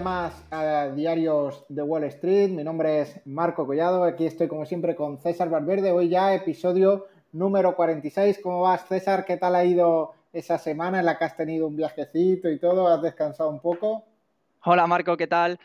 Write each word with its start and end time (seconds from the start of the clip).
más 0.00 0.44
a 0.50 0.88
Diarios 0.88 1.64
de 1.68 1.82
Wall 1.82 2.04
Street. 2.04 2.50
Mi 2.50 2.62
nombre 2.62 3.00
es 3.00 3.20
Marco 3.24 3.66
Collado. 3.66 4.04
Aquí 4.04 4.26
estoy 4.26 4.46
como 4.46 4.64
siempre 4.64 4.94
con 4.94 5.18
César 5.18 5.50
Valverde. 5.50 5.90
Hoy 5.90 6.08
ya 6.08 6.34
episodio 6.34 7.06
número 7.32 7.74
46. 7.74 8.38
¿Cómo 8.42 8.62
vas, 8.62 8.86
César? 8.86 9.24
¿Qué 9.24 9.36
tal 9.36 9.56
ha 9.56 9.64
ido 9.64 10.14
esa 10.32 10.58
semana 10.58 11.00
en 11.00 11.06
la 11.06 11.18
que 11.18 11.24
has 11.24 11.36
tenido 11.36 11.66
un 11.66 11.76
viajecito 11.76 12.48
y 12.48 12.58
todo? 12.58 12.86
¿Has 12.86 13.02
descansado 13.02 13.50
un 13.50 13.60
poco? 13.60 14.04
Hola, 14.64 14.86
Marco, 14.86 15.16
¿qué 15.16 15.26
tal? 15.26 15.58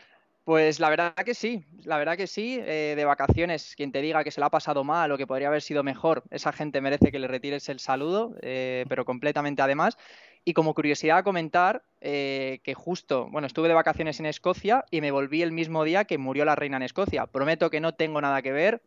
Pues 0.44 0.80
la 0.80 0.90
verdad 0.90 1.14
que 1.14 1.34
sí, 1.34 1.64
la 1.84 1.96
verdad 1.96 2.16
que 2.16 2.26
sí. 2.26 2.58
Eh, 2.60 2.94
de 2.96 3.04
vacaciones, 3.04 3.74
quien 3.76 3.92
te 3.92 4.02
diga 4.02 4.24
que 4.24 4.30
se 4.30 4.40
lo 4.40 4.46
ha 4.46 4.50
pasado 4.50 4.84
mal 4.84 5.12
o 5.12 5.16
que 5.16 5.26
podría 5.26 5.48
haber 5.48 5.62
sido 5.62 5.82
mejor, 5.82 6.24
esa 6.30 6.52
gente 6.52 6.80
merece 6.80 7.10
que 7.12 7.18
le 7.18 7.28
retires 7.28 7.68
el 7.68 7.78
saludo, 7.78 8.34
eh, 8.42 8.84
pero 8.88 9.04
completamente 9.04 9.62
además. 9.62 9.96
Y 10.44 10.52
como 10.52 10.74
curiosidad 10.74 11.24
comentar 11.24 11.82
eh, 12.00 12.60
que 12.62 12.74
justo, 12.74 13.28
bueno, 13.30 13.46
estuve 13.46 13.68
de 13.68 13.74
vacaciones 13.74 14.20
en 14.20 14.26
Escocia 14.26 14.84
y 14.90 15.00
me 15.00 15.10
volví 15.10 15.42
el 15.42 15.52
mismo 15.52 15.84
día 15.84 16.04
que 16.04 16.18
murió 16.18 16.44
la 16.44 16.54
reina 16.54 16.76
en 16.76 16.82
Escocia. 16.82 17.26
Prometo 17.26 17.70
que 17.70 17.80
no 17.80 17.94
tengo 17.94 18.20
nada 18.20 18.42
que 18.42 18.52
ver. 18.52 18.82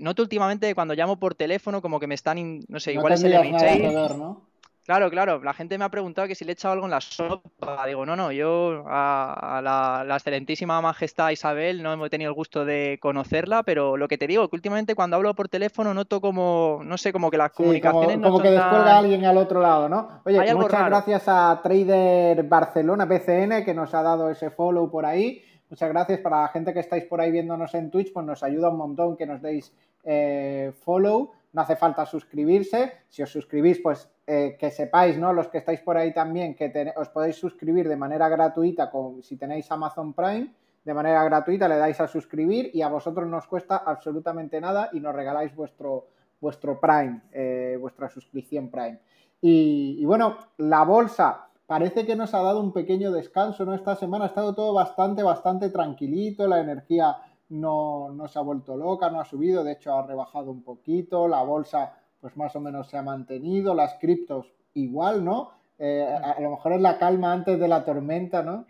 noto 0.00 0.22
últimamente 0.22 0.74
cuando 0.74 0.94
llamo 0.94 1.18
por 1.18 1.34
teléfono 1.34 1.82
como 1.82 2.00
que 2.00 2.06
me 2.06 2.14
están, 2.14 2.60
no 2.68 2.80
sé, 2.80 2.94
igual 2.94 3.12
es 3.12 3.22
el 3.22 3.32
ver, 3.32 4.16
¿no? 4.16 4.53
Claro, 4.84 5.10
claro. 5.10 5.42
La 5.42 5.54
gente 5.54 5.78
me 5.78 5.84
ha 5.84 5.88
preguntado 5.88 6.28
que 6.28 6.34
si 6.34 6.44
le 6.44 6.52
he 6.52 6.54
echado 6.54 6.74
algo 6.74 6.84
en 6.84 6.90
la 6.90 7.00
sopa. 7.00 7.86
Digo, 7.86 8.04
no, 8.04 8.16
no, 8.16 8.32
yo 8.32 8.84
a, 8.86 9.60
la, 9.62 10.14
excelentísima 10.14 10.80
majestad 10.82 11.30
Isabel 11.30 11.82
no 11.82 12.04
he 12.04 12.10
tenido 12.10 12.30
el 12.30 12.34
gusto 12.34 12.66
de 12.66 12.98
conocerla, 13.00 13.62
pero 13.62 13.96
lo 13.96 14.08
que 14.08 14.18
te 14.18 14.26
digo, 14.26 14.48
que 14.48 14.56
últimamente 14.56 14.94
cuando 14.94 15.16
hablo 15.16 15.34
por 15.34 15.48
teléfono 15.48 15.94
noto 15.94 16.20
como, 16.20 16.80
no 16.84 16.98
sé, 16.98 17.12
como 17.12 17.30
que 17.30 17.38
las 17.38 17.52
comunicaciones 17.52 18.16
como, 18.16 18.26
no 18.26 18.28
como 18.28 18.42
que 18.42 18.50
descuelga 18.50 18.98
alguien 18.98 19.24
al 19.24 19.38
otro 19.38 19.62
lado, 19.62 19.88
¿no? 19.88 20.20
Oye, 20.24 20.54
muchas 20.54 20.86
gracias 20.86 21.24
a 21.28 21.60
Trader 21.62 22.42
Barcelona 22.42 23.06
BCN 23.06 23.64
que 23.64 23.72
nos 23.72 23.94
ha 23.94 24.02
dado 24.02 24.28
ese 24.28 24.50
follow 24.50 24.90
por 24.90 25.06
ahí. 25.06 25.42
Muchas 25.70 25.88
gracias 25.88 26.20
para 26.20 26.42
la 26.42 26.48
gente 26.48 26.74
que 26.74 26.80
estáis 26.80 27.04
por 27.04 27.22
ahí 27.22 27.30
viéndonos 27.30 27.74
en 27.74 27.90
Twitch, 27.90 28.12
pues 28.12 28.26
nos 28.26 28.42
ayuda 28.42 28.68
un 28.68 28.76
montón 28.76 29.16
que 29.16 29.24
nos 29.24 29.40
deis 29.40 29.72
eh, 30.04 30.72
follow 30.84 31.32
no 31.54 31.62
hace 31.62 31.76
falta 31.76 32.04
suscribirse. 32.04 32.92
Si 33.08 33.22
os 33.22 33.30
suscribís, 33.30 33.80
pues 33.80 34.10
eh, 34.26 34.56
que 34.58 34.70
sepáis, 34.70 35.18
¿no? 35.18 35.32
Los 35.32 35.48
que 35.48 35.58
estáis 35.58 35.80
por 35.80 35.96
ahí 35.96 36.14
también, 36.14 36.54
que 36.54 36.92
os 36.96 37.08
podéis 37.10 37.36
suscribir 37.36 37.88
de 37.88 37.96
manera 37.96 38.28
gratuita 38.28 38.90
con, 38.90 39.22
si 39.22 39.36
tenéis 39.36 39.70
Amazon 39.70 40.14
Prime, 40.14 40.52
de 40.84 40.94
manera 40.94 41.24
gratuita 41.24 41.68
le 41.68 41.76
dais 41.76 42.00
a 42.00 42.08
suscribir 42.08 42.70
y 42.72 42.82
a 42.82 42.88
vosotros 42.88 43.26
no 43.28 43.38
os 43.38 43.46
cuesta 43.46 43.76
absolutamente 43.76 44.60
nada 44.60 44.90
y 44.92 45.00
nos 45.00 45.14
regaláis 45.14 45.54
vuestro, 45.54 46.08
vuestro 46.40 46.80
Prime, 46.80 47.22
eh, 47.32 47.76
vuestra 47.80 48.08
suscripción 48.08 48.70
Prime. 48.70 49.00
Y, 49.40 49.96
y, 49.98 50.04
bueno, 50.04 50.38
la 50.58 50.84
bolsa 50.84 51.48
parece 51.66 52.06
que 52.06 52.16
nos 52.16 52.32
ha 52.32 52.42
dado 52.42 52.60
un 52.60 52.72
pequeño 52.72 53.12
descanso, 53.12 53.64
¿no? 53.64 53.74
Esta 53.74 53.94
semana 53.96 54.24
ha 54.24 54.28
estado 54.28 54.54
todo 54.54 54.72
bastante, 54.72 55.22
bastante 55.22 55.70
tranquilito, 55.70 56.46
la 56.46 56.60
energía 56.60 57.16
no, 57.48 58.10
no 58.10 58.28
se 58.28 58.38
ha 58.38 58.42
vuelto 58.42 58.76
loca, 58.76 59.10
no 59.10 59.20
ha 59.20 59.24
subido, 59.24 59.64
de 59.64 59.72
hecho 59.72 59.94
ha 59.94 60.06
rebajado 60.06 60.50
un 60.50 60.62
poquito, 60.62 61.28
la 61.28 61.42
bolsa 61.42 61.94
pues 62.24 62.38
más 62.38 62.56
o 62.56 62.60
menos 62.60 62.88
se 62.88 62.96
ha 62.96 63.02
mantenido, 63.02 63.74
las 63.74 63.96
criptos 64.00 64.46
igual, 64.72 65.26
¿no? 65.26 65.50
Eh, 65.78 66.02
a, 66.02 66.40
lo 66.40 66.52
mejor 66.52 66.72
es 66.72 66.80
la 66.80 66.96
calma 66.96 67.34
antes 67.34 67.60
de 67.60 67.68
la 67.68 67.84
tormenta, 67.84 68.42
¿no? 68.42 68.64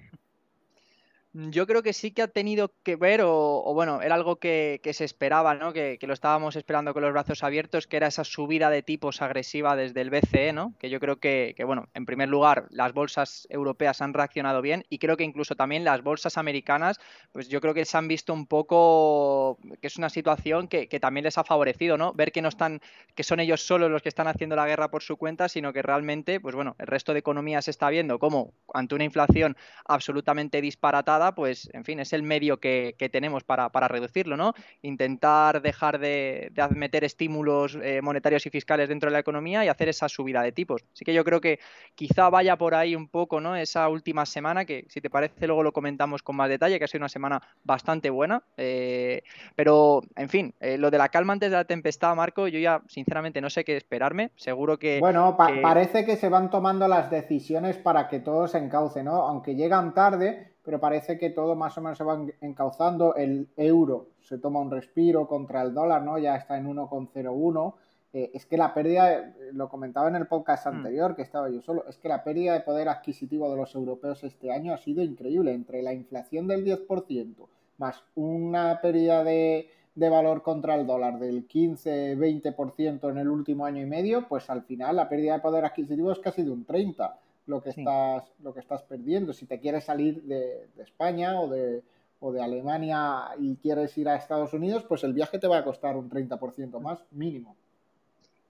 Yo 1.36 1.66
creo 1.66 1.82
que 1.82 1.92
sí 1.92 2.12
que 2.12 2.22
ha 2.22 2.28
tenido 2.28 2.72
que 2.84 2.94
ver, 2.94 3.22
o, 3.24 3.74
bueno, 3.74 4.02
era 4.02 4.14
algo 4.14 4.36
que, 4.36 4.80
se 4.92 5.04
esperaba, 5.04 5.56
¿no? 5.56 5.72
Que, 5.72 5.98
lo 6.02 6.14
estábamos 6.14 6.54
esperando 6.54 6.94
con 6.94 7.02
los 7.02 7.12
brazos 7.12 7.42
abiertos, 7.42 7.88
que 7.88 7.96
era 7.96 8.06
esa 8.06 8.22
subida 8.22 8.70
de 8.70 8.82
tipos 8.82 9.20
agresiva 9.20 9.74
desde 9.74 10.00
el 10.00 10.10
BCE, 10.10 10.52
¿no? 10.52 10.74
Que 10.78 10.90
yo 10.90 11.00
creo 11.00 11.16
que, 11.18 11.56
bueno, 11.66 11.88
en 11.92 12.06
primer 12.06 12.28
lugar, 12.28 12.68
las 12.70 12.92
bolsas 12.92 13.48
europeas 13.50 14.00
han 14.00 14.14
reaccionado 14.14 14.62
bien 14.62 14.84
y 14.88 14.98
creo 14.98 15.16
que 15.16 15.24
incluso 15.24 15.56
también 15.56 15.82
las 15.82 16.04
bolsas 16.04 16.38
americanas, 16.38 17.00
pues 17.32 17.48
yo 17.48 17.60
creo 17.60 17.74
que 17.74 17.84
se 17.84 17.98
han 17.98 18.06
visto 18.06 18.32
un 18.32 18.46
poco 18.46 19.58
que 19.80 19.88
es 19.88 19.96
una 19.96 20.10
situación 20.10 20.68
que, 20.68 20.86
también 21.00 21.24
les 21.24 21.36
ha 21.36 21.42
favorecido, 21.42 21.98
¿no? 21.98 22.12
Ver 22.12 22.30
que 22.30 22.42
no 22.42 22.48
están, 22.48 22.80
que 23.16 23.24
son 23.24 23.40
ellos 23.40 23.66
solos 23.66 23.90
los 23.90 24.02
que 24.02 24.08
están 24.08 24.28
haciendo 24.28 24.54
la 24.54 24.68
guerra 24.68 24.88
por 24.88 25.02
su 25.02 25.16
cuenta, 25.16 25.48
sino 25.48 25.72
que 25.72 25.82
realmente, 25.82 26.38
pues 26.38 26.54
bueno, 26.54 26.76
el 26.78 26.86
resto 26.86 27.12
de 27.12 27.18
economías 27.18 27.66
está 27.66 27.90
viendo 27.90 28.20
cómo 28.20 28.52
ante 28.72 28.94
una 28.94 29.02
inflación 29.02 29.56
absolutamente 29.84 30.60
disparatada, 30.60 31.23
pues, 31.32 31.70
en 31.72 31.84
fin, 31.84 32.00
es 32.00 32.12
el 32.12 32.22
medio 32.22 32.58
que, 32.58 32.96
tenemos 33.12 33.44
para, 33.44 33.68
reducirlo, 33.88 34.36
¿no? 34.36 34.54
Intentar 34.82 35.62
dejar 35.62 35.98
de, 35.98 36.50
meter 36.70 37.04
estímulos 37.04 37.78
eh, 37.82 38.00
monetarios 38.02 38.46
y 38.46 38.50
fiscales 38.50 38.88
dentro 38.88 39.10
de 39.10 39.12
la 39.12 39.20
economía 39.20 39.64
y 39.64 39.68
hacer 39.68 39.88
esa 39.88 40.08
subida 40.08 40.42
de 40.42 40.52
tipos. 40.52 40.82
Así 40.92 41.04
que 41.04 41.14
yo 41.14 41.24
creo 41.24 41.40
que 41.40 41.60
quizá 41.94 42.30
vaya 42.30 42.56
por 42.56 42.74
ahí 42.74 42.96
un 42.96 43.08
poco, 43.08 43.40
¿no? 43.40 43.56
Esa 43.56 43.88
última 43.88 44.26
semana, 44.26 44.64
que 44.64 44.86
si 44.88 45.00
te 45.00 45.10
parece 45.10 45.46
luego 45.46 45.62
lo 45.62 45.72
comentamos 45.72 46.22
con 46.22 46.36
más 46.36 46.48
detalle, 46.48 46.78
que 46.78 46.84
ha 46.84 46.88
sido 46.88 47.02
una 47.02 47.08
semana 47.08 47.40
bastante 47.62 48.10
buena. 48.10 48.42
Eh, 48.56 49.22
pero, 49.54 50.00
en 50.16 50.28
fin, 50.28 50.54
eh, 50.60 50.78
lo 50.78 50.90
de 50.90 50.98
la 50.98 51.08
calma 51.08 51.32
antes 51.32 51.50
de 51.50 51.56
la 51.56 51.64
tempestad, 51.64 52.14
Marco, 52.16 52.48
yo 52.48 52.58
ya 52.58 52.82
sinceramente 52.88 53.40
no 53.40 53.50
sé 53.50 53.64
qué 53.64 53.76
esperarme. 53.76 54.30
Seguro 54.36 54.78
que... 54.78 55.00
Bueno, 55.00 55.36
parece 55.36 56.04
que 56.04 56.16
se 56.16 56.28
van 56.28 56.50
tomando 56.50 56.88
las 56.88 57.10
decisiones 57.10 57.76
para 57.76 58.08
que 58.08 58.20
todo 58.20 58.48
se 58.48 58.58
encauce, 58.58 59.02
¿no? 59.02 59.26
Aunque 59.26 59.54
llegan 59.54 59.94
tarde, 59.94 60.53
pero 60.64 60.80
parece 60.80 61.18
que 61.18 61.30
todo 61.30 61.54
más 61.54 61.76
o 61.76 61.82
menos 61.82 61.98
se 61.98 62.04
va 62.04 62.18
encauzando. 62.40 63.14
El 63.14 63.48
euro 63.56 64.08
se 64.20 64.38
toma 64.38 64.60
un 64.60 64.70
respiro 64.70 65.28
contra 65.28 65.62
el 65.62 65.74
dólar, 65.74 66.02
¿no? 66.02 66.18
Ya 66.18 66.36
está 66.36 66.56
en 66.56 66.66
1,01. 66.66 67.74
Eh, 68.14 68.30
es 68.32 68.46
que 68.46 68.56
la 68.56 68.72
pérdida, 68.72 69.34
lo 69.52 69.68
comentaba 69.68 70.08
en 70.08 70.14
el 70.14 70.26
podcast 70.26 70.66
mm. 70.66 70.68
anterior 70.68 71.16
que 71.16 71.22
estaba 71.22 71.50
yo 71.50 71.60
solo, 71.60 71.84
es 71.88 71.98
que 71.98 72.08
la 72.08 72.22
pérdida 72.24 72.54
de 72.54 72.60
poder 72.60 72.88
adquisitivo 72.88 73.50
de 73.50 73.56
los 73.56 73.74
europeos 73.74 74.22
este 74.24 74.52
año 74.52 74.72
ha 74.72 74.78
sido 74.78 75.02
increíble. 75.02 75.52
Entre 75.52 75.82
la 75.82 75.92
inflación 75.92 76.46
del 76.46 76.64
10% 76.64 77.46
más 77.76 78.02
una 78.14 78.80
pérdida 78.80 79.24
de, 79.24 79.68
de 79.94 80.08
valor 80.08 80.42
contra 80.42 80.76
el 80.76 80.86
dólar 80.86 81.18
del 81.18 81.46
15-20% 81.46 83.10
en 83.10 83.18
el 83.18 83.28
último 83.28 83.66
año 83.66 83.82
y 83.82 83.86
medio, 83.86 84.28
pues 84.28 84.48
al 84.48 84.62
final 84.62 84.96
la 84.96 85.08
pérdida 85.08 85.34
de 85.34 85.40
poder 85.40 85.64
adquisitivo 85.64 86.12
es 86.12 86.20
casi 86.20 86.42
de 86.42 86.50
un 86.50 86.64
30% 86.66 87.14
lo 87.46 87.62
que, 87.62 87.70
estás, 87.70 88.32
lo 88.42 88.54
que 88.54 88.60
estás 88.60 88.82
perdiendo. 88.82 89.32
Si 89.32 89.46
te 89.46 89.60
quieres 89.60 89.84
salir 89.84 90.22
de, 90.22 90.68
de 90.74 90.82
España 90.82 91.40
o 91.40 91.48
de, 91.48 91.82
o 92.20 92.32
de 92.32 92.42
Alemania 92.42 93.28
y 93.38 93.56
quieres 93.56 93.96
ir 93.98 94.08
a 94.08 94.16
Estados 94.16 94.52
Unidos, 94.52 94.84
pues 94.88 95.04
el 95.04 95.12
viaje 95.12 95.38
te 95.38 95.46
va 95.46 95.58
a 95.58 95.64
costar 95.64 95.96
un 95.96 96.08
30% 96.08 96.80
más 96.80 97.04
mínimo. 97.10 97.56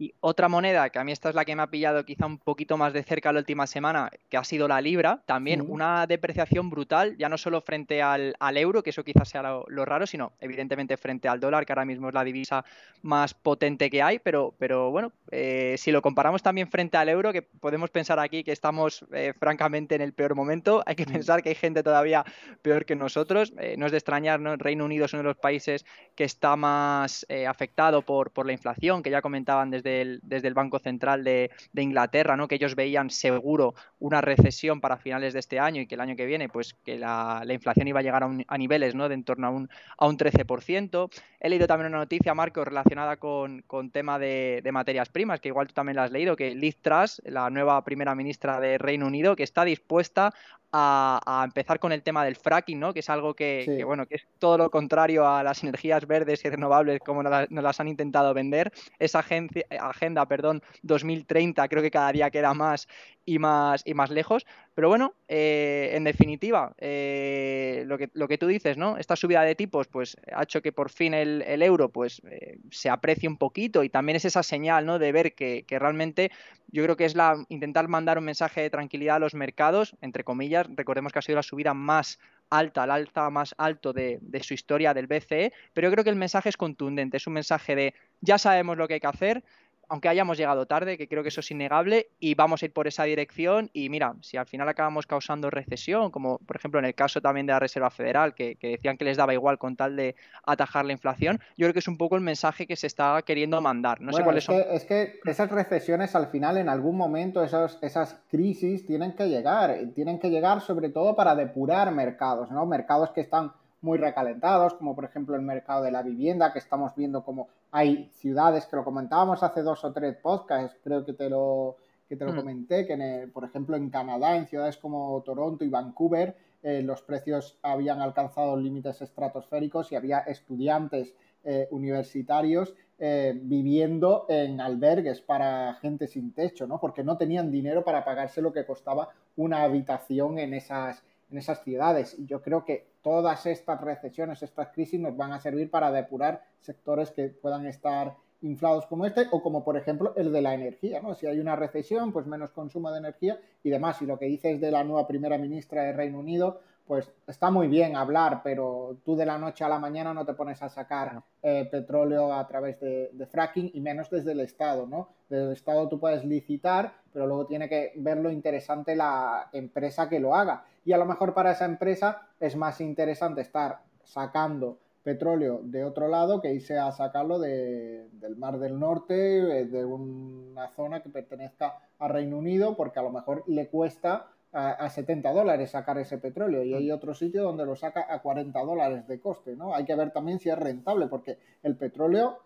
Y 0.04 0.12
otra 0.20 0.50
moneda, 0.50 0.90
que 0.90 0.98
a 0.98 1.04
mí 1.04 1.12
esta 1.12 1.30
es 1.30 1.34
la 1.34 1.46
que 1.46 1.56
me 1.56 1.62
ha 1.62 1.66
pillado 1.68 2.04
quizá 2.04 2.26
un 2.26 2.36
poquito 2.36 2.76
más 2.76 2.92
de 2.92 3.02
cerca 3.02 3.32
la 3.32 3.38
última 3.38 3.66
semana, 3.66 4.10
que 4.28 4.36
ha 4.36 4.44
sido 4.44 4.68
la 4.68 4.82
libra, 4.82 5.22
también 5.24 5.64
una 5.66 6.06
depreciación 6.06 6.68
brutal, 6.68 7.16
ya 7.16 7.30
no 7.30 7.38
solo 7.38 7.62
frente 7.62 8.02
al, 8.02 8.34
euro, 8.58 8.82
que 8.82 8.90
eso 8.90 9.02
quizás 9.02 9.30
sea 9.30 9.40
lo, 9.42 9.84
raro, 9.86 10.06
sino 10.06 10.32
evidentemente 10.40 10.98
frente 10.98 11.26
al 11.26 11.40
dólar, 11.40 11.64
que 11.64 11.72
ahora 11.72 11.86
mismo 11.86 12.08
es 12.08 12.14
la 12.14 12.22
divisa 12.22 12.66
más 13.00 13.32
potente 13.32 13.88
que 13.88 14.02
hay, 14.02 14.18
pero, 14.18 14.54
pero 14.58 14.90
bueno, 14.90 15.10
eh, 15.30 15.76
si 15.78 15.90
lo 15.90 16.02
comparamos 16.02 16.42
también 16.42 16.68
frente 16.68 16.98
al 16.98 17.08
euro, 17.08 17.32
que 17.32 17.40
podemos 17.40 17.88
pensar 17.88 18.18
aquí 18.18 18.44
que 18.44 18.52
estamos 18.52 19.06
eh, 19.10 19.32
francamente 19.38 19.94
en 19.94 20.02
el 20.02 20.12
peor 20.12 20.34
momento, 20.34 20.82
hay 20.86 20.96
que 20.96 21.06
pensar 21.06 21.42
que 21.42 21.48
hay 21.48 21.54
gente 21.54 21.82
todavía 21.82 22.26
peor 22.60 22.84
que 22.84 22.94
nosotros, 22.94 23.54
eh, 23.58 23.76
no 23.78 23.86
es 23.86 23.92
de 23.92 23.98
extrañar, 23.98 24.38
¿no? 24.38 24.54
Reino 24.56 24.84
Unido 24.84 25.06
es 25.06 25.14
uno 25.14 25.22
de 25.22 25.28
los 25.30 25.38
países 25.38 25.86
que 26.14 26.24
está 26.24 26.56
más 26.56 27.26
afectado 27.48 28.02
por, 28.02 28.30
por 28.30 28.44
la 28.44 28.52
inflación, 28.52 29.02
que 29.02 29.10
ya 29.10 29.22
comentaban 29.22 29.70
desde 29.70 29.93
desde 30.22 30.48
el, 30.48 30.54
Banco 30.54 30.78
Central 30.78 31.24
de, 31.24 31.50
Inglaterra, 31.74 32.36
¿no? 32.36 32.48
que 32.48 32.54
ellos 32.56 32.74
veían 32.74 33.10
seguro 33.10 33.74
una 33.98 34.20
recesión 34.20 34.80
para 34.80 34.96
finales 34.96 35.32
de 35.32 35.40
este 35.40 35.58
año 35.58 35.82
y 35.82 35.86
que 35.86 35.94
el 35.94 36.00
año 36.00 36.16
que 36.16 36.26
viene 36.26 36.48
pues 36.48 36.74
que 36.84 36.98
la, 36.98 37.44
inflación 37.48 37.88
iba 37.88 38.00
a 38.00 38.02
llegar 38.02 38.24
a, 38.24 38.58
niveles 38.58 38.94
¿no? 38.94 39.08
de 39.08 39.14
en 39.14 39.24
torno 39.24 39.46
a 39.46 39.50
un, 39.50 39.68
a 39.98 40.06
un 40.06 40.16
13%. 40.16 41.10
He 41.40 41.48
leído 41.48 41.66
también 41.66 41.88
una 41.88 41.98
noticia, 41.98 42.34
Marco, 42.34 42.64
relacionada 42.64 43.16
con, 43.16 43.62
con 43.62 43.90
tema 43.90 44.18
de, 44.18 44.62
materias 44.72 45.08
primas, 45.08 45.40
que 45.40 45.48
igual 45.48 45.68
tú 45.68 45.74
también 45.74 45.96
la 45.96 46.04
has 46.04 46.10
leído, 46.10 46.36
que 46.36 46.54
Liz 46.54 46.76
Truss, 46.80 47.22
la 47.24 47.48
nueva 47.50 47.82
primera 47.84 48.14
ministra 48.14 48.58
de 48.60 48.78
Reino 48.78 49.06
Unido, 49.06 49.36
que 49.36 49.44
está 49.44 49.64
dispuesta 49.64 50.34
a, 50.76 51.42
empezar 51.44 51.78
con 51.78 51.92
el 51.92 52.02
tema 52.02 52.24
del 52.24 52.34
fracking, 52.34 52.80
¿no? 52.80 52.92
Que 52.92 53.00
es 53.00 53.08
algo 53.08 53.34
que, 53.34 53.82
bueno, 53.86 54.06
que 54.06 54.16
es 54.16 54.26
todo 54.38 54.58
lo 54.58 54.70
contrario 54.70 55.26
a 55.26 55.42
las 55.44 55.62
energías 55.62 56.06
verdes 56.06 56.44
y 56.44 56.50
renovables 56.50 57.00
como 57.00 57.22
nos, 57.22 57.48
las 57.50 57.80
han 57.80 57.88
intentado 57.88 58.34
vender. 58.34 58.72
Esa 58.98 59.20
agenda, 59.20 60.26
perdón, 60.26 60.62
2030 60.82 61.68
creo 61.68 61.82
que 61.82 61.92
cada 61.92 62.10
día 62.10 62.30
queda 62.30 62.54
más 62.54 62.88
y 63.24 63.38
más, 63.38 63.82
y 63.84 63.94
más 63.94 64.10
lejos. 64.10 64.46
Pero 64.74 64.88
bueno, 64.88 65.14
eh, 65.28 65.90
en 65.94 66.04
definitiva, 66.04 66.74
eh, 66.78 67.84
lo, 67.86 67.96
que, 67.98 68.10
lo 68.12 68.28
que 68.28 68.38
tú 68.38 68.46
dices, 68.46 68.76
¿no? 68.76 68.96
Esta 68.96 69.16
subida 69.16 69.42
de 69.42 69.54
tipos, 69.54 69.86
pues 69.86 70.16
ha 70.32 70.42
hecho 70.42 70.62
que 70.62 70.72
por 70.72 70.90
fin 70.90 71.14
el, 71.14 71.62
euro 71.62 71.88
pues 71.90 72.20
eh, 72.30 72.58
se 72.70 72.90
aprecie 72.90 73.28
un 73.28 73.36
poquito 73.36 73.84
y 73.84 73.88
también 73.88 74.16
es 74.16 74.24
esa 74.24 74.42
señal, 74.42 74.84
¿no? 74.84 74.98
De 74.98 75.12
ver 75.12 75.34
que, 75.34 75.64
realmente 75.68 76.30
yo 76.68 76.82
creo 76.82 76.96
que 76.96 77.04
es 77.04 77.14
la 77.14 77.44
intentar 77.48 77.88
mandar 77.88 78.18
un 78.18 78.24
mensaje 78.24 78.62
de 78.62 78.70
tranquilidad 78.70 79.16
a 79.16 79.20
los 79.20 79.34
mercados, 79.34 79.96
entre 80.00 80.24
comillas. 80.24 80.66
Recordemos 80.74 81.12
que 81.12 81.18
ha 81.20 81.22
sido 81.22 81.36
la 81.36 81.42
subida 81.42 81.72
más 81.72 82.18
alta, 82.50 82.86
la 82.86 82.94
alza 82.94 83.30
más 83.30 83.54
alto 83.58 83.92
de, 83.92 84.18
de 84.20 84.42
su 84.42 84.54
historia 84.54 84.92
del 84.92 85.06
BCE, 85.06 85.52
pero 85.72 85.88
yo 85.88 85.92
creo 85.92 86.04
que 86.04 86.10
el 86.10 86.16
mensaje 86.16 86.48
es 86.48 86.56
contundente, 86.56 87.16
es 87.16 87.26
un 87.26 87.34
mensaje 87.34 87.74
de 87.74 87.94
ya 88.20 88.38
sabemos 88.38 88.76
lo 88.76 88.88
que 88.88 88.94
hay 88.94 89.00
que 89.00 89.06
hacer, 89.06 89.44
aunque 89.88 90.08
hayamos 90.08 90.38
llegado 90.38 90.66
tarde, 90.66 90.96
que 90.98 91.08
creo 91.08 91.22
que 91.22 91.28
eso 91.28 91.40
es 91.40 91.50
innegable, 91.50 92.08
y 92.20 92.34
vamos 92.34 92.62
a 92.62 92.66
ir 92.66 92.72
por 92.72 92.86
esa 92.86 93.04
dirección. 93.04 93.70
Y 93.72 93.88
mira, 93.88 94.14
si 94.22 94.36
al 94.36 94.46
final 94.46 94.68
acabamos 94.68 95.06
causando 95.06 95.50
recesión, 95.50 96.10
como 96.10 96.38
por 96.38 96.56
ejemplo 96.56 96.78
en 96.78 96.86
el 96.86 96.94
caso 96.94 97.20
también 97.20 97.46
de 97.46 97.52
la 97.52 97.60
Reserva 97.60 97.90
Federal, 97.90 98.34
que, 98.34 98.56
decían 98.60 98.96
que 98.96 99.04
les 99.04 99.16
daba 99.16 99.34
igual 99.34 99.58
con 99.58 99.76
tal 99.76 99.96
de 99.96 100.16
atajar 100.44 100.84
la 100.84 100.92
inflación, 100.92 101.40
yo 101.56 101.64
creo 101.66 101.72
que 101.72 101.78
es 101.78 101.88
un 101.88 101.98
poco 101.98 102.16
el 102.16 102.22
mensaje 102.22 102.66
que 102.66 102.76
se 102.76 102.86
está 102.86 103.20
queriendo 103.22 103.60
mandar. 103.60 104.00
No 104.00 104.12
sé 104.12 104.22
cuáles 104.22 104.42
es 104.42 104.46
son. 104.46 104.56
Que, 104.56 104.74
es 104.74 104.84
que 104.84 105.20
esas 105.24 105.50
recesiones 105.50 106.14
al 106.14 106.28
final, 106.28 106.56
en 106.58 106.68
algún 106.68 106.96
momento, 106.96 107.42
esos, 107.42 107.78
esas 107.82 108.20
crisis 108.30 108.86
tienen 108.86 109.12
que 109.12 109.28
llegar. 109.28 109.76
Tienen 109.94 110.18
que 110.18 110.30
llegar 110.30 110.60
sobre 110.60 110.88
todo 110.88 111.14
para 111.14 111.34
depurar 111.34 111.90
mercados, 111.92 112.50
¿no? 112.50 112.66
Mercados 112.66 113.10
que 113.10 113.20
están 113.20 113.52
muy 113.84 113.98
recalentados, 113.98 114.74
como 114.74 114.94
por 114.94 115.04
ejemplo 115.04 115.36
el 115.36 115.42
mercado 115.42 115.84
de 115.84 115.92
la 115.92 116.02
vivienda, 116.02 116.52
que 116.52 116.58
estamos 116.58 116.94
viendo 116.96 117.22
como 117.22 117.48
hay 117.70 118.10
ciudades 118.14 118.66
que 118.66 118.76
lo 118.76 118.84
comentábamos 118.84 119.42
hace 119.42 119.62
dos 119.62 119.84
o 119.84 119.92
tres 119.92 120.16
podcasts, 120.16 120.78
creo 120.82 121.04
que 121.04 121.12
te 121.12 121.28
lo, 121.28 121.76
que 122.08 122.16
te 122.16 122.24
lo 122.24 122.32
mm. 122.32 122.36
comenté, 122.36 122.86
que 122.86 123.28
por 123.32 123.44
ejemplo 123.44 123.76
en 123.76 123.90
Canadá, 123.90 124.36
en 124.36 124.46
ciudades 124.46 124.78
como 124.78 125.22
Toronto 125.22 125.64
y 125.64 125.68
Vancouver, 125.68 126.34
eh, 126.62 126.82
los 126.82 127.02
precios 127.02 127.58
habían 127.62 128.00
alcanzado 128.00 128.56
límites 128.56 129.02
estratosféricos 129.02 129.92
y 129.92 129.96
había 129.96 130.20
estudiantes 130.20 131.14
eh, 131.44 131.68
universitarios 131.70 132.74
eh, 132.98 133.38
viviendo 133.42 134.24
en 134.30 134.62
albergues 134.62 135.20
para 135.20 135.74
gente 135.74 136.06
sin 136.06 136.32
techo, 136.32 136.66
¿no? 136.66 136.80
Porque 136.80 137.04
no 137.04 137.18
tenían 137.18 137.50
dinero 137.50 137.84
para 137.84 138.02
pagarse 138.02 138.40
lo 138.40 138.50
que 138.50 138.64
costaba 138.64 139.10
una 139.36 139.62
habitación 139.62 140.38
en 140.38 140.54
esas, 140.54 141.02
en 141.30 141.36
esas 141.36 141.62
ciudades. 141.62 142.16
Y 142.18 142.24
yo 142.24 142.40
creo 142.40 142.64
que 142.64 142.93
todas 143.04 143.44
estas 143.44 143.80
recesiones, 143.82 144.42
estas 144.42 144.68
crisis 144.68 144.98
nos 144.98 145.14
van 145.14 145.32
a 145.32 145.38
servir 145.38 145.70
para 145.70 145.92
depurar 145.92 146.42
sectores 146.60 147.10
que 147.10 147.28
puedan 147.28 147.66
estar 147.66 148.16
inflados 148.40 148.86
como 148.86 149.04
este 149.06 149.28
o 149.30 149.42
como 149.42 149.62
por 149.62 149.76
ejemplo 149.76 150.14
el 150.16 150.32
de 150.32 150.40
la 150.40 150.54
energía, 150.54 151.00
¿no? 151.00 151.14
Si 151.14 151.26
hay 151.26 151.38
una 151.38 151.54
recesión, 151.54 152.12
pues 152.12 152.26
menos 152.26 152.50
consumo 152.50 152.90
de 152.90 152.98
energía 152.98 153.38
y 153.62 153.68
demás. 153.68 154.00
Y 154.00 154.06
lo 154.06 154.18
que 154.18 154.24
dices 154.24 154.60
de 154.60 154.70
la 154.70 154.84
nueva 154.84 155.06
primera 155.06 155.36
ministra 155.36 155.82
de 155.82 155.92
Reino 155.92 156.18
Unido, 156.18 156.60
pues 156.86 157.10
está 157.26 157.50
muy 157.50 157.68
bien 157.68 157.96
hablar, 157.96 158.40
pero 158.42 158.98
tú 159.04 159.16
de 159.16 159.26
la 159.26 159.38
noche 159.38 159.64
a 159.64 159.68
la 159.68 159.78
mañana 159.78 160.12
no 160.12 160.24
te 160.24 160.34
pones 160.34 160.60
a 160.62 160.68
sacar 160.68 161.22
eh, 161.42 161.66
petróleo 161.70 162.32
a 162.32 162.46
través 162.46 162.78
de, 162.80 163.26
fracking 163.30 163.70
y 163.74 163.80
menos 163.80 164.10
desde 164.10 164.32
el 164.32 164.40
Estado, 164.40 164.86
¿no? 164.86 165.08
Desde 165.28 165.46
el 165.46 165.52
Estado 165.52 165.88
tú 165.88 165.98
puedes 165.98 166.24
licitar, 166.24 166.92
pero 167.12 167.26
luego 167.26 167.46
tiene 167.46 167.68
que 167.68 167.92
ver 167.96 168.18
lo 168.18 168.30
interesante 168.30 168.94
la 168.96 169.48
empresa 169.52 170.08
que 170.08 170.20
lo 170.20 170.34
haga. 170.34 170.64
Y 170.84 170.92
a 170.92 170.98
lo 170.98 171.06
mejor 171.06 171.34
para 171.34 171.52
esa 171.52 171.64
empresa 171.64 172.28
es 172.40 172.56
más 172.56 172.80
interesante 172.80 173.40
estar 173.40 173.80
sacando 174.04 174.78
petróleo 175.02 175.60
de 175.62 175.84
otro 175.84 176.08
lado 176.08 176.40
que 176.40 176.52
irse 176.52 176.78
a 176.78 176.90
sacarlo 176.90 177.38
del 177.38 178.36
Mar 178.36 178.58
del 178.58 178.78
Norte, 178.78 179.60
eh, 179.60 179.66
de 179.66 179.84
una 179.84 180.68
zona 180.70 181.02
que 181.02 181.10
pertenezca 181.10 181.78
a 181.98 182.08
Reino 182.08 182.38
Unido, 182.38 182.74
porque 182.74 182.98
a 182.98 183.02
lo 183.02 183.10
mejor 183.10 183.44
le 183.46 183.68
cuesta 183.68 184.28
a, 184.52 184.88
70 184.88 185.32
dólares 185.32 185.72
sacar 185.72 185.98
ese 185.98 186.18
petróleo 186.18 186.62
y 186.62 186.74
hay 186.74 186.90
otro 186.90 187.12
sitio 187.12 187.42
donde 187.42 187.66
lo 187.66 187.74
saca 187.76 188.06
a 188.08 188.22
40 188.22 188.58
dólares 188.60 189.06
de 189.06 189.20
coste, 189.20 189.56
¿no? 189.56 189.74
Hay 189.74 189.84
que 189.84 189.96
ver 189.96 190.12
también 190.12 190.38
si 190.38 190.48
es 190.48 190.58
rentable, 190.58 191.08
porque 191.08 191.38
el 191.62 191.76
petróleo 191.76 192.38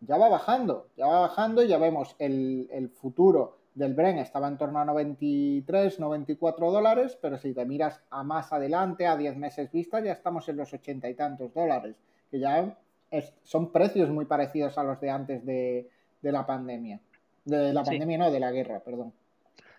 ya 0.00 0.18
va 0.18 0.28
bajando, 0.28 0.88
ya 0.96 1.06
va 1.06 1.20
bajando 1.20 1.62
y 1.62 1.68
ya 1.68 1.78
vemos 1.78 2.14
el, 2.18 2.68
el 2.70 2.90
futuro 2.90 3.56
del 3.76 3.92
Bren 3.92 4.18
estaba 4.18 4.48
en 4.48 4.56
torno 4.56 4.78
a 4.78 4.86
93, 4.86 6.00
94 6.00 6.70
dólares, 6.72 7.18
pero 7.20 7.36
si 7.36 7.52
te 7.52 7.64
miras 7.66 8.00
a 8.08 8.22
más 8.22 8.50
adelante, 8.50 9.06
a 9.06 9.18
10 9.18 9.36
meses 9.36 9.70
vista, 9.70 10.00
ya 10.00 10.12
estamos 10.12 10.48
en 10.48 10.56
los 10.56 10.72
ochenta 10.72 11.10
y 11.10 11.14
tantos 11.14 11.52
dólares, 11.52 11.94
que 12.30 12.40
ya 12.40 12.74
son 13.42 13.70
precios 13.72 14.08
muy 14.08 14.24
parecidos 14.24 14.78
a 14.78 14.82
los 14.82 14.98
de 15.00 15.10
antes 15.10 15.44
de, 15.44 15.90
de 16.22 16.32
la 16.32 16.46
pandemia. 16.46 17.00
De 17.44 17.74
la 17.74 17.84
pandemia, 17.84 18.16
no, 18.16 18.30
de 18.30 18.40
la 18.40 18.50
guerra, 18.50 18.80
perdón. 18.80 19.12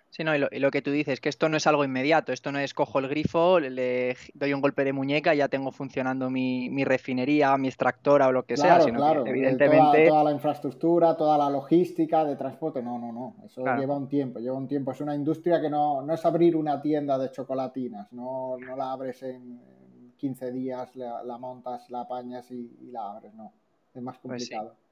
Sí, 0.10 0.24
no, 0.24 0.34
y 0.36 0.60
lo, 0.60 0.72
que 0.72 0.82
tú 0.82 0.90
dices, 0.90 1.20
que 1.20 1.30
esto 1.30 1.50
no 1.50 1.58
es 1.58 1.68
algo 1.68 1.84
inmediato, 1.84 2.32
esto 2.32 2.52
no 2.52 2.60
es 2.60 2.74
cojo 2.74 3.00
el 3.00 3.08
grifo, 3.08 3.60
le, 3.60 4.16
doy 4.34 4.54
un 4.54 4.62
golpe 4.62 4.84
de 4.84 4.94
muñeca 4.94 5.36
y 5.36 5.40
ya 5.40 5.48
tengo 5.48 5.72
funcionando 5.72 6.30
mi, 6.30 6.84
refinería, 6.86 7.56
mi 7.58 7.68
extractora 7.68 8.28
o 8.28 8.32
lo 8.32 8.44
que 8.44 8.58
sea, 8.58 8.80
sino 8.82 9.00
claro. 9.00 9.24
Que, 9.24 9.32
evidentemente... 9.32 10.08
Toda, 10.08 10.24
la 10.24 10.32
infraestructura, 10.32 11.16
toda 11.16 11.38
la 11.38 11.50
logística 11.50 12.24
de 12.24 12.36
transporte, 12.36 12.82
no, 12.82 12.98
no, 12.98 13.12
no, 13.12 13.36
eso 13.46 13.64
lleva 13.78 13.96
un 13.96 14.08
tiempo, 14.08 14.40
lleva 14.40 14.58
un 14.58 14.68
tiempo. 14.68 14.92
Es 14.92 15.02
una 15.02 15.14
industria 15.14 15.62
que 15.62 15.70
no, 15.70 16.02
no 16.02 16.14
es 16.14 16.26
abrir 16.26 16.56
una 16.56 16.82
tienda 16.82 17.18
de 17.18 17.30
chocolatinas, 17.30 18.12
no, 18.14 18.58
no 18.58 18.76
la 18.76 18.94
abres 18.94 19.22
en 19.24 19.60
15 20.16 20.52
días, 20.52 20.96
la, 20.96 21.38
montas, 21.38 21.90
la 21.90 22.02
apañas 22.02 22.50
y, 22.50 22.90
la 22.92 23.12
abres, 23.12 23.34
no, 23.34 23.52
es 23.94 24.02
más 24.02 24.18
pues 24.20 24.50
complicado 24.50 24.87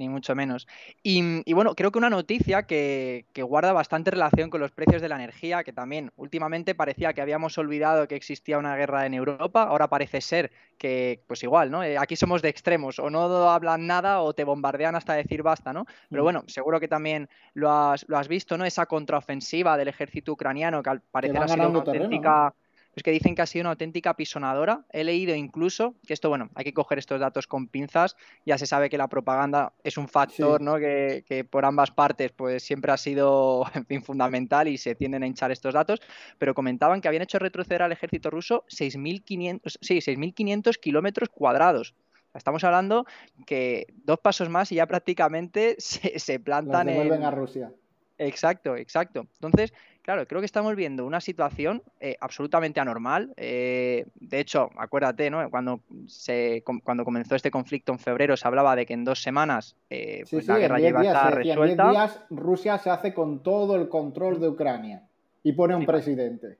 ni 0.00 0.08
mucho 0.08 0.34
menos. 0.34 0.66
Y, 1.02 1.52
bueno, 1.52 1.74
creo 1.74 1.92
que 1.92 1.98
una 1.98 2.10
noticia 2.10 2.64
que, 2.64 3.26
guarda 3.36 3.72
bastante 3.72 4.10
relación 4.10 4.50
con 4.50 4.60
los 4.60 4.72
precios 4.72 5.00
de 5.02 5.08
la 5.08 5.16
energía, 5.16 5.62
que 5.62 5.72
también 5.72 6.10
últimamente 6.16 6.74
parecía 6.74 7.12
que 7.12 7.20
habíamos 7.20 7.56
olvidado 7.58 8.08
que 8.08 8.16
existía 8.16 8.58
una 8.58 8.76
guerra 8.76 9.06
en 9.06 9.14
Europa, 9.14 9.62
ahora 9.62 9.88
parece 9.88 10.20
ser 10.20 10.50
que, 10.78 11.22
pues 11.26 11.42
igual, 11.42 11.70
¿no? 11.70 11.84
Eh, 11.84 11.98
aquí 11.98 12.16
somos 12.16 12.42
de 12.42 12.48
extremos, 12.48 12.98
o 12.98 13.10
no 13.10 13.50
hablan 13.50 13.86
nada 13.86 14.20
o 14.20 14.32
te 14.32 14.44
bombardean 14.44 14.96
hasta 14.96 15.12
decir 15.12 15.42
basta, 15.42 15.72
¿no? 15.72 15.84
Pero 16.08 16.22
mm. 16.22 16.24
bueno, 16.24 16.44
seguro 16.46 16.80
que 16.80 16.88
también 16.88 17.28
lo 17.52 17.70
has, 17.70 18.08
lo 18.08 18.16
has 18.16 18.28
visto, 18.28 18.56
¿no? 18.56 18.64
Esa 18.64 18.86
contraofensiva 18.86 19.76
del 19.76 19.88
ejército 19.88 20.32
ucraniano 20.32 20.82
que 20.82 20.90
al 20.90 21.00
parecer 21.02 21.38
ha 21.38 21.48
sido 21.48 21.68
una 21.68 21.78
auténtica 21.80 22.54
es 22.94 23.02
que 23.02 23.12
dicen 23.12 23.34
que 23.34 23.42
ha 23.42 23.46
sido 23.46 23.62
una 23.62 23.70
auténtica 23.70 24.14
pisonadora. 24.14 24.84
He 24.90 25.04
leído 25.04 25.34
incluso 25.34 25.94
que 26.06 26.12
esto, 26.12 26.28
bueno, 26.28 26.50
hay 26.54 26.64
que 26.64 26.74
coger 26.74 26.98
estos 26.98 27.20
datos 27.20 27.46
con 27.46 27.68
pinzas. 27.68 28.16
Ya 28.44 28.58
se 28.58 28.66
sabe 28.66 28.90
que 28.90 28.98
la 28.98 29.08
propaganda 29.08 29.72
es 29.84 29.96
un 29.96 30.08
factor, 30.08 30.60
¿no? 30.60 30.76
Que, 30.76 31.46
por 31.48 31.64
ambas 31.64 31.90
partes, 31.90 32.32
pues 32.32 32.62
siempre 32.62 32.92
ha 32.92 32.96
sido, 32.96 33.64
en 33.74 33.86
fin, 33.86 34.02
fundamental 34.02 34.68
y 34.68 34.76
se 34.76 34.94
tienden 34.94 35.22
a 35.22 35.26
hinchar 35.26 35.50
estos 35.50 35.74
datos. 35.74 36.00
Pero 36.38 36.54
comentaban 36.54 37.00
que 37.00 37.08
habían 37.08 37.22
hecho 37.22 37.38
retroceder 37.38 37.82
al 37.82 37.92
ejército 37.92 38.30
ruso 38.30 38.64
6.500, 38.68 39.78
sí, 39.80 39.98
6.500 39.98 40.78
kilómetros 40.78 41.28
cuadrados. 41.28 41.94
Estamos 42.34 42.62
hablando 42.64 43.06
que 43.46 43.86
dos 44.04 44.20
pasos 44.20 44.48
más 44.48 44.70
y 44.72 44.76
ya 44.76 44.86
prácticamente 44.86 45.76
se, 45.78 46.18
se 46.18 46.40
plantan 46.40 46.88
en... 46.88 47.22
a 47.22 47.30
Rusia. 47.30 47.72
Exacto, 48.20 48.76
exacto. 48.76 49.26
Entonces, 49.40 49.72
Claro, 50.02 50.26
creo 50.26 50.40
que 50.40 50.46
estamos 50.46 50.74
viendo 50.76 51.04
una 51.04 51.20
situación 51.20 51.82
eh, 52.00 52.16
absolutamente 52.20 52.80
anormal. 52.80 53.32
Eh, 53.36 54.06
de 54.16 54.40
hecho, 54.40 54.70
acuérdate, 54.76 55.30
¿no? 55.30 55.48
Cuando, 55.50 55.82
se, 56.06 56.64
cuando 56.82 57.04
comenzó 57.04 57.36
este 57.36 57.50
conflicto 57.50 57.92
en 57.92 57.98
febrero 57.98 58.36
se 58.36 58.48
hablaba 58.48 58.74
de 58.76 58.86
que 58.86 58.94
en 58.94 59.04
dos 59.04 59.22
semanas 59.22 59.76
eh, 59.90 60.24
pues 60.30 60.46
la 60.48 60.58
guerra 60.58 60.80
iba 60.80 61.00
a 61.00 61.04
estar 61.04 61.34
resuelta. 61.34 61.82
En 61.84 61.90
10 61.90 61.92
días 61.92 62.20
Rusia 62.30 62.78
se 62.78 62.90
hace 62.90 63.12
con 63.12 63.42
todo 63.42 63.76
el 63.76 63.88
control 63.88 64.40
de 64.40 64.48
Ucrania 64.48 65.02
y 65.42 65.52
pone 65.52 65.74
un 65.74 65.84
presidente. 65.84 66.56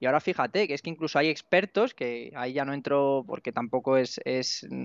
Y 0.00 0.06
ahora 0.06 0.18
fíjate 0.18 0.66
que 0.66 0.74
es 0.74 0.82
que 0.82 0.90
incluso 0.90 1.20
hay 1.20 1.28
expertos, 1.28 1.94
que 1.94 2.32
ahí 2.34 2.54
ya 2.54 2.64
no 2.64 2.74
entro 2.74 3.22
porque 3.24 3.52
tampoco 3.52 3.96
es, 3.96 4.18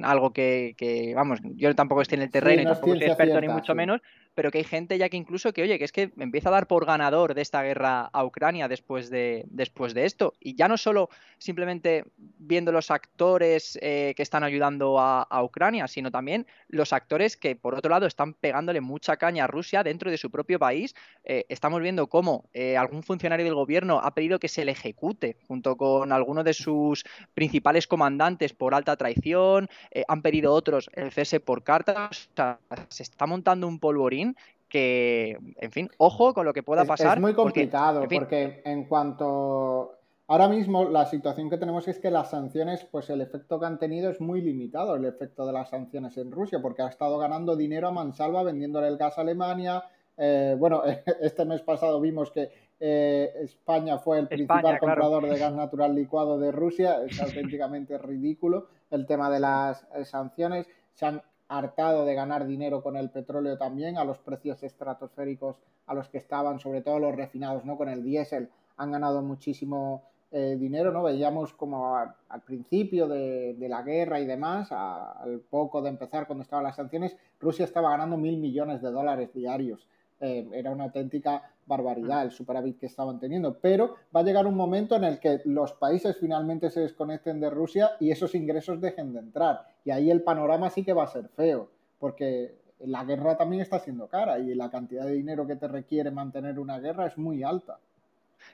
algo 0.03 0.31
que, 0.31 1.13
vamos, 1.15 1.39
yo 1.55 1.73
tampoco 1.73 2.03
estoy 2.03 2.17
en 2.17 2.21
el 2.21 2.29
terreno 2.29 2.61
y 2.61 2.65
tampoco 2.65 2.93
soy 2.93 3.03
experto 3.05 3.41
ni 3.41 3.47
mucho 3.47 3.73
menos, 3.73 3.99
pero 4.37 4.51
que 4.51 4.59
hay 4.59 4.65
gente 4.65 4.99
ya 4.99 5.09
que 5.09 5.17
incluso 5.17 5.51
que, 5.51 5.63
oye, 5.63 5.79
que 5.79 5.85
es 5.85 5.91
que 5.91 6.11
empieza 6.19 6.49
a 6.49 6.51
dar 6.51 6.67
por 6.67 6.85
ganador 6.85 7.33
de 7.33 7.41
esta 7.41 7.63
guerra 7.63 8.01
a 8.13 8.23
Ucrania 8.23 8.67
después 8.67 9.09
de, 9.09 9.45
después 9.47 9.95
de 9.95 10.05
esto. 10.05 10.35
Y 10.39 10.53
ya 10.53 10.67
no 10.67 10.77
solo 10.77 11.09
simplemente 11.39 12.05
viendo 12.17 12.71
los 12.71 12.91
actores 12.91 13.79
eh, 13.81 14.13
que 14.15 14.21
están 14.21 14.43
ayudando 14.43 14.99
a, 14.99 15.25
Ucrania, 15.43 15.87
sino 15.87 16.11
también 16.11 16.45
los 16.67 16.93
actores 16.93 17.35
que, 17.35 17.55
por 17.55 17.73
otro 17.73 17.89
lado, 17.89 18.05
están 18.05 18.35
pegándole 18.35 18.79
mucha 18.79 19.17
caña 19.17 19.45
a 19.45 19.47
Rusia 19.47 19.81
dentro 19.81 20.11
de 20.11 20.17
su 20.17 20.29
propio 20.29 20.59
país. 20.59 20.93
Eh, 21.23 21.45
estamos 21.49 21.81
viendo 21.81 22.05
cómo 22.05 22.47
eh, 22.53 22.77
algún 22.77 23.01
funcionario 23.01 23.43
del 23.43 23.55
gobierno 23.55 24.01
ha 24.03 24.13
pedido 24.13 24.37
que 24.37 24.49
se 24.49 24.65
le 24.65 24.73
ejecute 24.73 25.37
junto 25.47 25.77
con 25.77 26.11
alguno 26.11 26.43
de 26.43 26.53
sus 26.53 27.05
principales 27.33 27.87
comandantes 27.87 28.53
por 28.53 28.75
alta 28.75 28.95
traición, 28.97 29.67
han 30.07 30.21
pedido 30.21 30.53
otros 30.53 30.91
el 30.93 31.11
cese 31.11 31.39
por 31.39 31.63
carta. 31.63 32.09
O 32.11 32.35
sea, 32.35 32.59
se 32.89 33.01
está 33.01 33.25
montando 33.25 33.67
un 33.67 33.79
polvorín 33.79 34.26
que, 34.69 35.37
en 35.57 35.71
fin, 35.71 35.89
ojo 35.97 36.33
con 36.33 36.45
lo 36.45 36.53
que 36.53 36.63
pueda 36.63 36.85
pasar. 36.85 37.17
Es 37.17 37.21
muy 37.21 37.33
complicado 37.33 38.05
porque, 38.09 38.61
en, 38.65 38.85
cuanto... 38.85 39.93
Ahora 40.29 40.49
mismo 40.49 40.83
la 40.83 41.05
situación 41.05 41.49
que 41.49 41.57
tenemos 41.57 41.87
es 41.87 41.99
que 41.99 42.11
las 42.11 42.31
sanciones, 42.31 42.83
pues 42.91 43.09
el 43.09 43.21
efecto 43.21 43.61
que 43.61 43.65
han 43.65 43.79
tenido 43.79 44.09
es 44.09 44.19
muy 44.19 44.41
limitado, 44.41 44.95
el 44.95 45.05
efecto 45.05 45.45
de 45.45 45.53
las 45.53 45.69
sanciones 45.69 46.17
en 46.17 46.31
Rusia, 46.31 46.59
porque 46.61 46.81
ha 46.81 46.89
estado 46.89 47.17
ganando 47.17 47.55
dinero 47.55 47.87
a 47.87 47.91
mansalva 47.91 48.43
vendiéndole 48.43 48.89
el 48.89 48.97
gas 48.97 49.17
a 49.17 49.21
Alemania. 49.21 49.85
Eh, 50.17 50.55
bueno, 50.59 50.83
este 51.21 51.45
mes 51.45 51.61
pasado 51.61 52.01
vimos 52.01 52.31
que 52.31 52.51
eh, 52.79 53.31
España 53.41 53.97
fue 53.99 54.19
el 54.19 54.27
principal 54.27 54.79
comprador 54.79 55.27
de 55.29 55.39
gas 55.39 55.53
natural 55.53 55.95
licuado 55.95 56.37
de 56.37 56.51
Rusia. 56.51 57.03
Es 57.05 57.21
auténticamente 57.21 57.97
ridículo 57.97 58.67
el 58.91 59.05
tema 59.05 59.29
de 59.29 59.39
las 59.39 59.87
eh, 59.95 60.03
sanciones. 60.03 60.67
Se 60.93 61.05
han 61.05 61.21
hartado 61.47 62.05
de 62.05 62.13
ganar 62.13 62.45
dinero 62.45 62.83
con 62.83 62.97
el 62.97 63.09
petróleo 63.09 63.57
también, 63.57 63.97
a 63.97 64.03
los 64.03 64.17
precios 64.19 64.63
estratosféricos 64.63 65.55
a 65.85 65.93
los 65.93 66.09
que 66.09 66.17
estaban, 66.17 66.59
sobre 66.59 66.81
todo 66.81 66.99
los 66.99 67.15
refinados, 67.15 67.65
¿no? 67.65 67.77
Con 67.77 67.89
el 67.89 68.03
diésel 68.03 68.49
han 68.75 68.91
ganado 68.91 69.21
muchísimo 69.21 70.03
eh, 70.31 70.57
dinero, 70.59 70.91
¿no? 70.91 71.03
Veíamos 71.03 71.53
como 71.53 71.95
al 71.95 72.41
principio 72.45 73.07
de, 73.07 73.55
la 73.69 73.81
guerra 73.81 74.19
y 74.19 74.25
demás, 74.25 74.71
al 74.71 75.39
poco 75.49 75.81
de 75.81 75.89
empezar 75.89 76.27
cuando 76.27 76.43
estaban 76.43 76.65
las 76.65 76.75
sanciones, 76.75 77.15
Rusia 77.39 77.63
estaba 77.63 77.91
ganando 77.91 78.17
mil 78.17 78.37
millones 78.37 78.81
de 78.81 78.91
dólares 78.91 79.33
diarios. 79.33 79.87
Eh, 80.19 80.49
era 80.53 80.71
una 80.71 80.85
auténtica 80.85 81.43
barbaridad 81.67 82.23
el 82.23 82.31
superávit 82.31 82.79
que 82.79 82.85
estaban 82.85 83.19
teniendo. 83.19 83.59
Pero 83.59 83.95
va 84.15 84.21
a 84.21 84.23
llegar 84.23 84.47
un 84.47 84.55
momento 84.55 84.95
en 84.95 85.03
el 85.03 85.19
que 85.19 85.41
los 85.45 85.73
países 85.73 86.17
finalmente 86.17 86.69
se 86.69 86.81
desconecten 86.81 87.39
de 87.39 87.49
Rusia 87.49 87.91
y 87.99 88.11
esos 88.11 88.33
ingresos 88.33 88.81
dejen 88.81 89.13
de 89.13 89.19
entrar. 89.19 89.67
Y 89.83 89.91
ahí 89.91 90.09
el 90.09 90.23
panorama 90.23 90.69
sí 90.69 90.83
que 90.83 90.93
va 90.93 91.03
a 91.03 91.07
ser 91.07 91.27
feo, 91.29 91.69
porque 91.99 92.55
la 92.79 93.03
guerra 93.03 93.37
también 93.37 93.61
está 93.61 93.79
siendo 93.79 94.07
cara 94.07 94.39
y 94.39 94.53
la 94.55 94.69
cantidad 94.69 95.05
de 95.05 95.13
dinero 95.13 95.45
que 95.45 95.55
te 95.55 95.67
requiere 95.67 96.11
mantener 96.11 96.59
una 96.59 96.79
guerra 96.79 97.07
es 97.07 97.17
muy 97.17 97.43
alta. 97.43 97.79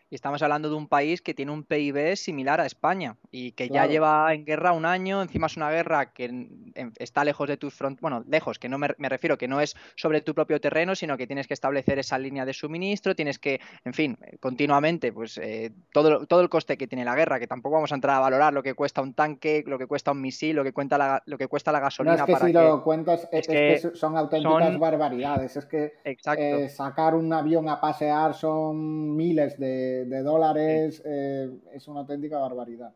Y 0.10 0.16
estamos 0.16 0.42
hablando 0.42 0.70
de 0.70 0.76
un 0.76 0.88
país 0.88 1.22
que 1.22 1.34
tiene 1.34 1.52
un 1.52 1.64
PIB 1.64 2.16
similar 2.16 2.62
a 2.62 2.66
España 2.66 3.18
y 3.32 3.52
que 3.54 3.70
ya 3.70 3.88
lleva 3.88 4.34
en 4.34 4.46
guerra 4.46 4.72
un 4.72 4.86
año. 4.86 5.22
Encima 5.22 5.48
es 5.48 5.58
una 5.58 5.72
guerra 5.72 6.14
que 6.14 6.48
está 6.98 7.24
lejos 7.24 7.48
de 7.48 7.58
tus 7.58 7.74
fronteras. 7.74 8.02
Bueno, 8.02 8.24
lejos, 8.28 8.60
que 8.60 8.70
no 8.70 8.78
me, 8.78 8.88
refiero, 8.98 9.38
que 9.38 9.48
no 9.48 9.62
es 9.62 9.76
sobre 9.96 10.22
tu 10.22 10.34
propio 10.34 10.60
terreno, 10.62 10.96
sino 10.96 11.18
que 11.18 11.28
tienes 11.28 11.48
que 11.48 11.54
establecer 11.54 12.00
esa 12.00 12.18
línea 12.18 12.46
de 12.46 12.54
suministro, 12.54 13.16
tienes 13.16 13.40
que, 13.40 13.60
en 13.86 13.94
fin, 13.94 14.18
continuamente, 14.40 15.12
pues 15.12 15.38
eh, 15.38 15.72
todo, 15.92 16.26
todo 16.28 16.42
el 16.42 16.50
coste 16.50 16.78
que 16.78 16.88
tiene 16.88 17.06
la 17.06 17.16
guerra, 17.16 17.40
que 17.40 17.48
tampoco 17.48 17.76
vamos 17.76 17.92
a 17.92 17.96
entrar 17.96 18.18
a 18.18 18.20
valorar 18.20 18.54
lo 18.54 18.64
que 18.64 18.74
cuesta 18.74 19.02
un 19.02 19.14
tanque, 19.14 19.64
lo 19.66 19.78
que 19.78 19.88
cuesta 19.88 20.12
un 20.12 20.22
misil, 20.22 20.56
lo 20.56 20.64
que, 20.64 20.74
cuenta 20.74 20.98
la, 20.98 21.24
lo 21.26 21.38
que 21.38 21.48
cuesta 21.48 21.72
la 21.72 21.80
gasolina. 21.80 22.18
No, 22.18 22.26
es 22.26 22.40
que 22.40 22.46
si 22.46 22.54
lo 22.54 22.84
cuentas, 22.84 23.28
es, 23.32 23.48
que, 23.48 23.80
son 23.96 24.18
auténticas 24.18 24.78
barbaridades. 24.78 25.58
Es 25.58 25.66
que 25.66 25.94
eh, 26.04 26.70
sacar 26.70 27.16
un 27.16 27.32
avión 27.34 27.70
a 27.70 27.80
pasear 27.80 28.34
son 28.34 29.16
miles 29.16 29.58
de 29.60 29.73
de, 30.06 30.24
dólares 30.24 31.02
eh, 31.06 31.50
es 31.74 31.88
una 31.88 32.02
auténtica 32.02 32.38
barbaridad. 32.38 32.94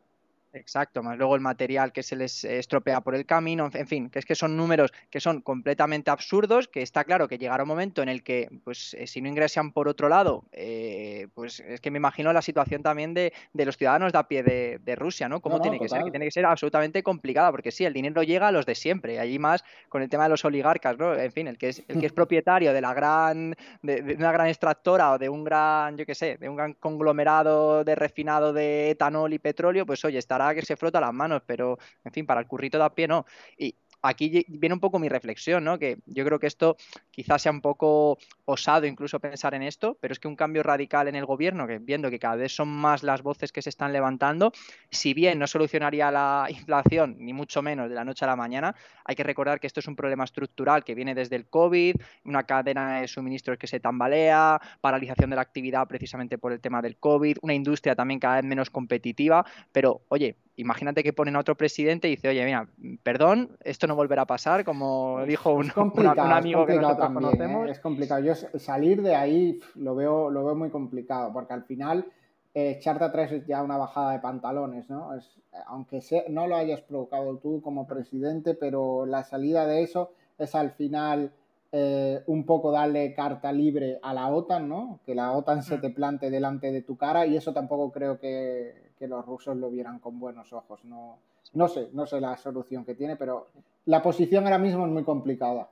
Exacto, 0.54 1.04
más 1.04 1.18
luego 1.18 1.36
el 1.36 1.42
material 1.42 1.92
que 1.92 2.04
se 2.04 2.16
les 2.16 2.44
estropea 2.44 3.02
por 3.02 3.16
el 3.16 3.26
camino, 3.26 3.70
en 3.74 3.88
fin, 3.88 4.10
que 4.10 4.20
es 4.20 4.26
que 4.26 4.36
son 4.36 4.56
números 4.56 4.92
que 5.10 5.20
son 5.20 5.42
completamente 5.42 6.10
absurdos, 6.10 6.68
que 6.68 6.82
está 6.82 7.04
claro 7.04 7.28
que 7.28 7.38
llegará 7.38 7.64
un 7.64 7.70
momento 7.70 8.02
en 8.02 8.10
el 8.10 8.24
que, 8.24 8.50
pues, 8.64 8.94
eh, 8.96 9.08
si 9.08 9.22
no 9.22 9.30
ingresan 9.30 9.72
por 9.72 9.88
otro 9.88 10.10
lado, 10.10 10.46
eh, 10.52 11.17
pues 11.34 11.60
es 11.60 11.82
que 11.82 11.92
me 11.92 11.98
imagino 11.98 12.32
la 12.34 12.42
situación 12.42 12.84
también 12.84 13.14
de, 13.14 13.34
los 13.54 13.78
ciudadanos 13.78 14.12
de 14.12 14.20
a 14.20 14.28
pie 14.28 14.44
de, 14.44 14.96
Rusia, 14.96 15.30
¿no? 15.30 15.42
¿Cómo 15.42 15.62
tiene 15.62 15.80
que 15.80 15.90
ser? 15.90 16.04
Que 16.04 16.12
tiene 16.12 16.26
que 16.26 16.32
ser 16.32 16.46
absolutamente 16.46 17.04
complicada, 17.04 17.52
porque 17.52 17.72
sí, 17.72 17.86
el 17.86 17.94
dinero 17.94 18.24
llega 18.24 18.48
a 18.48 18.52
los 18.52 18.66
de 18.66 18.76
siempre, 18.76 19.20
allí 19.20 19.40
más 19.40 19.64
con 19.90 20.02
el 20.02 20.10
tema 20.10 20.24
de 20.24 20.30
los 20.30 20.44
oligarcas, 20.46 20.98
¿no? 20.98 21.14
En 21.14 21.32
fin, 21.32 21.48
el 21.48 21.58
que 21.58 21.70
es, 21.70 21.84
el 21.88 22.00
que 22.00 22.08
es 22.08 22.14
propietario 22.14 22.74
de 22.74 22.82
la 22.82 22.94
gran, 22.94 23.56
de, 23.82 24.16
una 24.18 24.32
gran 24.32 24.48
extractora 24.48 25.14
o 25.14 25.18
de 25.18 25.30
un 25.30 25.44
gran, 25.44 25.98
yo 25.98 26.06
qué 26.06 26.16
sé, 26.16 26.38
de 26.38 26.50
un 26.50 26.56
gran 26.56 26.74
conglomerado 26.74 27.84
de 27.84 27.96
refinado 27.96 28.54
de 28.54 28.92
etanol 28.92 29.34
y 29.34 29.40
petróleo, 29.40 29.86
pues 29.86 30.04
oye, 30.06 30.18
estará 30.18 30.54
que 30.56 30.62
se 30.64 30.76
frota 30.76 31.00
las 31.00 31.14
manos, 31.14 31.42
pero 31.46 31.78
en 32.04 32.12
fin, 32.12 32.26
para 32.26 32.42
el 32.42 32.48
currito 32.48 32.78
de 32.78 32.86
a 32.86 32.90
pie 32.90 33.08
no. 33.08 33.26
Y 33.58 33.76
aquí 34.08 34.46
viene 34.48 34.74
un 34.74 34.80
poco 34.80 35.00
mi 35.00 35.10
reflexión, 35.10 35.64
¿no? 35.64 35.78
Que 35.78 35.98
yo 36.06 36.26
creo 36.26 36.40
que 36.40 36.48
esto 36.48 36.78
quizás 37.12 37.42
sea 37.42 37.52
un 37.52 37.62
poco 37.62 38.18
osado 38.46 38.86
incluso 38.86 39.20
pensar 39.20 39.54
en 39.54 39.64
esto, 39.64 39.98
pero 40.00 40.14
es 40.14 40.20
que 40.20 40.28
un 40.28 40.36
cambio 40.36 40.64
radical 40.64 41.08
en 41.08 41.16
el 41.16 41.26
gobierno, 41.26 41.68
que 41.68 41.80
viendo 41.80 42.10
que 42.10 42.20
cada 42.20 42.36
vez 42.36 42.54
son 42.54 42.70
más 42.70 43.04
las 43.04 43.22
voces 43.22 43.52
que 43.52 43.62
se 43.62 43.70
están 43.70 43.94
levantando, 43.94 44.52
si 44.90 45.14
bien 45.14 45.40
no 45.40 45.48
solucionaría 45.48 46.12
la 46.12 46.48
inflación, 46.50 47.16
ni 47.20 47.34
mucho 47.34 47.62
menos 47.62 47.90
de 47.90 47.96
la 47.96 48.06
noche 48.06 48.26
a 48.26 48.28
la 48.28 48.36
mañana, 48.36 48.76
hay 49.04 49.16
que 49.16 49.24
recordar 49.24 49.60
que 49.60 49.68
esto 49.68 49.80
es 49.80 49.88
un 49.88 49.96
problema 49.96 50.24
estructural 50.24 50.84
que 50.84 50.96
viene 50.96 51.14
desde 51.14 51.36
el 51.36 51.48
COVID, 51.48 51.96
una 52.26 52.44
cadena 52.44 53.02
de 53.02 53.08
suministros 53.08 53.58
que 53.58 53.68
se 53.68 53.80
tambalea, 53.80 54.60
paralización 54.82 55.30
de 55.30 55.36
la 55.36 55.42
actividad 55.42 55.88
precisamente 55.88 56.38
por 56.38 56.52
el 56.54 56.60
tema 56.60 56.82
del 56.82 56.98
COVID, 56.98 57.38
una 57.42 57.54
industria 57.54 57.96
también 57.96 58.20
cada 58.20 58.36
vez 58.36 58.46
menos 58.46 58.70
competitiva, 58.70 59.46
pero 59.72 60.02
oye, 60.10 60.38
imagínate 60.58 61.04
que 61.04 61.14
ponen 61.14 61.36
a 61.36 61.40
otro 61.40 61.56
presidente 61.56 62.08
y 62.08 62.12
dice, 62.16 62.30
oye, 62.30 62.44
mira, 62.44 62.68
perdón, 63.04 63.58
esto 63.64 63.88
no 63.88 63.96
volverá 63.98 64.22
a 64.22 64.28
pasar, 64.28 64.64
como 64.64 65.26
dijo 65.26 65.52
un, 65.52 65.70
amigo 65.76 66.66
que 66.66 66.76
nosotros 66.76 66.98
también, 66.98 67.26
¿eh? 67.26 67.38
conocemos. 67.38 67.70
Es 67.70 67.80
complicado. 67.80 68.24
Yo 68.24 68.34
salir 68.58 69.02
de 69.02 69.16
ahí 69.16 69.60
lo 69.76 69.96
veo, 69.96 70.30
lo 70.30 70.46
veo 70.46 70.56
muy 70.56 70.70
complicado, 70.70 71.34
porque 71.34 71.54
al 71.54 71.64
final 71.64 72.06
eh, 72.54 72.72
echarte 72.78 73.04
atrás 73.04 73.32
es 73.34 73.46
ya 73.46 73.62
una 73.62 73.78
bajada 73.78 74.14
de 74.14 74.20
pantalones, 74.20 74.90
¿no? 74.90 75.14
Es, 75.14 75.38
aunque 75.66 76.02
no 76.30 76.48
lo 76.48 76.56
hayas 76.56 76.82
provocado 76.82 77.38
tú 77.38 77.62
como 77.62 77.88
presidente, 77.88 78.54
pero 78.54 79.06
la 79.06 79.24
salida 79.24 79.66
de 79.68 79.84
eso 79.84 80.12
es 80.38 80.56
al 80.56 80.72
final 80.72 81.32
eh, 81.72 82.24
un 82.28 82.46
poco 82.46 82.72
darle 82.72 83.14
carta 83.14 83.52
libre 83.52 84.00
a 84.02 84.14
la 84.14 84.30
OTAN, 84.30 84.70
¿no? 84.70 85.00
Que 85.06 85.14
la 85.14 85.34
OTAN 85.34 85.64
se 85.64 85.78
mm. 85.78 85.82
te 85.82 85.90
plante 85.90 86.30
delante 86.30 86.72
de 86.72 86.82
tu 86.82 86.96
cara 86.96 87.26
y 87.26 87.36
eso 87.36 87.54
tampoco 87.54 87.92
creo 87.92 88.20
que, 88.20 88.87
que 88.98 89.08
los 89.08 89.26
rusos 89.26 89.56
lo 89.58 89.70
vieran 89.70 90.00
con 90.00 90.20
buenos 90.20 90.52
ojos. 90.54 90.84
No, 90.84 91.18
no 91.54 91.68
sé, 91.68 91.90
no 91.94 92.06
sé 92.06 92.20
la 92.20 92.38
solución 92.38 92.86
que 92.86 92.96
tiene, 92.96 93.16
pero 93.16 93.48
la 93.86 94.02
posición 94.02 94.44
ahora 94.46 94.58
mismo 94.58 94.86
es 94.86 94.92
muy 94.92 95.04
complicada. 95.04 95.70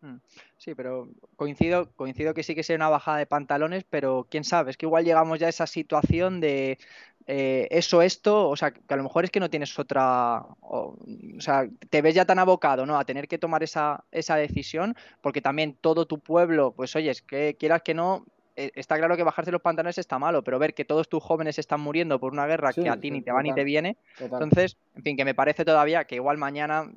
Mm. 0.00 0.16
Sí, 0.58 0.74
pero 0.74 1.08
coincido, 1.36 1.90
coincido 1.92 2.34
que 2.34 2.42
sí 2.42 2.54
que 2.54 2.62
sea 2.62 2.76
una 2.76 2.90
bajada 2.90 3.18
de 3.18 3.26
pantalones, 3.26 3.84
pero 3.88 4.26
quién 4.30 4.44
sabe, 4.44 4.70
es 4.70 4.76
que 4.76 4.86
igual 4.86 5.04
llegamos 5.04 5.38
ya 5.38 5.46
a 5.46 5.50
esa 5.50 5.66
situación 5.66 6.40
de 6.40 6.78
eh, 7.26 7.68
eso, 7.70 8.02
esto, 8.02 8.50
o 8.50 8.56
sea, 8.56 8.72
que 8.72 8.92
a 8.92 8.96
lo 8.98 9.02
mejor 9.02 9.24
es 9.24 9.30
que 9.30 9.40
no 9.40 9.48
tienes 9.48 9.78
otra, 9.78 10.44
o, 10.60 10.98
sea, 11.38 11.66
te 11.88 12.02
ves 12.02 12.14
ya 12.14 12.26
tan 12.26 12.38
abocado, 12.38 12.84
¿no? 12.84 12.98
A 12.98 13.04
tener 13.06 13.28
que 13.28 13.38
tomar 13.38 13.62
esa, 13.62 14.04
esa 14.12 14.36
decisión, 14.36 14.94
porque 15.22 15.40
también 15.40 15.74
todo 15.80 16.06
tu 16.06 16.18
pueblo, 16.18 16.72
pues 16.72 16.94
oye, 16.96 17.10
es 17.10 17.22
que 17.22 17.56
quieras 17.58 17.82
que 17.82 17.94
no, 17.94 18.26
está 18.56 18.96
claro 18.96 19.16
que 19.16 19.22
bajarse 19.22 19.50
los 19.50 19.60
pantalones 19.60 19.98
está 19.98 20.18
malo, 20.18 20.42
pero 20.42 20.58
ver 20.58 20.74
que 20.74 20.84
todos 20.84 21.08
tus 21.08 21.22
jóvenes 21.22 21.58
están 21.58 21.80
muriendo 21.80 22.18
por 22.18 22.32
una 22.32 22.46
guerra 22.46 22.72
que 22.72 22.88
a 22.88 22.96
ti 22.98 23.10
ni 23.10 23.22
te 23.22 23.32
va 23.32 23.42
ni 23.42 23.52
te 23.52 23.64
viene, 23.64 23.96
entonces, 24.18 24.76
en 24.94 25.02
fin, 25.02 25.16
que 25.16 25.24
me 25.24 25.34
parece 25.34 25.64
todavía 25.64 26.04
que 26.04 26.16
igual 26.16 26.38
mañana 26.38 26.90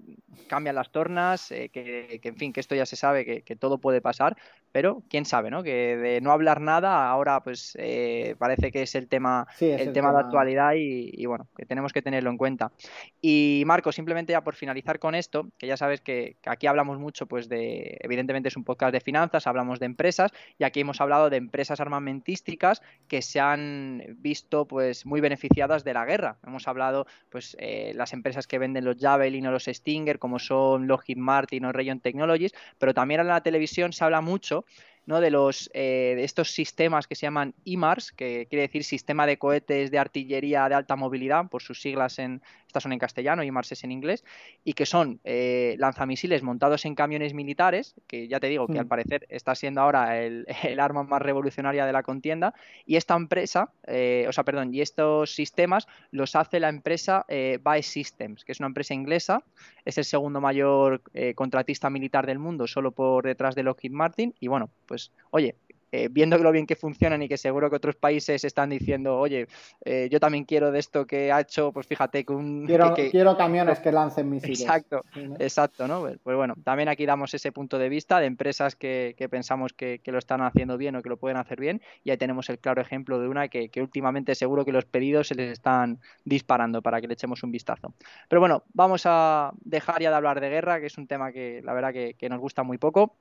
cambian 0.48 0.76
las 0.76 0.92
tornas, 0.92 1.52
eh, 1.52 1.70
que, 1.70 2.20
en 2.22 2.36
fin, 2.36 2.54
que 2.54 2.60
esto 2.60 2.76
ya 2.76 2.86
se 2.86 2.96
sabe, 2.96 3.44
que, 3.44 3.56
todo 3.56 3.80
puede 3.80 4.02
pasar, 4.02 4.38
pero 4.72 5.02
quién 5.10 5.26
sabe, 5.26 5.50
¿no? 5.50 5.64
Que 5.64 5.98
de 5.98 6.22
no 6.22 6.32
hablar 6.32 6.62
nada, 6.62 7.10
ahora 7.10 7.42
pues 7.42 7.76
eh, 7.80 8.36
parece 8.38 8.72
que 8.72 8.84
es 8.84 8.94
el 8.94 9.08
tema, 9.08 9.48
el, 9.60 9.94
tema, 9.94 10.12
de 10.12 10.20
actualidad 10.20 10.74
y, 10.76 11.26
bueno, 11.26 11.48
que 11.58 11.66
tenemos 11.66 11.92
que 11.92 12.04
tenerlo 12.04 12.30
en 12.30 12.38
cuenta. 12.38 12.72
Y 13.20 13.64
Marco, 13.66 13.92
simplemente 13.92 14.32
ya 14.32 14.42
por 14.42 14.54
finalizar 14.54 15.00
con 15.00 15.16
esto, 15.16 15.48
que 15.58 15.66
ya 15.66 15.76
sabes 15.76 16.02
que, 16.02 16.38
que 16.42 16.50
aquí 16.50 16.68
hablamos 16.68 17.00
mucho, 17.00 17.26
pues 17.26 17.50
de, 17.50 17.98
evidentemente 18.02 18.50
es 18.50 18.58
un 18.58 18.64
podcast 18.64 18.94
de 18.94 19.02
finanzas, 19.02 19.48
hablamos 19.48 19.80
de 19.80 19.88
empresas 19.88 20.32
y 20.60 20.64
aquí 20.64 20.82
hemos 20.82 21.02
hablado 21.02 21.30
de 21.30 21.47
empresas 21.48 21.80
armamentísticas 21.80 22.82
que 23.08 23.22
se 23.22 23.40
han 23.40 24.04
visto 24.20 24.66
pues 24.66 25.06
muy 25.06 25.22
beneficiadas 25.22 25.86
de 25.86 25.94
la 25.94 26.06
guerra. 26.06 26.38
Hemos 26.46 26.68
hablado 26.68 27.08
pues 27.30 27.56
eh, 27.60 27.94
las 27.96 28.12
empresas 28.12 28.48
que 28.48 28.60
venden 28.60 28.84
los 28.84 28.98
Javelin 28.98 29.48
o 29.48 29.52
los 29.52 29.66
Stinger 29.66 30.20
como 30.20 30.40
son 30.40 30.88
Lockheed 30.88 31.18
Martin 31.18 31.66
o 31.66 31.72
Rayon 31.72 32.02
Technologies, 32.02 32.54
pero 32.78 32.94
también 32.94 33.22
en 33.22 33.28
la 33.28 33.42
televisión 33.42 33.94
se 33.94 34.04
habla 34.04 34.20
mucho 34.20 34.66
¿no? 35.06 35.22
de, 35.22 35.32
los, 35.32 35.72
eh, 35.74 36.14
de 36.18 36.24
estos 36.26 36.52
sistemas 36.52 37.08
que 37.08 37.16
se 37.16 37.26
llaman 37.26 37.56
IMARS, 37.64 38.12
que 38.12 38.46
quiere 38.50 38.64
decir 38.64 38.84
Sistema 38.84 39.26
de 39.26 39.38
Cohetes 39.38 39.90
de 39.90 40.00
Artillería 40.00 40.68
de 40.68 40.76
Alta 40.76 40.96
Movilidad, 40.98 41.48
por 41.48 41.64
sus 41.64 41.82
siglas 41.82 42.20
en, 42.20 42.42
estas 42.78 42.84
son 42.84 42.94
en 42.94 43.00
castellano, 43.00 43.44
IMARS 43.44 43.72
es 43.72 43.84
en 43.84 43.92
inglés, 43.92 44.24
y 44.64 44.74
que 44.74 44.86
son 44.86 45.20
eh, 45.24 45.76
lanzamisiles 45.80 46.44
montados 46.44 46.86
en 46.86 46.94
camiones 46.94 47.34
militares, 47.34 47.96
que 48.06 48.28
ya 48.28 48.40
te 48.40 48.48
digo 48.48 48.68
que 48.68 48.78
al 48.78 48.86
parecer 48.86 49.26
está 49.30 49.56
siendo 49.56 49.82
ahora 49.82 50.22
el, 50.22 50.46
arma 50.80 51.04
más 51.04 51.22
revolucionaria 51.22 51.88
de 51.88 51.94
la 51.94 52.04
contienda, 52.04 52.54
y 52.86 52.98
esta 52.98 53.16
empresa, 53.16 53.72
eh, 53.88 54.26
o 54.30 54.32
sea, 54.32 54.44
perdón, 54.44 54.74
y 54.74 54.82
estos 54.82 55.34
sistemas 55.34 55.88
los 56.12 56.36
hace 56.36 56.60
la 56.60 56.70
empresa 56.70 57.26
eh, 57.28 57.60
Systems, 57.82 58.46
que 58.46 58.52
es 58.52 58.60
una 58.60 58.68
empresa 58.68 58.94
inglesa, 58.94 59.44
es 59.86 59.98
el 59.98 60.06
segundo 60.06 60.40
mayor 60.40 61.02
contratista 61.36 61.90
militar 61.90 62.26
del 62.26 62.40
mundo, 62.40 62.68
solo 62.68 62.92
por 62.92 63.26
detrás 63.26 63.56
de 63.56 63.64
Lockheed 63.64 63.92
Martin, 63.92 64.36
y 64.40 64.48
bueno, 64.48 64.70
pues 64.86 65.12
oye, 65.32 65.56
eh, 65.92 66.10
viendo 66.12 66.38
lo 66.38 66.52
bien 66.52 66.68
que 66.68 66.76
funcionan 66.76 67.22
y 67.22 67.30
que 67.30 67.38
seguro 67.38 67.70
que 67.70 67.78
otros 67.78 67.96
países 67.96 68.44
están 68.44 68.70
diciendo, 68.70 69.18
oye, 69.18 69.48
eh, 69.86 70.10
yo 70.12 70.20
también 70.20 70.44
quiero 70.44 70.72
de 70.72 70.80
esto 70.80 71.06
que 71.06 71.32
ha 71.32 71.40
hecho, 71.40 71.72
pues 71.72 71.88
fíjate 71.88 72.26
que 72.26 72.34
un... 72.34 72.66
Quiero, 72.66 72.94
quiero 72.94 73.38
camiones 73.38 73.80
que 73.80 73.92
lancen 73.92 74.30
misiles. 74.30 74.62
Exacto, 74.62 75.04
exacto, 75.40 75.88
¿no? 75.88 76.02
Pues, 76.02 76.20
pues, 76.22 76.36
bueno, 76.36 76.56
también 76.64 76.90
aquí 76.90 77.06
damos 77.06 77.34
ese 77.34 77.52
punto 77.52 77.80
de 77.80 77.88
vista 77.88 78.20
de 78.20 78.26
empresas 78.26 78.76
que, 78.76 79.16
pensamos 79.30 79.74
que, 79.74 80.02
lo 80.08 80.18
están 80.18 80.42
haciendo 80.42 80.78
bien 80.78 80.96
o 80.96 81.02
que 81.02 81.10
lo 81.10 81.18
pueden 81.18 81.38
hacer 81.38 81.60
bien 81.60 81.82
y 82.04 82.12
ahí 82.12 82.18
tenemos 82.18 82.50
el 82.50 82.60
claro 82.60 82.82
ejemplo 82.82 83.20
de 83.20 83.28
una 83.28 83.48
que, 83.48 83.70
últimamente 83.78 84.36
seguro 84.36 84.66
que 84.66 84.72
los 84.72 84.86
pedidos 84.86 85.28
se 85.30 85.36
les 85.36 85.52
están 85.52 86.00
disparando 86.26 86.82
para 86.82 87.00
que 87.00 87.08
le 87.08 87.14
echemos 87.14 87.44
un 87.44 87.52
vistazo. 87.52 87.94
Pero 88.28 88.40
bueno, 88.40 88.64
vamos 88.74 89.04
a 89.06 89.52
dejar 89.62 90.02
ya 90.02 90.10
de 90.10 90.16
hablar 90.16 90.42
de 90.42 90.50
guerra, 90.50 90.80
que 90.80 90.88
es 90.88 90.98
un 90.98 91.08
tema 91.08 91.32
que 91.32 91.62
la 91.64 91.74
verdad 91.74 91.94
que 91.94 92.30
nos 92.30 92.40
gusta 92.40 92.64
muy 92.64 92.78
poco. 92.78 93.16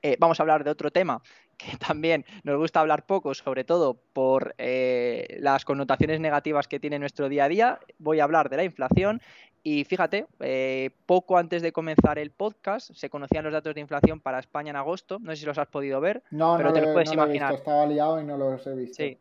Eh, 0.00 0.16
vamos 0.18 0.40
a 0.40 0.42
hablar 0.42 0.64
de 0.64 0.70
otro 0.70 0.90
tema 0.90 1.20
que 1.64 1.76
también 1.86 2.24
nos 2.44 2.58
gusta 2.58 2.80
hablar 2.80 3.06
poco, 3.06 3.34
sobre 3.34 3.64
todo 3.64 3.98
por 4.12 4.54
eh, 4.58 5.36
las 5.40 5.64
connotaciones 5.64 6.20
negativas 6.20 6.68
que 6.68 6.80
tiene 6.80 6.98
nuestro 6.98 7.28
día 7.28 7.44
a 7.44 7.48
día. 7.48 7.78
Voy 7.98 8.20
a 8.20 8.24
hablar 8.24 8.48
de 8.48 8.56
la 8.56 8.64
inflación 8.64 9.20
y 9.62 9.84
fíjate, 9.84 10.26
eh, 10.40 10.90
poco 11.06 11.38
antes 11.38 11.62
de 11.62 11.72
comenzar 11.72 12.18
el 12.18 12.30
podcast 12.30 12.92
se 12.94 13.08
conocían 13.08 13.44
los 13.44 13.52
datos 13.52 13.74
de 13.74 13.80
inflación 13.80 14.20
para 14.20 14.40
España 14.40 14.70
en 14.70 14.76
agosto. 14.76 15.18
No 15.20 15.30
sé 15.32 15.38
si 15.38 15.46
los 15.46 15.58
has 15.58 15.68
podido 15.68 16.00
ver, 16.00 16.22
pero 16.30 16.72
te 16.72 16.80
lo 16.80 16.92
puedes 16.92 17.12
imaginar. 17.12 17.54
Estaba 17.54 17.86
liado 17.86 18.20
y 18.20 18.24
no 18.24 18.36
los 18.36 18.66
he 18.66 18.74
visto. 18.74 18.96
Sí. 18.96 19.18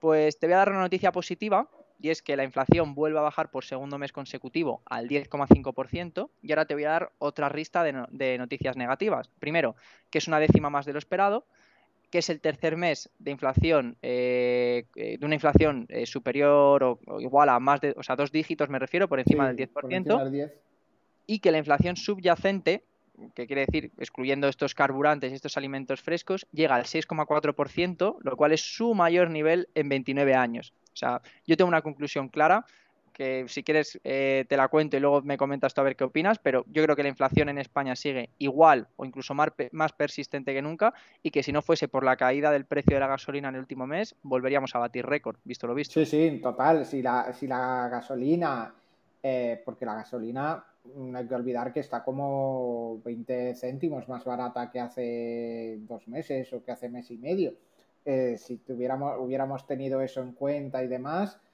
Pues 0.00 0.38
te 0.38 0.46
voy 0.46 0.54
a 0.54 0.58
dar 0.58 0.70
una 0.70 0.80
noticia 0.80 1.12
positiva 1.12 1.68
y 2.00 2.10
es 2.10 2.22
que 2.22 2.36
la 2.36 2.44
inflación 2.44 2.94
vuelve 2.94 3.18
a 3.18 3.22
bajar 3.22 3.50
por 3.50 3.64
segundo 3.64 3.98
mes 3.98 4.12
consecutivo 4.12 4.82
al 4.84 5.08
10,5%. 5.08 6.28
Y 6.42 6.52
ahora 6.52 6.66
te 6.66 6.74
voy 6.74 6.84
a 6.84 6.90
dar 6.90 7.12
otra 7.18 7.48
lista 7.50 7.82
de, 7.82 8.38
noticias 8.38 8.76
negativas. 8.76 9.28
Primero, 9.38 9.76
que 10.10 10.18
es 10.18 10.28
una 10.28 10.38
décima 10.38 10.70
más 10.70 10.86
de 10.86 10.92
lo 10.92 10.98
esperado, 10.98 11.46
que 12.16 12.20
es 12.20 12.30
el 12.30 12.40
tercer 12.40 12.78
mes 12.78 13.10
de 13.18 13.30
inflación, 13.30 13.98
eh, 14.00 14.86
eh, 14.94 15.18
de 15.18 15.26
una 15.26 15.34
inflación 15.34 15.84
eh, 15.90 16.06
superior 16.06 16.82
o, 16.82 17.20
igual 17.20 17.50
a 17.50 17.60
más 17.60 17.82
de, 17.82 17.92
o 17.94 18.02
sea, 18.02 18.16
dos 18.16 18.32
dígitos 18.32 18.70
me 18.70 18.78
refiero, 18.78 19.06
por 19.06 19.20
encima 19.20 19.46
del 19.46 19.68
10%. 19.68 19.72
Por 19.74 19.92
encima 19.92 20.24
del 20.24 20.32
10. 20.32 20.52
Y 21.26 21.40
que 21.40 21.52
la 21.52 21.58
inflación 21.58 21.94
subyacente 21.94 22.84
que 23.34 23.46
quiere 23.46 23.66
decir, 23.66 23.92
excluyendo 23.98 24.48
estos 24.48 24.74
carburantes 24.74 25.30
y 25.30 25.34
estos 25.34 25.58
alimentos 25.58 26.00
frescos, 26.00 26.46
llega 26.52 26.74
al 26.74 26.84
6,4%, 26.84 28.16
lo 28.18 28.36
cual 28.36 28.52
es 28.52 28.62
su 28.62 28.94
mayor 28.94 29.28
nivel 29.28 29.68
en 29.74 29.90
29 29.90 30.34
años. 30.34 30.72
O 30.94 30.96
sea, 30.96 31.20
yo 31.46 31.58
tengo 31.58 31.68
una 31.68 31.82
conclusión 31.82 32.30
clara 32.30 32.64
que 33.16 33.46
si 33.48 33.62
quieres 33.62 33.98
eh, 34.04 34.44
te 34.46 34.58
la 34.58 34.68
cuento 34.68 34.98
y 34.98 35.00
luego 35.00 35.22
me 35.22 35.38
comentas 35.38 35.72
tú 35.72 35.80
a 35.80 35.84
ver 35.84 35.96
qué 35.96 36.04
opinas, 36.04 36.38
pero 36.38 36.66
yo 36.68 36.82
creo 36.82 36.94
que 36.94 37.02
la 37.02 37.08
inflación 37.08 37.48
en 37.48 37.56
España 37.56 37.96
sigue 37.96 38.28
igual 38.36 38.88
o 38.96 39.06
incluso 39.06 39.32
más, 39.32 39.48
más, 39.72 39.94
persistente 39.94 40.52
que 40.52 40.60
nunca 40.60 40.92
y 41.22 41.30
que 41.30 41.42
si 41.42 41.50
no 41.50 41.62
fuese 41.62 41.88
por 41.88 42.04
la 42.04 42.18
caída 42.18 42.50
del 42.50 42.66
precio 42.66 42.94
de 42.94 43.00
la 43.00 43.06
gasolina 43.06 43.48
en 43.48 43.54
el 43.54 43.62
último 43.62 43.86
mes, 43.86 44.14
volveríamos 44.22 44.74
a 44.74 44.80
batir 44.80 45.06
récord, 45.06 45.38
visto 45.44 45.66
lo 45.66 45.74
visto. 45.74 45.94
Sí, 45.94 46.04
sí, 46.04 46.40
total. 46.42 46.84
Si 46.84 47.00
la, 47.00 47.32
si 47.32 47.46
la 47.46 47.88
gasolina, 47.90 48.74
eh, 49.22 49.62
porque 49.64 49.86
la 49.86 49.94
gasolina 49.94 50.62
no 50.94 51.16
hay 51.16 51.26
que 51.26 51.34
olvidar 51.34 51.72
que 51.72 51.80
está 51.80 52.04
como 52.04 53.00
20 53.02 53.54
céntimos 53.54 54.06
más 54.08 54.26
barata 54.26 54.70
que 54.70 54.78
hace 54.78 55.78
dos 55.88 56.06
meses 56.06 56.52
o 56.52 56.62
que 56.62 56.72
hace 56.72 56.90
mes 56.90 57.10
y 57.10 57.16
medio. 57.16 57.54
Eh, 58.04 58.36
si 58.36 58.58
tuviéramos, 58.58 59.16
hubiéramos 59.18 59.66
tenido 59.66 60.02
eso 60.02 60.20
en 60.20 60.32
cuenta 60.32 60.84
y 60.84 60.86
demás, 60.86 61.36
mm, 61.36 61.45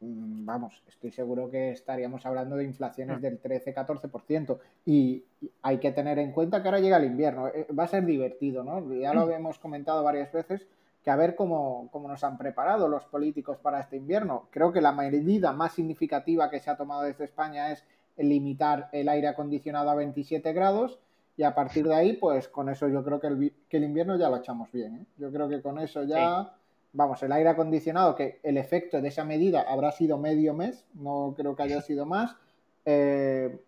vamos, 0.00 0.82
estoy 0.88 1.10
seguro 1.10 1.50
que 1.50 1.70
estaríamos 1.70 2.24
hablando 2.26 2.56
de 2.56 2.64
inflaciones 2.64 3.18
mm. 3.18 3.22
del 3.22 3.42
13-14%. 3.42 4.58
Y 4.86 5.24
hay 5.62 5.78
que 5.78 5.92
tener 5.92 6.18
en 6.18 6.32
cuenta 6.32 6.62
que 6.62 6.68
ahora 6.68 6.80
llega 6.80 6.96
el 6.96 7.04
invierno. 7.04 7.48
Eh, 7.48 7.66
va 7.76 7.84
a 7.84 7.88
ser 7.88 8.04
divertido, 8.04 8.64
¿no? 8.64 8.92
Ya 8.94 9.12
lo 9.14 9.26
mm. 9.26 9.32
hemos 9.32 9.58
comentado 9.58 10.02
varias 10.02 10.32
veces, 10.32 10.66
que 11.02 11.10
a 11.10 11.16
ver 11.16 11.34
cómo, 11.34 11.88
cómo 11.92 12.08
nos 12.08 12.24
han 12.24 12.38
preparado 12.38 12.88
los 12.88 13.04
políticos 13.04 13.58
para 13.58 13.80
este 13.80 13.96
invierno. 13.96 14.48
Creo 14.50 14.72
que 14.72 14.80
la 14.80 14.92
medida 14.92 15.52
más 15.52 15.72
significativa 15.72 16.50
que 16.50 16.60
se 16.60 16.70
ha 16.70 16.76
tomado 16.76 17.02
desde 17.02 17.24
España 17.24 17.72
es 17.72 17.84
limitar 18.16 18.88
el 18.92 19.08
aire 19.08 19.28
acondicionado 19.28 19.90
a 19.90 19.94
27 19.94 20.52
grados 20.52 20.98
y 21.40 21.42
a 21.42 21.54
partir 21.54 21.86
de 21.88 21.94
ahí, 21.94 22.12
pues 22.14 22.48
con 22.48 22.68
eso 22.68 22.86
yo 22.88 23.02
creo 23.02 23.18
que 23.18 23.28
el, 23.28 23.54
que 23.66 23.78
el 23.78 23.84
invierno 23.84 24.18
ya 24.18 24.28
lo 24.28 24.36
echamos 24.36 24.70
bien. 24.72 24.96
¿eh? 24.96 25.06
Yo 25.16 25.32
creo 25.32 25.48
que 25.48 25.62
con 25.62 25.78
eso 25.78 26.02
ya, 26.02 26.52
vamos, 26.92 27.22
el 27.22 27.32
aire 27.32 27.50
acondicionado, 27.50 28.14
que 28.14 28.40
el 28.42 28.56
efecto 28.56 29.00
de 29.00 29.08
esa 29.08 29.24
medida 29.24 29.62
habrá 29.62 29.92
sido 29.92 30.18
medio 30.18 30.54
mes, 30.54 30.84
no 30.94 31.34
creo 31.36 31.56
que 31.56 31.62
haya 31.62 31.80
sido 31.82 32.06
más. 32.06 32.36
Eh, 32.84 33.58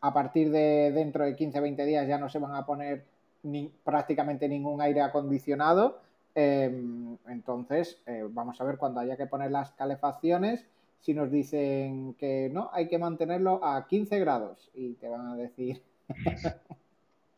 a 0.00 0.12
partir 0.12 0.50
de 0.50 0.90
dentro 0.92 1.24
de 1.24 1.36
15-20 1.36 1.84
días 1.84 2.08
ya 2.08 2.18
no 2.18 2.28
se 2.28 2.38
van 2.38 2.54
a 2.54 2.66
poner 2.66 3.04
ni, 3.44 3.70
prácticamente 3.84 4.48
ningún 4.48 4.80
aire 4.80 5.00
acondicionado. 5.00 6.00
Em, 6.34 7.16
entonces, 7.28 8.00
eh, 8.06 8.24
vamos 8.28 8.60
a 8.60 8.64
ver 8.64 8.78
cuando 8.78 9.00
haya 9.00 9.16
que 9.16 9.26
poner 9.26 9.50
las 9.50 9.72
calefacciones 9.72 10.66
si 11.00 11.14
nos 11.14 11.30
dicen 11.30 12.14
que 12.14 12.48
no, 12.52 12.70
hay 12.72 12.88
que 12.88 12.96
mantenerlo 12.96 13.64
a 13.64 13.86
15 13.86 14.20
grados 14.20 14.70
y 14.74 14.94
te 14.94 15.08
van 15.08 15.26
a 15.28 15.36
decir... 15.36 15.82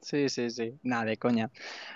Sí, 0.00 0.28
sí, 0.28 0.50
sí, 0.50 0.78
nada 0.82 1.06
de 1.06 1.16
coña. 1.16 1.50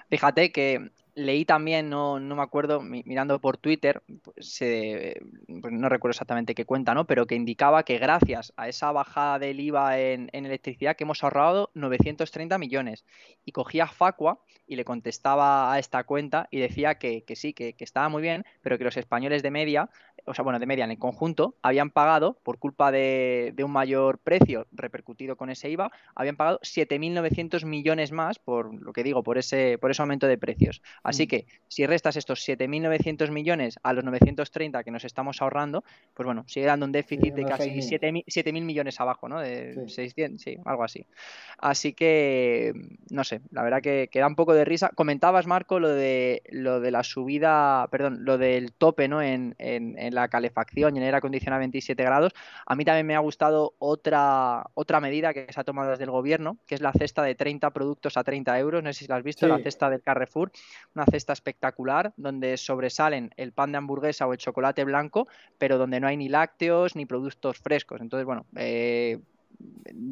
Fíjate 0.08 0.50
que 0.50 0.92
leí 1.18 1.44
también, 1.44 1.90
no, 1.90 2.20
no 2.20 2.36
me 2.36 2.42
acuerdo, 2.42 2.80
mirando 2.80 3.40
por 3.40 3.56
Twitter, 3.56 4.02
pues, 4.22 4.58
pues, 4.58 5.72
no 5.72 5.88
recuerdo 5.88 6.12
exactamente 6.12 6.54
qué 6.54 6.64
cuenta, 6.64 6.94
¿no? 6.94 7.06
Pero 7.06 7.26
que 7.26 7.34
indicaba 7.34 7.82
que 7.82 7.98
gracias 7.98 8.52
a 8.56 8.68
esa 8.68 8.92
bajada 8.92 9.38
del 9.38 9.60
IVA 9.60 9.98
en, 9.98 10.30
electricidad 10.32 10.96
que 10.96 11.04
hemos 11.04 11.22
ahorrado 11.24 11.70
930 11.74 12.56
millones. 12.58 13.04
Y 13.44 13.52
cogía 13.52 13.86
Facua 13.88 14.38
y 14.66 14.76
le 14.76 14.84
contestaba 14.84 15.72
a 15.72 15.78
esta 15.78 16.04
cuenta 16.04 16.48
y 16.50 16.60
decía 16.60 16.96
que, 16.96 17.24
sí, 17.34 17.52
que, 17.52 17.74
estaba 17.78 18.08
muy 18.08 18.22
bien, 18.22 18.44
pero 18.62 18.78
que 18.78 18.84
los 18.84 18.96
españoles 18.96 19.42
de 19.42 19.50
media, 19.50 19.90
o 20.24 20.34
sea, 20.34 20.42
bueno, 20.42 20.58
de 20.58 20.66
media 20.66 20.84
en 20.84 20.90
el 20.90 20.98
conjunto, 20.98 21.54
habían 21.62 21.90
pagado, 21.90 22.38
por 22.42 22.58
culpa 22.58 22.90
de, 22.90 23.52
de 23.54 23.64
un 23.64 23.72
mayor 23.72 24.18
precio 24.18 24.66
repercutido 24.72 25.36
con 25.36 25.50
ese 25.50 25.70
IVA, 25.70 25.90
habían 26.14 26.36
pagado 26.36 26.60
7.900 26.60 27.64
millones 27.64 28.12
más, 28.12 28.38
por 28.38 28.74
lo 28.74 28.92
que 28.92 29.02
digo, 29.02 29.22
por 29.22 29.38
ese, 29.38 29.78
por 29.78 29.90
ese 29.90 30.02
aumento 30.02 30.26
de 30.26 30.38
precios. 30.38 30.82
Así 31.02 31.24
mm. 31.24 31.28
que 31.28 31.46
si 31.68 31.86
restas 31.86 32.16
estos 32.16 32.46
7.900 32.46 33.30
millones 33.30 33.78
a 33.82 33.92
los 33.92 34.04
930 34.04 34.84
que 34.84 34.90
nos 34.90 35.04
estamos 35.04 35.40
ahorrando, 35.42 35.84
pues 36.14 36.24
bueno, 36.24 36.44
sigue 36.46 36.66
dando 36.66 36.86
un 36.86 36.92
déficit 36.92 37.34
de 37.34 37.44
casi 37.44 37.70
7.000 37.70 38.62
millones 38.62 39.00
abajo, 39.00 39.28
¿no? 39.28 39.40
De 39.40 39.88
600, 39.88 40.42
sí, 40.42 40.58
algo 40.64 40.84
así. 40.84 41.06
Así 41.58 41.92
que, 41.92 42.72
no 43.10 43.24
sé, 43.24 43.40
la 43.50 43.62
verdad 43.62 43.82
que, 43.82 44.08
que, 44.10 44.20
da 44.20 44.26
un 44.26 44.36
poco 44.36 44.54
de 44.54 44.64
risa. 44.64 44.90
Comentabas, 44.94 45.46
Marco, 45.46 45.80
lo 45.80 45.88
de, 45.88 46.42
lo 46.50 46.80
de 46.80 46.90
la 46.90 47.02
subida, 47.02 47.88
perdón, 47.90 48.24
lo 48.24 48.38
del 48.38 48.72
tope, 48.72 49.08
¿no? 49.08 49.22
En, 49.22 49.54
en, 49.58 50.14
la 50.20 50.28
calefacción 50.28 50.94
y 50.94 50.98
en 50.98 51.04
aire 51.04 51.16
acondicionado 51.16 51.58
a 51.58 51.60
27 51.60 52.02
grados. 52.02 52.32
A 52.66 52.74
mí 52.74 52.84
también 52.84 53.06
me 53.06 53.14
ha 53.14 53.20
gustado 53.20 53.74
otra, 53.78 54.64
otra 54.74 55.00
medida 55.00 55.34
que 55.34 55.46
se 55.50 55.60
ha 55.60 55.64
tomado 55.64 55.90
desde 55.90 56.04
el 56.04 56.10
gobierno, 56.10 56.58
que 56.66 56.74
es 56.74 56.80
la 56.80 56.92
cesta 56.92 57.22
de 57.22 57.34
30 57.34 57.70
productos 57.70 58.16
a 58.16 58.24
30 58.24 58.58
euros. 58.58 58.82
No 58.82 58.92
sé 58.92 59.00
si 59.00 59.06
la 59.06 59.16
has 59.16 59.22
visto, 59.22 59.46
la 59.46 59.58
cesta 59.58 59.90
del 59.90 60.02
Carrefour 60.02 60.50
una 60.94 61.04
cesta 61.06 61.32
espectacular 61.32 62.12
donde 62.16 62.56
sobresalen 62.56 63.30
el 63.36 63.52
pan 63.52 63.72
de 63.72 63.78
hamburguesa 63.78 64.26
o 64.26 64.32
el 64.32 64.38
chocolate 64.38 64.84
blanco, 64.84 65.28
pero 65.58 65.78
donde 65.78 66.00
no 66.00 66.08
hay 66.08 66.16
ni 66.16 66.28
lácteos 66.28 66.96
ni 66.96 67.06
productos 67.06 67.58
frescos. 67.58 68.00
Entonces, 68.00 68.26
bueno, 68.26 68.46
eh, 68.56 69.18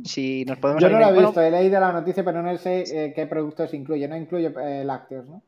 si 0.05 0.45
nos 0.45 0.59
podemos... 0.59 0.83
Yo 0.83 0.91
no 0.91 0.99
lo 0.99 1.09
he 1.09 1.21
visto, 1.21 1.41
he 1.41 1.51
leído 1.51 1.81
la 1.81 1.93
noticia, 1.93 2.25
pero 2.25 2.43
no 2.43 2.57
sé 2.57 2.85
eh, 2.93 3.13
qué 3.15 3.27
productos 3.27 3.73
incluye. 3.75 4.09
No 4.09 4.17
incluye 4.17 4.53
eh, 4.63 4.85
lácteos, 4.85 5.29
¿no? 5.29 5.43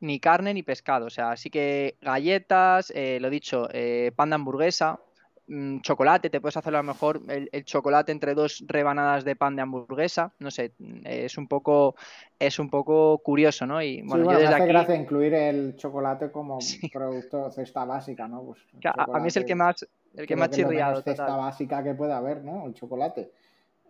Ni 0.00 0.20
carne 0.20 0.52
ni 0.52 0.62
pescado, 0.62 1.06
o 1.06 1.10
sea, 1.10 1.30
así 1.30 1.48
que 1.48 1.96
galletas, 2.02 2.92
lo 2.94 3.30
dicho, 3.30 3.66
pan 4.14 4.30
de 4.30 4.34
hamburguesa, 4.34 5.00
Mm, 5.48 5.78
chocolate, 5.80 6.28
te 6.28 6.40
puedes 6.40 6.56
hacer 6.56 6.74
a 6.74 6.78
lo 6.78 6.82
mejor 6.82 7.20
el, 7.28 7.64
chocolate 7.64 8.10
entre 8.10 8.34
dos 8.34 8.64
rebanadas 8.66 9.24
de 9.24 9.36
pan 9.36 9.54
de 9.54 9.62
hamburguesa, 9.62 10.32
no 10.40 10.50
sé, 10.50 10.72
es 11.04 11.38
un 11.38 11.46
poco 11.46 11.94
es 12.36 12.58
un 12.58 12.68
poco 12.68 13.18
curioso, 13.18 13.64
¿no? 13.64 13.80
Y 13.80 14.02
bueno, 14.02 14.24
yo 14.24 14.38
desde 14.38 14.48
me 14.48 14.54
hace 14.56 14.66
gracia 14.66 14.96
incluir 14.96 15.34
el 15.34 15.76
chocolate 15.76 16.32
como 16.32 16.58
producto 16.92 17.48
cesta 17.52 17.84
básica, 17.84 18.26
¿no? 18.26 18.42
Pues, 18.42 18.58
a, 18.92 19.20
mí 19.20 19.28
es 19.28 19.36
el 19.36 19.44
que 19.44 19.54
más 19.54 19.86
el 20.14 20.26
que 20.26 20.34
más 20.34 20.50
chirriado. 20.50 21.00
cesta 21.00 21.36
básica 21.36 21.84
que 21.84 21.94
puede 21.94 22.12
haber, 22.12 22.42
¿no? 22.42 22.66
El 22.66 22.74
chocolate. 22.74 23.30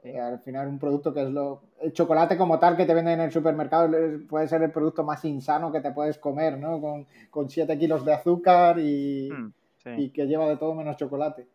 Eh, 0.06 0.20
al 0.20 0.38
final 0.38 0.68
un 0.68 0.78
producto 0.78 1.12
que 1.12 1.22
es 1.22 1.30
lo... 1.30 1.62
El 1.80 1.92
chocolate 1.92 2.36
como 2.36 2.58
tal 2.58 2.76
que 2.76 2.86
te 2.86 2.94
venden 2.94 3.14
en 3.14 3.26
el 3.26 3.32
supermercado 3.32 3.90
puede 4.28 4.48
ser 4.48 4.62
el 4.62 4.70
producto 4.70 5.04
más 5.04 5.24
insano 5.24 5.72
que 5.72 5.80
te 5.80 5.90
puedes 5.90 6.18
comer, 6.18 6.58
¿no? 6.58 6.80
Con, 6.80 7.06
con 7.30 7.50
7 7.50 7.78
kilos 7.78 8.04
de 8.04 8.14
azúcar 8.14 8.78
y... 8.78 9.30
Mm 9.30 9.52
y 9.96 10.10
que 10.10 10.26
lleva 10.26 10.48
de 10.48 10.56
todo 10.56 10.74
menos 10.74 10.96
chocolate. 10.96 11.46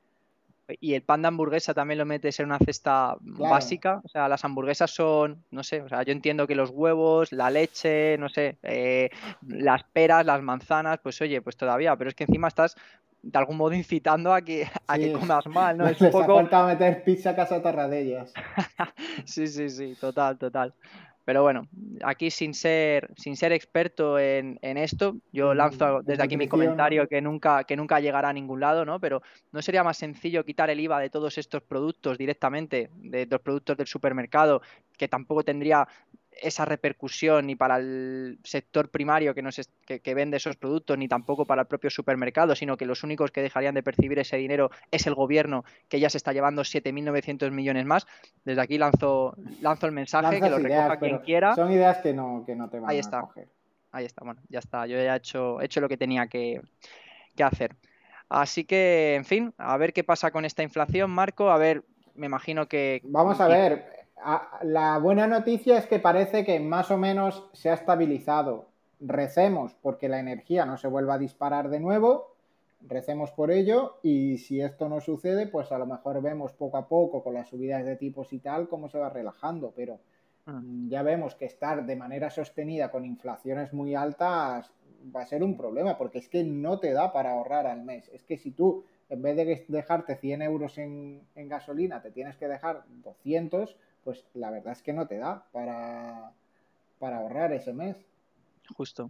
Y 0.80 0.94
el 0.94 1.02
pan 1.02 1.22
de 1.22 1.28
hamburguesa 1.28 1.74
también 1.74 1.98
lo 1.98 2.06
metes 2.06 2.40
en 2.40 2.46
una 2.46 2.60
cesta 2.60 3.18
básica. 3.20 4.00
O 4.06 4.08
sea, 4.08 4.30
las 4.30 4.46
hamburguesas 4.46 4.90
son, 4.90 5.44
no 5.52 5.64
sé, 5.64 5.82
o 5.82 5.90
sea, 5.90 6.04
yo 6.04 6.14
entiendo 6.14 6.48
que 6.48 6.56
los 6.56 6.70
huevos, 6.70 7.34
la 7.34 7.50
leche, 7.50 8.18
no 8.18 8.30
sé, 8.30 8.58
eh, 8.64 9.10
las 9.46 9.84
peras, 9.84 10.26
las 10.26 10.42
manzanas, 10.42 11.00
pues 11.04 11.20
oye, 11.22 11.42
pues 11.42 11.58
todavía, 11.58 11.98
pero 11.98 12.10
es 12.10 12.16
que 12.16 12.24
encima 12.24 12.48
estás 12.48 12.78
de 13.22 13.38
algún 13.38 13.58
modo 13.58 13.74
incitando 13.74 14.34
a 14.34 14.42
que, 14.42 14.68
a 14.88 14.98
que 14.98 15.14
comas 15.14 15.46
mal, 15.48 15.78
¿no? 15.78 15.88
Es 15.90 16.02
un 16.02 16.12
poco... 16.12 16.42
meter 16.66 17.04
pizza 17.04 17.32
a 17.32 17.36
casa 17.36 17.62
tarradellas. 17.62 18.34
sí, 19.26 19.48
sí, 19.48 19.70
sí, 19.70 19.96
total, 20.00 20.38
total. 20.38 20.74
Pero 21.24 21.44
bueno, 21.44 21.68
aquí 22.04 22.32
sin 22.32 22.54
ser, 22.54 23.10
sin 23.16 23.38
ser 23.38 23.52
experto 23.52 24.18
en, 24.18 24.58
esto, 24.62 25.18
yo 25.32 25.54
lanzo 25.54 26.02
desde 26.02 26.24
aquí 26.24 26.36
mi 26.36 26.48
comentario 26.48 27.08
que 27.08 27.22
nunca, 27.22 27.64
que 27.64 27.78
nunca 27.78 28.00
llegará 28.00 28.30
a 28.30 28.34
ningún 28.34 28.60
lado, 28.60 28.86
¿no? 28.86 29.00
Pero 29.00 29.22
¿no 29.52 29.62
sería 29.62 29.84
más 29.84 29.98
sencillo 29.98 30.44
quitar 30.44 30.72
el 30.72 30.80
IVA 30.80 31.00
de 31.00 31.12
todos 31.12 31.38
estos 31.38 31.62
productos 31.62 32.18
directamente, 32.18 32.90
de 32.96 33.28
los 33.28 33.40
productos 33.40 33.78
del 33.78 33.86
supermercado, 33.86 34.64
que 34.98 35.08
tampoco 35.08 35.44
tendría 35.44 35.88
esa 36.42 36.66
repercusión 36.66 37.48
ni 37.48 37.56
para 37.56 37.78
el 37.78 38.40
sector 38.44 38.90
primario 38.90 39.34
que, 39.34 39.42
nos 39.42 39.62
que, 39.86 40.14
vende 40.14 40.38
esos 40.38 40.58
productos, 40.58 40.98
ni 40.98 41.08
tampoco 41.08 41.46
para 41.46 41.62
el 41.62 41.68
propio 41.68 41.90
supermercado, 41.90 42.56
sino 42.56 42.78
que 42.78 42.86
los 42.86 43.04
únicos 43.04 43.32
que 43.32 43.42
dejarían 43.42 43.76
de 43.76 43.84
percibir 43.84 44.20
ese 44.20 44.38
dinero 44.38 44.72
es 44.92 45.08
el 45.08 45.16
gobierno, 45.16 45.64
que 45.88 46.00
ya 46.00 46.10
se 46.10 46.18
está 46.18 46.34
llevando 46.34 46.64
7.900 46.64 47.52
millones 47.52 47.86
más. 47.86 48.08
Desde 48.44 48.62
aquí 48.62 48.78
lanzo, 48.78 49.36
lanzo 49.62 49.86
el 49.86 49.92
mensaje, 49.92 50.42
que 50.42 50.50
lo 50.50 50.58
recoja 50.58 50.98
quien 50.98 51.20
quiera. 51.20 51.56
Son 51.56 51.72
ideas 51.72 52.00
que 52.00 52.14
no, 52.14 52.44
que 52.46 52.56
no 52.56 52.70
te 52.70 52.80
van 52.80 52.90
Ahí 52.90 53.00
está. 53.00 53.28
Ahí 53.92 54.06
está, 54.06 54.24
bueno, 54.24 54.42
ya 54.50 54.60
está. 54.60 54.88
Yo 54.88 54.98
ya 54.98 55.14
he 55.14 55.18
hecho, 55.18 55.62
hecho 55.62 55.82
lo 55.82 55.90
que 55.90 55.98
tenía 55.98 56.28
que, 56.28 56.62
que 57.36 57.44
hacer. 57.44 57.76
Así 58.30 58.64
que, 58.64 59.16
en 59.16 59.26
fin, 59.26 59.54
a 59.58 59.76
ver 59.76 59.92
qué 59.92 60.06
pasa 60.06 60.32
con 60.32 60.46
esta 60.46 60.64
inflación, 60.64 61.12
Marco. 61.12 61.52
A 61.52 61.58
ver, 61.58 61.84
me 62.16 62.28
imagino 62.28 62.68
que. 62.68 63.02
Vamos 63.04 63.42
a 63.42 63.48
ver 63.48 64.01
la 64.64 64.98
buena 64.98 65.28
noticia 65.28 65.78
es 65.78 65.88
que 65.88 66.00
parece 66.00 66.46
que 66.46 66.60
más 66.60 66.92
o 66.92 66.98
menos 66.98 67.50
se 67.54 67.70
ha 67.70 67.74
estabilizado. 67.74 68.68
Recemos 69.00 69.76
porque 69.82 70.10
la 70.10 70.20
energía 70.20 70.66
no 70.66 70.78
se 70.78 70.88
vuelva 70.88 71.16
a 71.16 71.20
disparar 71.20 71.70
de 71.70 71.80
nuevo. 71.80 72.30
recemos 72.88 73.32
por 73.32 73.52
ello 73.52 74.00
y 74.02 74.40
si 74.40 74.60
esto 74.60 74.90
no 74.90 75.02
sucede, 75.02 75.46
pues 75.46 75.72
a 75.72 75.78
lo 75.78 75.86
mejor 75.86 76.20
vemos 76.22 76.54
poco 76.54 76.78
a 76.78 76.88
poco 76.88 77.24
con 77.24 77.36
las 77.36 77.50
subidas 77.50 77.86
de 77.86 77.96
tipos 77.96 78.34
y 78.34 78.40
tal 78.40 78.68
cómo 78.68 78.90
se 78.90 78.98
va 78.98 79.10
relajando, 79.10 79.72
pero 79.76 80.00
mm. 80.48 80.90
ya 80.90 81.04
vemos 81.04 81.36
que 81.36 81.46
estar 81.46 81.86
de 81.86 81.96
manera 81.96 82.32
sostenida 82.32 82.90
con 82.90 83.06
inflaciones 83.06 83.72
muy 83.72 83.94
altas 83.94 84.72
va 85.16 85.22
a 85.22 85.26
ser 85.26 85.44
un 85.44 85.58
problema, 85.58 85.98
porque 85.98 86.20
es 86.20 86.28
que 86.28 86.44
no 86.44 86.80
te 86.80 86.92
da 86.92 87.12
para 87.12 87.32
ahorrar 87.32 87.68
al 87.68 87.84
mes. 87.84 88.10
Es 88.14 88.24
que 88.24 88.38
si 88.38 88.52
tú, 88.52 88.86
en 89.10 89.22
vez 89.22 89.36
de 89.36 89.66
dejarte 89.68 90.16
100 90.16 90.42
euros 90.42 90.78
en, 90.78 91.22
en 91.36 91.50
gasolina, 91.50 92.02
te 92.02 92.12
tienes 92.12 92.38
que 92.38 92.48
dejar 92.48 92.84
200, 93.04 93.78
pues 94.04 94.26
la 94.34 94.52
verdad 94.52 94.74
es 94.74 94.82
que 94.82 94.94
no 94.94 95.08
te 95.08 95.18
da 95.18 95.46
para, 95.52 96.32
para 97.00 97.18
ahorrar 97.18 97.54
ese 97.54 97.74
mes. 97.74 97.98
Justo 98.76 99.10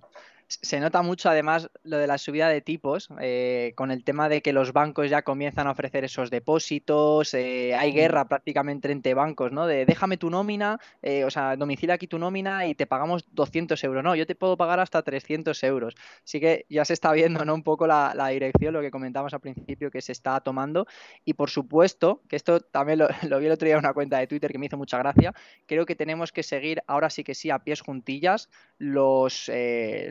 se 0.62 0.80
nota 0.80 1.02
mucho 1.02 1.30
además 1.30 1.70
lo 1.84 1.98
de 1.98 2.08
la 2.08 2.18
subida 2.18 2.50
de 2.50 2.62
tipos, 2.62 3.10
eh, 3.22 3.74
con 3.76 3.92
el 3.92 4.04
tema 4.04 4.28
de 4.28 4.42
que 4.42 4.52
los 4.52 4.74
bancos 4.74 5.10
ya 5.10 5.22
comienzan 5.22 5.68
a 5.68 5.72
ofrecer 5.72 6.04
esos 6.04 6.30
depósitos, 6.30 7.34
eh, 7.34 7.74
hay 7.76 7.94
guerra 7.94 8.28
prácticamente 8.28 8.92
entre 8.92 9.14
bancos, 9.14 9.52
¿no? 9.52 9.66
De 9.66 9.86
déjame 9.86 10.18
tu 10.18 10.30
nómina, 10.30 10.80
eh, 11.02 11.24
o 11.24 11.30
sea, 11.30 11.56
domicilia 11.56 11.96
aquí 11.96 12.08
tu 12.08 12.20
nómina 12.20 12.68
y 12.68 12.76
te 12.76 12.86
pagamos 12.86 13.26
200 13.32 13.82
euros. 13.84 14.04
No, 14.04 14.16
yo 14.16 14.26
te 14.26 14.36
puedo 14.36 14.58
pagar 14.58 14.80
hasta 14.80 15.02
300 15.02 15.64
euros. 15.64 15.96
Así 16.26 16.40
que 16.40 16.66
ya 16.70 16.84
se 16.84 16.94
está 16.94 17.14
viendo, 17.14 17.46
¿no? 17.46 17.54
Un 17.54 17.64
poco 17.64 17.88
la, 17.88 18.14
dirección, 18.32 18.74
lo 18.74 18.82
que 18.82 18.92
comentamos 18.92 19.34
al 19.34 19.40
principio, 19.40 19.90
que 19.90 20.02
se 20.02 20.12
está 20.12 20.40
tomando. 20.42 20.86
Y 21.24 21.34
por 21.34 21.50
supuesto, 21.50 22.22
que 22.28 22.36
esto 22.36 22.60
también 22.60 23.00
lo, 23.30 23.40
vi 23.40 23.46
el 23.46 23.52
otro 23.52 23.66
día 23.66 23.76
en 23.76 23.80
una 23.80 23.94
cuenta 23.94 24.18
de 24.18 24.28
Twitter 24.28 24.52
que 24.52 24.58
me 24.58 24.66
hizo 24.66 24.78
mucha 24.78 24.98
gracia, 24.98 25.34
creo 25.66 25.86
que 25.86 25.96
tenemos 25.96 26.32
que 26.32 26.44
seguir, 26.44 26.84
ahora 26.88 27.10
sí 27.10 27.24
que 27.24 27.36
sí, 27.36 27.50
a 27.50 27.60
pies 27.60 27.82
juntillas, 27.82 28.50
los, 28.78 29.50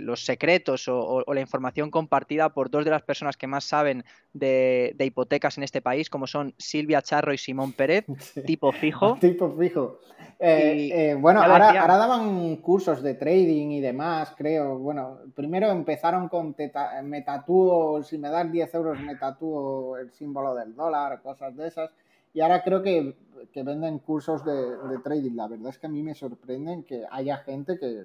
los 0.01 0.30
secretos 0.31 0.87
o, 0.89 1.25
la 1.35 1.41
información 1.41 1.91
compartida 1.91 2.51
por 2.51 2.71
dos 2.71 2.85
de 2.85 2.93
las 2.93 3.03
personas 3.03 3.37
que 3.37 3.49
más 3.49 3.65
saben 3.65 4.05
de, 4.33 4.95
hipotecas 4.99 5.59
en 5.59 5.65
este 5.65 5.83
país, 5.83 6.09
como 6.09 6.27
son 6.29 6.55
Silvia 6.57 7.03
Charro 7.03 7.33
y 7.33 7.39
Simón 7.39 7.73
Pérez, 7.73 8.05
tipo 8.47 8.71
fijo. 8.71 9.17
tipo 9.21 9.51
fijo. 9.59 9.99
Eh, 10.39 10.91
eh, 10.93 11.15
bueno, 11.15 11.43
ahora, 11.43 11.73
daban 11.73 12.57
cursos 12.57 13.03
de 13.03 13.15
trading 13.15 13.71
y 13.71 13.81
demás, 13.81 14.33
creo. 14.37 14.79
Bueno, 14.79 15.19
primero 15.35 15.69
empezaron 15.71 16.29
con 16.29 16.55
me 17.05 17.23
tatúo, 17.23 18.03
si 18.05 18.17
me 18.17 18.31
das 18.31 18.51
10 18.51 18.75
euros 18.75 19.01
me 19.01 19.17
tatúo 19.17 19.97
el 19.99 20.13
símbolo 20.13 20.55
del 20.55 20.77
dólar, 20.77 21.21
cosas 21.23 21.57
de 21.57 21.67
esas. 21.67 21.91
Y 22.33 22.41
ahora 22.41 22.63
creo 22.63 22.83
que, 22.83 23.17
venden 23.57 23.99
cursos 23.99 24.45
de, 24.45 24.55
de, 24.55 24.99
trading. 25.03 25.35
La 25.35 25.49
verdad 25.49 25.71
es 25.71 25.79
que 25.79 25.89
a 25.89 25.91
mí 25.91 26.03
me 26.05 26.15
sorprenden 26.15 26.85
que 26.85 27.05
haya 27.11 27.39
gente 27.39 27.77
que, 27.79 28.05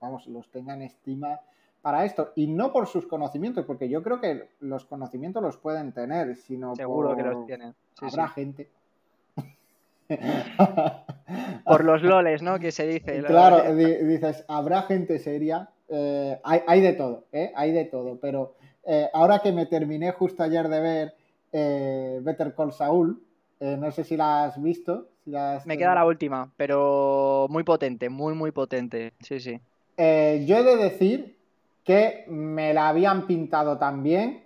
vamos, 0.00 0.28
los 0.28 0.48
tenga 0.52 0.74
en 0.74 0.82
estima 0.82 1.40
para 1.86 2.04
esto. 2.04 2.32
Y 2.34 2.48
no 2.48 2.72
por 2.72 2.88
sus 2.88 3.06
conocimientos, 3.06 3.64
porque 3.64 3.88
yo 3.88 4.02
creo 4.02 4.20
que 4.20 4.48
los 4.58 4.84
conocimientos 4.86 5.40
los 5.40 5.56
pueden 5.56 5.92
tener, 5.92 6.34
sino 6.34 6.74
Seguro 6.74 7.14
que 7.14 7.22
los 7.22 7.46
tienen. 7.46 7.76
habrá 8.00 8.26
gente. 8.26 8.68
por 11.64 11.84
los 11.84 12.02
loles, 12.02 12.42
¿no? 12.42 12.58
Que 12.58 12.72
se 12.72 12.88
dice. 12.88 13.22
Claro, 13.22 13.72
dices, 13.72 14.44
habrá 14.48 14.82
gente 14.82 15.20
seria. 15.20 15.70
Eh, 15.88 16.40
hay, 16.42 16.80
de 16.80 16.92
todo, 16.94 17.26
¿eh? 17.30 17.52
Hay 17.54 17.70
de 17.70 17.84
todo. 17.84 18.18
Pero 18.20 18.54
eh, 18.84 19.08
ahora 19.12 19.38
que 19.38 19.52
me 19.52 19.66
terminé 19.66 20.10
justo 20.10 20.42
ayer 20.42 20.66
de 20.66 20.80
ver 20.80 21.14
eh, 21.52 22.18
Better 22.20 22.52
Call 22.56 22.72
Saul, 22.72 23.22
no 23.60 23.92
sé 23.92 24.02
si 24.02 24.16
la 24.16 24.46
has 24.46 24.60
visto. 24.60 25.06
me 25.64 25.78
queda 25.78 25.94
la 25.94 26.04
última, 26.04 26.50
pero 26.56 27.46
muy 27.48 27.62
potente, 27.62 28.08
muy, 28.08 28.34
muy 28.34 28.50
potente. 28.50 29.12
Sí, 29.20 29.38
sí. 29.38 29.60
yo 29.96 30.02
he 30.02 30.64
de 30.64 30.76
decir 30.76 31.35
que 31.86 32.24
me 32.26 32.74
la 32.74 32.88
habían 32.88 33.26
pintado 33.28 33.78
tan 33.78 34.02
bien 34.02 34.42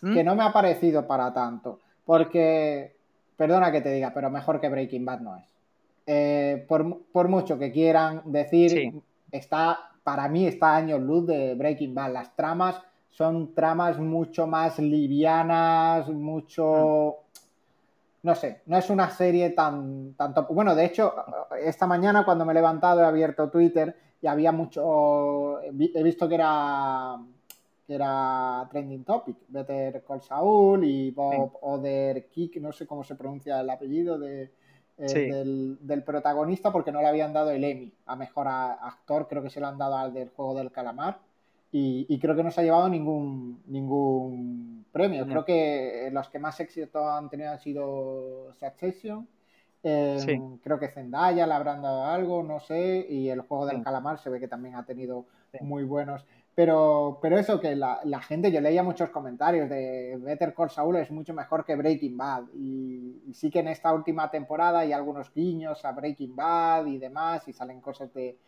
que 0.00 0.22
¿Mm? 0.22 0.26
no 0.26 0.34
me 0.34 0.42
ha 0.44 0.52
parecido 0.52 1.06
para 1.06 1.32
tanto. 1.32 1.80
Porque, 2.04 2.96
perdona 3.36 3.72
que 3.72 3.80
te 3.80 3.90
diga, 3.90 4.12
pero 4.12 4.30
mejor 4.30 4.60
que 4.60 4.68
Breaking 4.68 5.04
Bad 5.04 5.20
no 5.20 5.36
es. 5.36 5.44
Eh, 6.06 6.66
por, 6.68 7.28
mucho 7.28 7.58
que 7.58 7.72
quieran 7.72 8.22
decir, 8.26 8.92
está, 9.30 9.78
para 10.04 10.28
mí 10.28 10.46
está 10.46 10.76
años 10.76 11.00
luz 11.00 11.26
de 11.26 11.54
Breaking 11.54 11.94
Bad. 11.94 12.12
Las 12.12 12.36
tramas 12.36 12.78
son 13.10 13.54
tramas 13.54 13.98
mucho 13.98 14.46
más 14.46 14.78
livianas, 14.78 16.08
mucho... 16.08 17.16
Mm. 17.18 17.22
No 18.24 18.34
sé, 18.36 18.60
no 18.66 18.76
es 18.76 18.88
una 18.88 19.10
serie 19.10 19.50
tan, 19.50 20.14
tan 20.14 20.32
top. 20.32 20.52
Bueno, 20.52 20.76
de 20.76 20.84
hecho, 20.84 21.12
esta 21.60 21.88
mañana 21.88 22.24
cuando 22.24 22.44
me 22.44 22.52
he 22.52 22.54
levantado 22.54 23.00
he 23.00 23.04
abierto 23.04 23.50
Twitter 23.50 23.96
y 24.22 24.26
había 24.28 24.52
mucho, 24.52 25.60
he 25.60 26.02
visto 26.02 26.28
que 26.28 26.36
era 26.36 27.18
que 27.86 27.94
era 27.96 28.68
trending 28.70 29.02
topic, 29.02 29.36
Better 29.48 30.04
Call 30.06 30.22
Saul 30.22 30.84
y 30.84 31.10
Bob 31.10 31.58
Oder 31.60 32.26
Kick, 32.28 32.56
no 32.58 32.72
sé 32.72 32.86
cómo 32.86 33.02
se 33.02 33.16
pronuncia 33.16 33.60
el 33.60 33.68
apellido 33.68 34.16
de, 34.20 34.52
eh, 34.98 35.76
del, 35.80 36.02
protagonista 36.04 36.70
porque 36.70 36.92
no 36.92 37.00
le 37.02 37.08
habían 37.08 37.32
dado 37.32 37.50
el 37.50 37.64
Emmy 37.64 37.92
a 38.06 38.14
mejor 38.14 38.46
actor, 38.46 39.26
creo 39.28 39.42
que 39.42 39.50
se 39.50 39.58
lo 39.58 39.66
han 39.66 39.78
dado 39.78 39.96
al 39.96 40.14
del 40.14 40.28
juego 40.30 40.54
del 40.54 40.70
calamar 40.70 41.18
y, 41.72 42.18
creo 42.20 42.36
que 42.36 42.44
no 42.44 42.52
se 42.52 42.60
ha 42.60 42.64
llevado 42.64 42.88
ningún, 42.88 43.62
ningún 43.66 44.84
premio. 44.92 45.26
Creo 45.26 45.44
que 45.44 46.10
los 46.12 46.28
que 46.28 46.38
más 46.38 46.60
éxito 46.60 47.10
han 47.10 47.30
tenido 47.30 47.50
han 47.50 47.58
sido 47.58 48.52
Succession 48.60 49.26
Em, 49.84 50.58
creo 50.58 50.78
que 50.78 50.88
Zendaya 50.88 51.46
le 51.46 51.54
habrán 51.54 51.82
dado 51.82 52.04
algo, 52.04 52.42
no 52.42 52.60
sé, 52.60 53.04
y 53.08 53.28
el 53.28 53.40
juego 53.40 53.66
del 53.66 53.82
calamar 53.82 54.18
se 54.18 54.30
ve 54.30 54.38
que 54.38 54.46
también 54.46 54.76
ha 54.76 54.84
tenido 54.84 55.26
muy 55.60 55.82
buenos. 55.82 56.24
Pero, 56.54 57.18
pero 57.22 57.38
eso, 57.38 57.58
que 57.60 57.74
la, 57.74 58.20
gente, 58.20 58.52
yo 58.52 58.60
leía 58.60 58.82
muchos 58.82 59.10
comentarios 59.10 59.68
de 59.70 60.18
Better 60.20 60.54
Call 60.54 60.70
Saul 60.70 60.96
es 60.96 61.10
mucho 61.10 61.32
mejor 61.34 61.64
que 61.64 61.74
Breaking 61.74 62.16
Bad. 62.16 62.44
Y, 62.54 63.32
sí 63.32 63.50
que 63.50 63.60
en 63.60 63.68
esta 63.68 63.92
última 63.92 64.30
temporada 64.30 64.80
hay 64.80 64.92
algunos 64.92 65.32
guiños 65.32 65.84
a 65.84 65.92
Breaking 65.92 66.36
Bad 66.36 66.86
y 66.86 66.98
demás, 66.98 67.48
y 67.48 67.52
salen 67.52 67.80
cosas 67.80 68.12
de, 68.12 68.38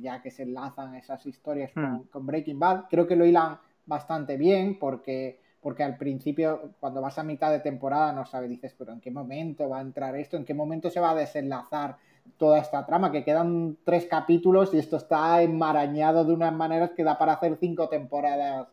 ya 0.00 0.22
que 0.22 0.30
se 0.30 0.44
enlazan 0.44 0.94
esas 0.94 1.26
historias 1.26 1.72
con, 1.72 1.92
hmm. 1.92 2.04
con 2.04 2.26
Breaking 2.26 2.58
Bad. 2.58 2.84
Creo 2.88 3.06
que 3.06 3.16
lo 3.16 3.26
hilan 3.26 3.58
bastante 3.84 4.36
bien 4.36 4.78
porque 4.78 5.40
porque 5.64 5.82
al 5.82 5.96
principio, 5.96 6.74
cuando 6.78 7.00
vas 7.00 7.18
a 7.18 7.22
mitad 7.22 7.50
de 7.50 7.60
temporada, 7.60 8.12
no 8.12 8.26
sabes, 8.26 8.50
dices, 8.50 8.74
pero 8.76 8.92
¿en 8.92 9.00
qué 9.00 9.10
momento 9.10 9.66
va 9.66 9.78
a 9.78 9.80
entrar 9.80 10.14
esto? 10.14 10.36
¿En 10.36 10.44
qué 10.44 10.52
momento 10.52 10.90
se 10.90 11.00
va 11.00 11.12
a 11.12 11.14
desenlazar 11.14 11.96
toda 12.36 12.58
esta 12.58 12.84
trama? 12.84 13.10
Que 13.10 13.24
quedan 13.24 13.78
tres 13.82 14.04
capítulos 14.04 14.74
y 14.74 14.78
esto 14.78 14.98
está 14.98 15.40
enmarañado 15.40 16.22
de 16.26 16.34
unas 16.34 16.52
maneras 16.52 16.90
que 16.94 17.02
da 17.02 17.16
para 17.16 17.32
hacer 17.32 17.56
cinco 17.58 17.88
temporadas, 17.88 18.68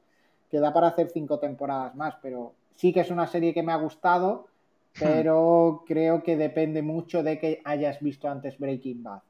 que 0.49 0.59
da 0.59 0.73
para 0.73 0.87
hacer 0.87 1.07
cinco 1.07 1.39
temporadas 1.39 1.95
más, 1.95 2.15
pero 2.21 2.55
sí 2.75 2.91
que 2.91 2.99
es 2.99 3.09
una 3.09 3.25
serie 3.25 3.53
que 3.53 3.63
me 3.63 3.71
ha 3.71 3.77
gustado, 3.77 4.47
hmm. 4.95 4.99
pero 4.99 5.85
creo 5.87 6.21
que 6.23 6.35
depende 6.35 6.81
mucho 6.81 7.23
de 7.23 7.39
que 7.39 7.61
hayas 7.63 8.01
visto 8.01 8.27
antes 8.27 8.59
Breaking 8.59 9.01
Bad. 9.01 9.21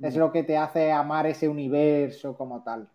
Es 0.00 0.16
lo 0.16 0.32
que 0.32 0.44
te 0.44 0.56
hace 0.56 0.92
amar 0.92 1.26
ese 1.26 1.46
universo 1.46 2.38
como 2.38 2.62
tal. 2.62 2.88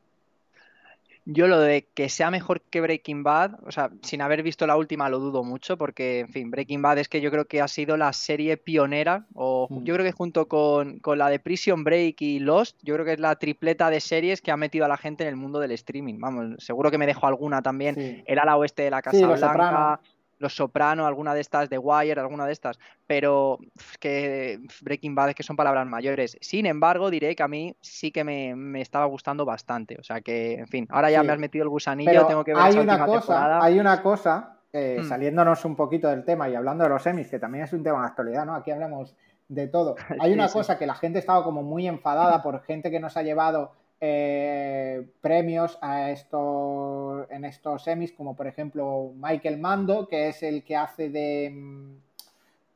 Yo 1.34 1.48
lo 1.48 1.60
de 1.60 1.88
que 1.94 2.10
sea 2.10 2.32
mejor 2.32 2.62
que 2.62 2.82
Breaking 2.82 3.24
Bad, 3.24 3.60
o 3.65 3.72
sea, 3.72 3.91
sin 4.02 4.22
haber 4.22 4.44
visto 4.44 4.67
la 4.67 4.76
última 4.76 5.10
lo 5.10 5.20
dudo 5.20 5.44
mucho, 5.44 5.78
porque, 5.78 6.20
en 6.20 6.30
fin, 6.30 6.52
Breaking 6.52 6.82
Bad 6.82 7.00
es 7.00 7.10
que 7.10 7.22
yo 7.22 7.32
creo 7.32 7.46
que 7.46 7.62
ha 7.62 7.67
sido 7.67 7.98
la 7.98 8.12
serie 8.13 8.58
pionera, 8.58 9.26
o 9.34 9.67
mm. 9.70 9.84
yo 9.84 9.94
creo 9.94 10.06
que 10.06 10.12
junto 10.12 10.48
con, 10.48 11.00
la 11.15 11.30
de 11.30 11.39
Prison 11.39 11.84
Break 11.84 12.22
y 12.22 12.39
Lost, 12.39 12.78
yo 12.84 12.94
creo 12.96 13.06
que 13.06 13.13
es 13.13 13.20
la 13.20 13.36
tripleta 13.36 13.89
de 13.89 14.00
series 14.00 14.41
que 14.41 14.52
ha 14.52 14.58
metido 14.58 14.86
a 14.86 14.88
la 14.88 14.98
gente 14.98 15.24
en 15.24 15.30
el 15.30 15.36
mundo 15.36 15.60
del 15.60 15.72
streaming. 15.72 16.20
Vamos, 16.20 16.63
seguro 16.63 16.91
que 16.91 16.98
me 16.98 17.06
dejo 17.06 17.28
alguna 17.28 17.62
también. 17.62 18.24
El 18.26 18.39
ala 18.39 18.58
oeste 18.58 18.84
de 18.84 18.91
la 18.91 19.02
Casa 19.02 19.26
Blanca. 19.28 20.00
Los 20.41 20.56
Soprano, 20.56 21.06
alguna 21.06 21.34
de 21.34 21.41
estas, 21.41 21.69
The 21.69 21.77
Wire, 21.77 22.19
alguna 22.19 22.45
de 22.45 22.54
estas, 22.54 22.80
pero 23.08 23.60
que 23.99 24.60
Breaking 24.82 25.15
Bad 25.15 25.30
es 25.30 25.36
que 25.36 25.43
son 25.43 25.56
palabras 25.56 25.88
mayores. 25.88 26.38
Sin 26.41 26.65
embargo, 26.65 27.10
diré 27.10 27.36
que 27.36 27.43
a 27.43 27.47
mí 27.47 27.75
sí 27.82 28.12
que 28.12 28.23
me, 28.23 28.82
estaba 28.82 29.06
gustando 29.06 29.45
bastante. 29.45 29.97
O 29.99 30.04
sea 30.04 30.21
que, 30.21 30.56
en 30.56 30.67
fin, 30.67 30.88
ahora 30.89 31.12
ya 31.12 31.23
me 31.23 31.32
has 31.32 31.39
metido 31.39 31.63
el 31.63 31.69
gusanillo, 31.69 32.25
tengo 32.25 32.43
que 32.43 32.54
ver 32.54 32.63
hay 32.63 32.77
una 32.77 33.06
cosa, 33.06 33.63
Hay 33.63 33.80
una 33.80 34.01
cosa, 34.01 34.58
eh, 34.73 34.99
mm. 35.01 35.08
saliéndonos 35.08 35.63
un 35.65 35.75
poquito 35.75 36.08
del 36.08 36.23
tema 36.23 36.49
y 36.49 36.56
hablando 36.56 36.84
de 36.84 36.89
los 36.89 37.04
semis, 37.04 37.30
que 37.30 37.39
también 37.39 37.65
es 37.65 37.73
un 37.73 37.84
tema 37.84 38.01
de 38.01 38.08
actualidad, 38.08 38.45
¿no? 38.45 38.56
Aquí 38.56 38.71
hablamos 38.71 39.15
de 39.47 39.67
todo. 39.67 39.95
Hay 40.19 40.34
una 40.34 40.49
cosa 40.49 40.77
que 40.77 40.88
la 40.88 40.95
gente 40.95 41.19
estaba 41.19 41.43
como 41.43 41.62
muy 41.62 41.88
enfadada 41.88 42.41
por 42.41 42.63
gente 42.63 42.89
que 42.89 42.99
nos 42.99 43.17
ha 43.17 43.23
llevado 43.23 43.73
eh, 44.04 45.06
premios 45.22 45.78
a 45.80 46.10
estos, 46.10 47.28
en 47.30 47.46
estos 47.46 47.84
semis, 47.84 48.12
como 48.14 48.36
por 48.36 48.48
ejemplo 48.48 49.14
Michael 49.16 49.60
Mando, 49.60 50.08
que 50.08 50.30
es 50.30 50.42
el 50.42 50.64
que 50.64 50.76
hace 50.76 51.12
de 51.12 51.52
mm, 51.52 51.92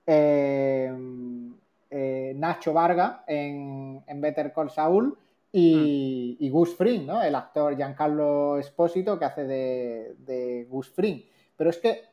eh, 0.05 0.93
eh, 1.89 2.33
Nacho 2.35 2.73
Varga 2.73 3.23
en, 3.25 4.03
Better 4.17 4.53
Call 4.53 4.69
Saul, 4.69 5.17
y, 5.51 6.37
mm. 6.39 6.51
Gus 6.51 6.75
Fring, 6.75 7.07
¿no? 7.07 7.23
el 7.23 7.33
actor 7.33 7.75
Giancarlo 7.75 8.59
Espósito 8.59 9.17
que 9.17 9.25
hace 9.25 9.45
de, 9.45 10.15
de 10.19 10.67
Gus 10.69 10.91
Fring. 10.91 11.23
Pero 11.57 11.71
es 11.71 11.79
que 11.79 12.03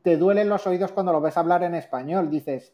te 0.00 0.16
duelen 0.16 0.48
los 0.48 0.66
oídos 0.66 0.92
cuando 0.92 1.12
lo 1.12 1.20
ves 1.20 1.36
hablar 1.36 1.62
en 1.62 1.74
español. 1.74 2.30
Dices, 2.30 2.72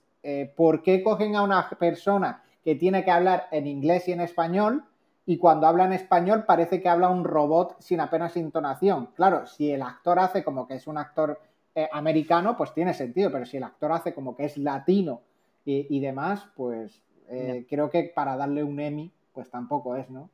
¿por 0.54 0.80
qué 0.82 1.02
cogen 1.02 1.34
a 1.34 1.42
una 1.42 1.68
persona 1.70 2.44
que 2.62 2.76
tiene 2.76 3.04
que 3.04 3.10
hablar 3.10 3.48
en 3.50 3.66
inglés 3.66 4.06
y 4.06 4.12
en 4.12 4.20
español? 4.20 4.84
Y 5.28 5.36
cuando 5.36 5.66
habla 5.66 5.84
en 5.84 5.92
español 5.92 6.44
parece 6.46 6.80
que 6.80 6.88
habla 6.88 7.10
un 7.10 7.22
robot 7.22 7.76
sin 7.80 8.00
apenas 8.00 8.34
intonación. 8.38 9.10
Claro, 9.14 9.46
si 9.46 9.70
el 9.70 9.82
actor 9.82 10.18
hace 10.18 10.42
como 10.42 10.66
que 10.66 10.76
es 10.76 10.86
un 10.86 10.96
actor 10.96 11.38
eh, 11.74 11.86
americano, 11.92 12.56
pues 12.56 12.72
tiene 12.72 12.94
sentido, 12.94 13.30
pero 13.30 13.44
si 13.44 13.58
el 13.58 13.64
actor 13.64 13.92
hace 13.92 14.14
como 14.14 14.34
que 14.34 14.46
es 14.46 14.56
latino 14.56 15.20
y, 15.66 16.00
demás, 16.00 16.48
pues 16.56 17.02
eh, 17.28 17.66
creo 17.68 17.90
que 17.90 18.04
para 18.04 18.38
darle 18.38 18.64
un 18.64 18.80
Emmy, 18.80 19.12
pues 19.34 19.50
tampoco 19.50 19.96
es, 19.96 20.08
¿no? 20.08 20.30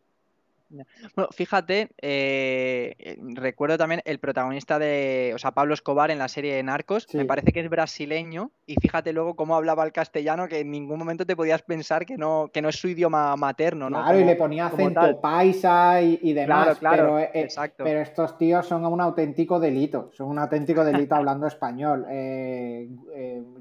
Bueno, 1.14 1.28
fíjate, 1.32 1.90
eh, 2.00 2.94
eh, 2.98 3.18
recuerdo 3.34 3.78
también 3.78 4.02
el 4.04 4.18
protagonista 4.18 4.78
de, 4.78 5.32
o 5.34 5.38
sea, 5.38 5.52
Pablo 5.52 5.74
Escobar 5.74 6.10
en 6.10 6.18
la 6.18 6.28
serie 6.28 6.54
de 6.54 6.62
Narcos, 6.62 7.06
me 7.14 7.24
parece 7.24 7.52
que 7.52 7.60
es 7.60 7.70
brasileño, 7.70 8.50
y 8.66 8.74
fíjate 8.80 9.12
luego 9.12 9.36
cómo 9.36 9.56
hablaba 9.56 9.84
el 9.84 9.92
castellano, 9.92 10.48
que 10.48 10.60
en 10.60 10.70
ningún 10.70 10.98
momento 10.98 11.26
te 11.26 11.36
podías 11.36 11.62
pensar 11.62 12.06
que 12.06 12.16
no, 12.16 12.50
que 12.52 12.62
no 12.62 12.68
es 12.68 12.76
su 12.76 12.88
idioma 12.88 13.36
materno, 13.36 13.90
¿no? 13.90 14.02
Claro, 14.02 14.18
y 14.18 14.24
le 14.24 14.36
ponía 14.36 14.66
acento 14.66 15.20
paisa 15.20 16.00
y, 16.02 16.32
demás, 16.32 16.78
claro, 16.78 17.18
pero, 17.32 17.48
pero, 17.76 18.00
estos 18.00 18.36
tíos 18.38 18.66
son 18.66 18.84
un 18.84 19.00
auténtico 19.00 19.60
delito, 19.60 20.10
son 20.12 20.28
un 20.28 20.38
auténtico 20.38 20.84
delito 20.84 21.14
hablando 21.14 21.46
español. 21.46 22.06
Eh, 22.10 22.88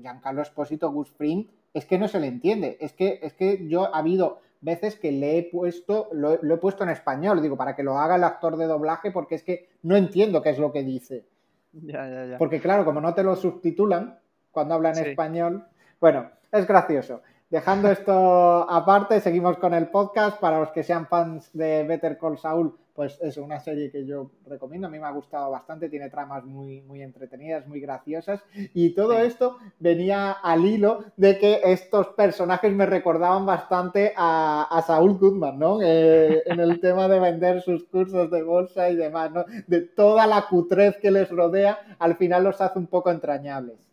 Giancarlo 0.02 0.42
Espósito, 0.42 0.92
Gus 0.92 1.12
Fring, 1.12 1.48
es 1.74 1.86
que 1.86 1.98
no 1.98 2.08
se 2.08 2.20
le 2.20 2.28
entiende, 2.28 2.78
es 2.80 2.94
que, 2.94 3.20
es 3.22 3.34
que 3.34 3.68
yo 3.68 3.94
ha 3.94 4.00
habido 4.00 4.42
veces 4.64 4.96
que 4.96 5.12
le 5.12 5.38
he 5.38 5.44
puesto, 5.44 6.10
lo, 6.14 6.34
he 6.34 6.58
puesto 6.58 6.84
en 6.84 6.90
español, 6.90 7.42
digo, 7.42 7.58
para 7.58 7.76
que 7.76 7.84
lo 7.84 7.98
haga 7.98 8.16
el 8.16 8.24
actor 8.24 8.58
de 8.58 8.66
doblaje, 8.66 9.12
porque 9.12 9.36
es 9.36 9.44
que 9.44 9.70
no 9.84 9.96
entiendo 9.96 10.42
qué 10.42 10.50
es 10.52 10.60
lo 10.60 10.72
que 10.72 10.84
dice. 10.84 11.26
Ya, 11.74 12.08
ya, 12.08 12.26
ya. 12.26 12.38
Porque 12.38 12.60
claro, 12.60 12.86
como 12.86 13.02
no 13.02 13.14
te 13.14 13.24
lo 13.24 13.36
subtitulan 13.36 14.20
cuando 14.52 14.76
hablan 14.76 14.98
en 14.98 15.08
español, 15.08 15.66
bueno, 16.00 16.30
es 16.52 16.68
gracioso. 16.68 17.22
Dejando 17.50 17.92
esto 17.92 18.70
aparte, 18.70 19.20
seguimos 19.22 19.58
con 19.58 19.74
el 19.74 19.90
podcast. 19.90 20.40
Para 20.40 20.60
los 20.60 20.72
que 20.72 20.82
sean 20.82 21.08
fans 21.08 21.52
de 21.54 21.84
Better 21.84 22.18
Call 22.18 22.38
Saul, 22.38 22.76
pues 22.94 23.18
es 23.22 23.38
una 23.38 23.60
serie 23.60 23.90
que 23.90 24.06
yo 24.06 24.30
recomiendo. 24.46 24.88
A 24.88 24.90
mí 24.90 25.00
me 25.00 25.08
ha 25.08 25.12
gustado 25.12 25.50
bastante, 25.50 25.90
tiene 25.90 26.10
tramas 26.10 26.46
muy, 26.46 26.82
muy 26.82 27.02
entretenidas, 27.02 27.68
muy 27.68 27.80
graciosas. 27.80 28.44
Y 28.74 28.92
todo 28.92 29.18
esto 29.18 29.58
venía 29.80 30.32
al 30.32 30.66
hilo 30.66 31.06
de 31.18 31.40
que 31.40 31.62
estos 31.64 32.08
personajes 32.10 32.72
me 32.72 32.86
recordaban 32.86 33.46
bastante 33.46 34.14
a, 34.16 34.84
Saul 34.86 35.18
Goodman, 35.18 35.58
¿no? 35.58 35.80
Eh, 35.82 36.44
en 36.46 36.60
el 36.60 36.80
tema 36.82 37.08
de 37.08 37.20
vender 37.20 37.62
sus 37.62 37.84
cursos 37.86 38.30
de 38.30 38.44
bolsa 38.44 38.90
y 38.90 38.96
demás, 38.96 39.32
¿no? 39.32 39.46
De 39.68 39.82
toda 39.82 40.28
la 40.28 40.48
cutrez 40.48 40.98
que 40.98 41.12
les 41.12 41.30
rodea, 41.30 41.80
al 42.00 42.16
final 42.16 42.44
los 42.44 42.62
hace 42.62 42.78
un 42.78 42.88
poco 42.88 43.10
entrañables. 43.10 43.93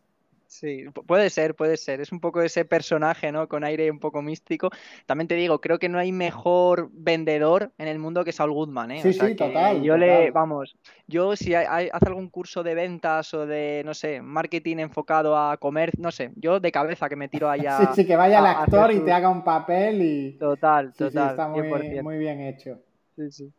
Sí, 0.51 0.85
puede 1.07 1.31
ser, 1.31 1.55
puede 1.55 1.77
ser. 1.77 2.01
Es 2.01 2.11
un 2.11 2.19
poco 2.19 2.43
ese 2.43 2.65
personaje, 2.65 3.31
¿no? 3.31 3.47
Con 3.47 3.63
aire 3.63 3.89
un 3.89 4.01
poco 4.01 4.21
místico. 4.21 4.69
También 5.07 5.29
te 5.29 5.37
digo, 5.37 5.61
creo 5.61 5.79
que 5.79 5.89
no 5.89 5.97
hay 5.97 6.11
mejor 6.11 6.91
vendedor 6.93 7.71
en 7.79 7.87
el 7.87 8.01
mundo 8.01 8.25
que 8.25 8.33
Saul 8.33 8.51
Goodman, 8.51 8.91
¿eh? 8.91 9.01
Sí, 9.01 9.13
sí, 9.13 9.37
total. 9.37 9.81
Yo 9.85 9.97
le, 9.97 10.33
vamos, 10.33 10.77
yo 11.07 11.37
si 11.37 11.55
hay, 11.55 11.89
hace 11.93 12.07
algún 12.07 12.29
curso 12.31 12.65
de 12.65 12.75
ventas 12.75 13.33
o 13.33 13.47
de, 13.47 13.83
no 13.85 13.95
sé, 13.95 14.21
marketing 14.23 14.79
enfocado 14.79 15.39
a 15.39 15.57
comer, 15.57 15.93
no 16.01 16.11
sé, 16.11 16.33
yo 16.35 16.59
de 16.59 16.73
cabeza 16.73 17.09
que 17.09 17.15
me 17.15 17.29
tiro 17.29 17.49
allá. 17.49 17.79
sí, 17.95 18.03
sí, 18.03 18.05
que 18.05 18.17
vaya 18.17 18.41
el 18.41 18.47
actor 18.47 18.91
y 18.91 19.05
te 19.05 19.13
haga 19.13 19.29
un 19.29 19.45
papel 19.45 20.03
y. 20.03 20.33
Total, 20.33 20.93
total. 20.95 21.13
Sí, 21.13 21.31
está 21.31 21.47
muy, 21.47 22.03
muy 22.03 22.19
bien 22.19 22.41
hecho. 22.41 22.81
Sí, 23.15 23.31
sí. 23.31 23.53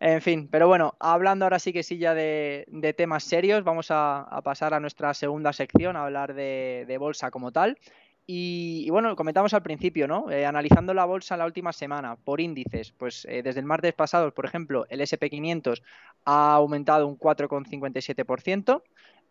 En 0.00 0.20
fin, 0.20 0.48
pero 0.48 0.66
bueno, 0.68 0.94
hablando 0.98 1.44
ahora 1.44 1.58
sí 1.58 1.72
que 1.72 1.82
sí 1.82 1.98
ya 1.98 2.14
de, 2.14 2.94
temas 2.96 3.24
serios, 3.24 3.64
vamos 3.64 3.86
a, 3.90 4.40
pasar 4.44 4.74
a 4.74 4.80
nuestra 4.80 5.14
segunda 5.14 5.52
sección, 5.52 5.96
a 5.96 6.04
hablar 6.04 6.34
de, 6.34 6.96
bolsa 6.98 7.30
como 7.30 7.52
tal. 7.52 7.78
Y, 8.26 8.88
bueno, 8.90 9.16
comentamos 9.16 9.52
al 9.52 9.62
principio, 9.62 10.08
¿no? 10.08 10.30
Eh, 10.30 10.46
analizando 10.46 10.94
la 10.94 11.04
bolsa 11.04 11.36
la 11.36 11.44
última 11.44 11.74
semana 11.74 12.16
por 12.16 12.40
índices, 12.40 12.92
pues 12.92 13.26
eh, 13.28 13.42
desde 13.42 13.60
el 13.60 13.66
martes 13.66 13.92
pasado, 13.92 14.32
por 14.32 14.46
ejemplo, 14.46 14.86
el 14.88 15.00
SP500 15.02 15.82
ha 16.24 16.54
aumentado 16.54 17.06
un 17.06 17.18
4,57%, 17.18 18.82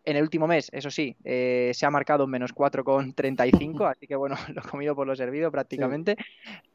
en 0.06 0.18
el 0.18 0.24
último 0.24 0.48
mes, 0.48 0.70
eso 0.74 0.92
sí, 0.92 1.16
eh, 1.24 1.72
se 1.74 1.86
ha 1.86 1.90
marcado 1.90 2.26
un 2.26 2.32
menos 2.32 2.54
4,35, 2.54 3.90
así 3.90 4.08
que 4.08 4.16
bueno, 4.16 4.36
lo 4.54 4.62
he 4.62 4.70
comido 4.70 4.96
por 4.96 5.08
lo 5.08 5.16
servido 5.16 5.52
prácticamente. 5.52 6.18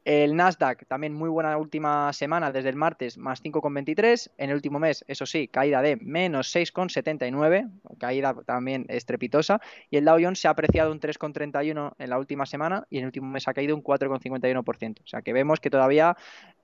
El 0.03 0.35
Nasdaq, 0.35 0.87
también 0.87 1.13
muy 1.13 1.29
buena 1.29 1.55
última 1.57 2.11
semana, 2.13 2.51
desde 2.51 2.69
el 2.69 2.75
martes, 2.75 3.17
más 3.17 3.43
5,23. 3.43 4.31
En 4.37 4.49
el 4.49 4.55
último 4.55 4.79
mes, 4.79 5.05
eso 5.07 5.25
sí, 5.25 5.47
caída 5.47 5.81
de 5.81 5.97
menos 5.97 6.55
6,79, 6.55 7.69
caída 7.99 8.33
también 8.45 8.85
estrepitosa. 8.89 9.61
Y 9.91 9.97
el 9.97 10.05
Dow 10.05 10.17
Jones 10.19 10.39
se 10.39 10.47
ha 10.47 10.51
apreciado 10.51 10.91
un 10.91 10.99
3,31 10.99 11.93
en 11.97 12.09
la 12.09 12.17
última 12.17 12.45
semana 12.45 12.87
y 12.89 12.97
en 12.97 13.03
el 13.03 13.07
último 13.07 13.27
mes 13.27 13.47
ha 13.47 13.53
caído 13.53 13.75
un 13.75 13.83
4,51%. 13.83 15.01
O 15.03 15.07
sea 15.07 15.21
que 15.21 15.33
vemos 15.33 15.59
que 15.59 15.69
todavía 15.69 16.17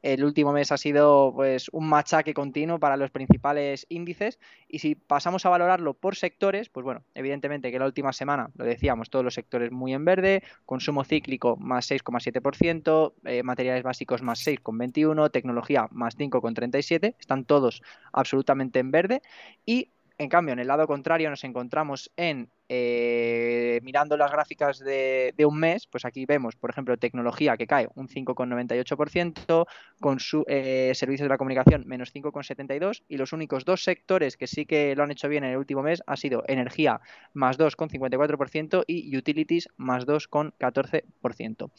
el 0.05 0.23
último 0.23 0.53
mes 0.53 0.71
ha 0.71 0.77
sido 0.77 1.33
pues 1.33 1.67
un 1.71 1.89
machaque 1.89 2.35
continuo 2.35 2.79
para 2.79 2.95
los 2.95 3.09
principales 3.09 3.87
índices. 3.89 4.37
Y 4.67 4.77
si 4.77 4.93
pasamos 4.93 5.47
a 5.47 5.49
valorarlo 5.49 5.95
por 5.95 6.15
sectores, 6.15 6.69
pues 6.69 6.83
bueno, 6.83 7.03
evidentemente 7.15 7.71
que 7.71 7.79
la 7.79 7.87
última 7.87 8.13
semana, 8.13 8.51
lo 8.53 8.65
decíamos, 8.65 9.09
todos 9.09 9.25
los 9.25 9.33
sectores 9.33 9.71
muy 9.71 9.95
en 9.95 10.05
verde, 10.05 10.43
consumo 10.63 11.03
cíclico 11.03 11.57
más 11.57 11.89
6,7%, 11.89 13.13
eh, 13.25 13.41
materiales 13.41 13.81
básicos 13.81 14.21
más 14.21 14.45
6,21%, 14.45 15.31
tecnología 15.31 15.87
más 15.89 16.15
5,37%, 16.15 17.15
están 17.19 17.45
todos 17.45 17.81
absolutamente 18.13 18.77
en 18.77 18.91
verde 18.91 19.23
y 19.65 19.89
en 20.17 20.29
cambio, 20.29 20.53
en 20.53 20.59
el 20.59 20.67
lado 20.67 20.87
contrario 20.87 21.29
nos 21.29 21.43
encontramos 21.43 22.11
en, 22.15 22.49
eh, 22.69 23.79
mirando 23.83 24.15
las 24.15 24.31
gráficas 24.31 24.79
de, 24.79 25.33
un 25.45 25.59
mes, 25.59 25.87
pues 25.87 26.05
aquí 26.05 26.25
vemos, 26.25 26.55
por 26.55 26.69
ejemplo, 26.69 26.97
tecnología 26.97 27.57
que 27.57 27.67
cae 27.67 27.89
un 27.95 28.07
5,98%, 28.07 29.65
con 29.99 30.19
su, 30.19 30.45
eh, 30.47 30.91
servicios 30.95 31.25
de 31.25 31.29
la 31.29 31.37
comunicación 31.37 31.83
menos 31.85 32.13
5,72% 32.13 33.03
y 33.07 33.17
los 33.17 33.33
únicos 33.33 33.65
dos 33.65 33.83
sectores 33.83 34.37
que 34.37 34.47
sí 34.47 34.65
que 34.65 34.95
lo 34.95 35.03
han 35.03 35.11
hecho 35.11 35.27
bien 35.27 35.43
en 35.43 35.51
el 35.51 35.57
último 35.57 35.83
mes 35.83 36.01
ha 36.07 36.15
sido 36.15 36.43
energía 36.47 37.01
más 37.33 37.57
2,54% 37.57 38.83
y 38.87 39.15
utilities 39.17 39.69
más 39.77 40.05
2,14%. 40.05 41.71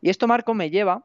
Y 0.00 0.10
esto, 0.10 0.26
Marco, 0.26 0.54
me 0.54 0.70
lleva 0.70 1.04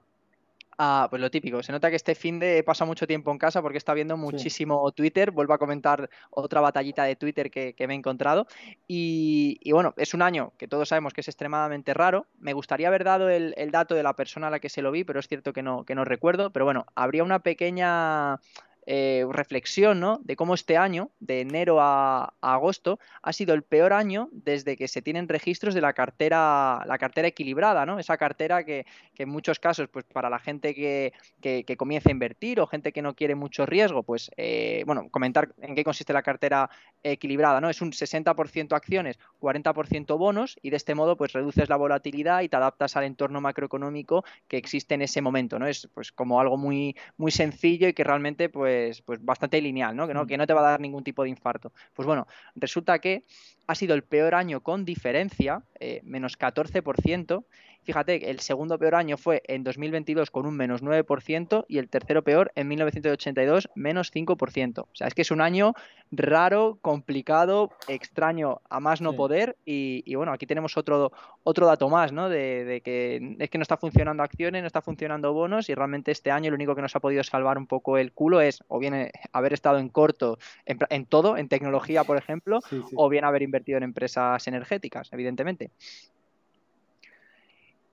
pues 1.10 1.22
lo 1.22 1.30
típico, 1.30 1.62
se 1.62 1.72
nota 1.72 1.90
que 1.90 1.96
este 1.96 2.16
fin 2.16 2.40
de 2.40 2.64
pasa 2.64 2.86
mucho 2.86 3.06
tiempo 3.06 3.32
en 3.32 3.38
casa 3.38 3.62
porque 3.62 3.78
está 3.78 3.94
viendo 3.94 4.18
muchísimo 4.18 4.92
Twitter, 4.92 5.32
vuelvo 5.32 5.54
a 5.54 5.60
comentar 5.60 6.10
otra 6.32 6.60
batallita 6.62 7.04
de 7.04 7.16
Twitter 7.16 7.52
que, 7.52 7.76
me 7.88 7.94
he 7.94 7.98
encontrado. 7.98 8.48
Y, 8.88 9.60
bueno, 9.72 9.94
es 9.98 10.14
un 10.14 10.22
año 10.22 10.54
que 10.58 10.68
todos 10.68 10.90
sabemos 10.90 11.14
que 11.14 11.22
es 11.22 11.28
extremadamente 11.28 11.94
raro, 11.94 12.26
me 12.40 12.54
gustaría 12.54 12.88
haber 12.88 13.04
dado 13.04 13.30
el, 13.30 13.54
dato 13.72 13.96
de 13.96 14.04
la 14.04 14.16
persona 14.16 14.48
a 14.48 14.50
la 14.50 14.60
que 14.60 14.70
se 14.70 14.82
lo 14.82 14.92
vi, 14.92 15.04
pero 15.04 15.20
es 15.20 15.28
cierto 15.28 15.54
que 15.54 15.62
no, 15.62 15.86
que 15.86 15.96
no 15.96 16.04
recuerdo, 16.04 16.52
pero 16.52 16.66
bueno, 16.66 16.86
habría 16.96 17.24
una 17.24 17.40
pequeña 17.40 18.40
eh, 18.88 19.26
reflexión 19.30 20.00
¿no? 20.00 20.20
de 20.24 20.36
cómo 20.36 20.56
este 20.56 20.76
año, 20.76 21.12
de 21.20 21.42
enero 21.42 21.80
a, 21.80 22.34
agosto, 22.42 23.00
ha 23.22 23.32
sido 23.32 23.54
el 23.54 23.62
peor 23.62 23.94
año 23.94 24.30
desde 24.32 24.76
que 24.76 24.88
se 24.88 25.04
tienen 25.04 25.28
registros 25.28 25.76
de 25.76 25.82
la 25.82 25.94
cartera, 25.94 26.84
la 26.88 26.98
cartera 26.98 27.28
equilibrada, 27.28 27.86
¿no? 27.86 28.00
Esa 28.00 28.18
cartera 28.18 28.64
que, 28.64 28.86
en 29.18 29.30
muchos 29.30 29.60
casos, 29.60 29.88
pues 29.88 30.06
para 30.06 30.32
la 30.32 30.40
gente 30.40 30.74
que, 30.74 31.14
que, 31.42 31.78
comienza 31.78 32.10
a 32.10 32.12
invertir 32.12 32.60
o 32.60 32.66
gente 32.66 32.92
que 32.92 33.04
no 33.04 33.14
quiere 33.14 33.36
mucho 33.36 33.68
riesgo, 33.68 34.02
pues 34.02 34.32
eh, 34.36 34.84
bueno, 34.88 35.10
comentar 35.12 35.54
en 35.62 35.76
qué 35.76 35.84
consiste 35.84 36.12
la 36.12 36.24
cartera 36.24 36.70
equilibrada, 37.04 37.62
¿no? 37.62 37.70
Es 37.70 37.82
un 37.82 37.92
60% 37.92 38.74
acciones, 38.76 39.20
40% 39.40 40.18
bonos, 40.18 40.58
y 40.64 40.72
de 40.72 40.78
este 40.78 40.96
modo, 40.96 41.18
pues 41.18 41.34
reduces 41.34 41.70
la 41.70 41.76
volatilidad 41.76 42.42
y 42.42 42.50
te 42.50 42.56
adaptas 42.56 42.98
al 42.98 43.04
entorno 43.04 43.42
macroeconómico 43.42 44.26
que 44.48 44.58
existe 44.58 44.96
en 44.96 45.04
ese 45.04 45.22
momento, 45.22 45.60
¿no? 45.60 45.68
Es 45.68 45.88
pues 45.94 46.12
como 46.12 46.40
algo 46.40 46.58
muy, 46.58 46.96
muy 47.18 47.32
sencillo 47.32 47.88
y 47.88 47.94
que 47.94 48.04
realmente, 48.04 48.50
pues 48.50 48.71
pues, 48.72 49.02
pues, 49.02 49.24
bastante 49.24 49.62
lineal, 49.62 49.96
¿no? 49.96 50.08
Que, 50.08 50.14
¿no? 50.14 50.24
Mm. 50.24 50.28
que 50.28 50.38
no 50.38 50.48
te 50.48 50.54
va 50.54 50.62
a 50.62 50.72
dar 50.72 50.80
ningún 50.80 51.04
tipo 51.04 51.24
de 51.24 51.30
infarto. 51.30 51.74
Pues 51.94 52.06
bueno, 52.06 52.28
resulta 52.56 53.00
que 53.00 53.26
ha 53.72 53.76
sido 53.76 53.96
el 53.96 54.04
peor 54.04 54.36
año 54.36 54.62
con 54.62 54.84
diferencia, 54.84 55.64
eh, 55.80 56.02
menos 56.04 56.38
14%, 56.38 57.46
Fíjate, 57.84 58.30
el 58.30 58.40
segundo 58.42 58.78
peor 58.78 58.94
año 58.94 59.18
fue 59.18 59.42
en 59.48 59.64
2022 59.64 60.30
con 60.30 60.46
un 60.46 60.56
menos 60.56 60.84
9% 60.84 61.66
y 61.68 61.80
el 61.80 61.90
tercero 61.90 62.24
peor 62.24 62.52
en 62.54 62.68
1982 62.68 63.70
menos 63.74 64.14
5%. 64.14 64.82
O 64.82 64.88
sea, 64.94 65.08
es 65.08 65.16
que 65.16 65.24
es 65.24 65.32
un 65.32 65.42
año 65.42 65.74
raro, 66.12 66.78
complicado, 66.82 67.72
extraño 67.88 68.62
a 68.70 68.80
más 68.80 69.02
no 69.02 69.14
poder 69.14 69.58
y, 69.66 70.14
bueno, 70.14 70.32
aquí 70.32 70.46
tenemos 70.46 70.78
otro, 70.78 71.12
otro 71.44 71.66
dato 71.66 71.90
más, 71.90 72.12
¿no? 72.12 72.30
De, 72.30 72.82
que 72.86 73.36
es 73.40 73.50
que 73.50 73.58
no 73.58 73.64
está 73.64 73.78
funcionando 73.78 74.22
acciones, 74.22 74.62
no 74.62 74.68
está 74.68 74.84
funcionando 74.84 75.34
bonos 75.34 75.68
y 75.70 75.74
realmente 75.74 76.12
este 76.12 76.30
año 76.30 76.52
lo 76.52 76.56
único 76.56 76.76
que 76.76 76.84
nos 76.84 76.96
ha 76.96 77.00
podido 77.00 77.24
salvar 77.24 77.58
un 77.58 77.66
poco 77.66 77.98
el 77.98 78.12
culo 78.12 78.42
es 78.42 78.64
o 78.68 78.78
bien 78.78 78.94
eh, 78.94 79.12
haber 79.32 79.54
estado 79.54 79.80
en 79.80 79.90
corto 79.90 80.38
en, 80.66 81.06
todo, 81.08 81.36
en 81.36 81.48
tecnología, 81.48 82.04
por 82.04 82.18
ejemplo, 82.18 82.60
o 82.96 83.10
bien 83.10 83.26
haber 83.26 83.42
invertido 83.42 83.61
en 83.68 83.84
empresas 83.84 84.48
energéticas, 84.48 85.12
evidentemente. 85.12 85.72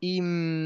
Y 0.00 0.20
mm, 0.22 0.58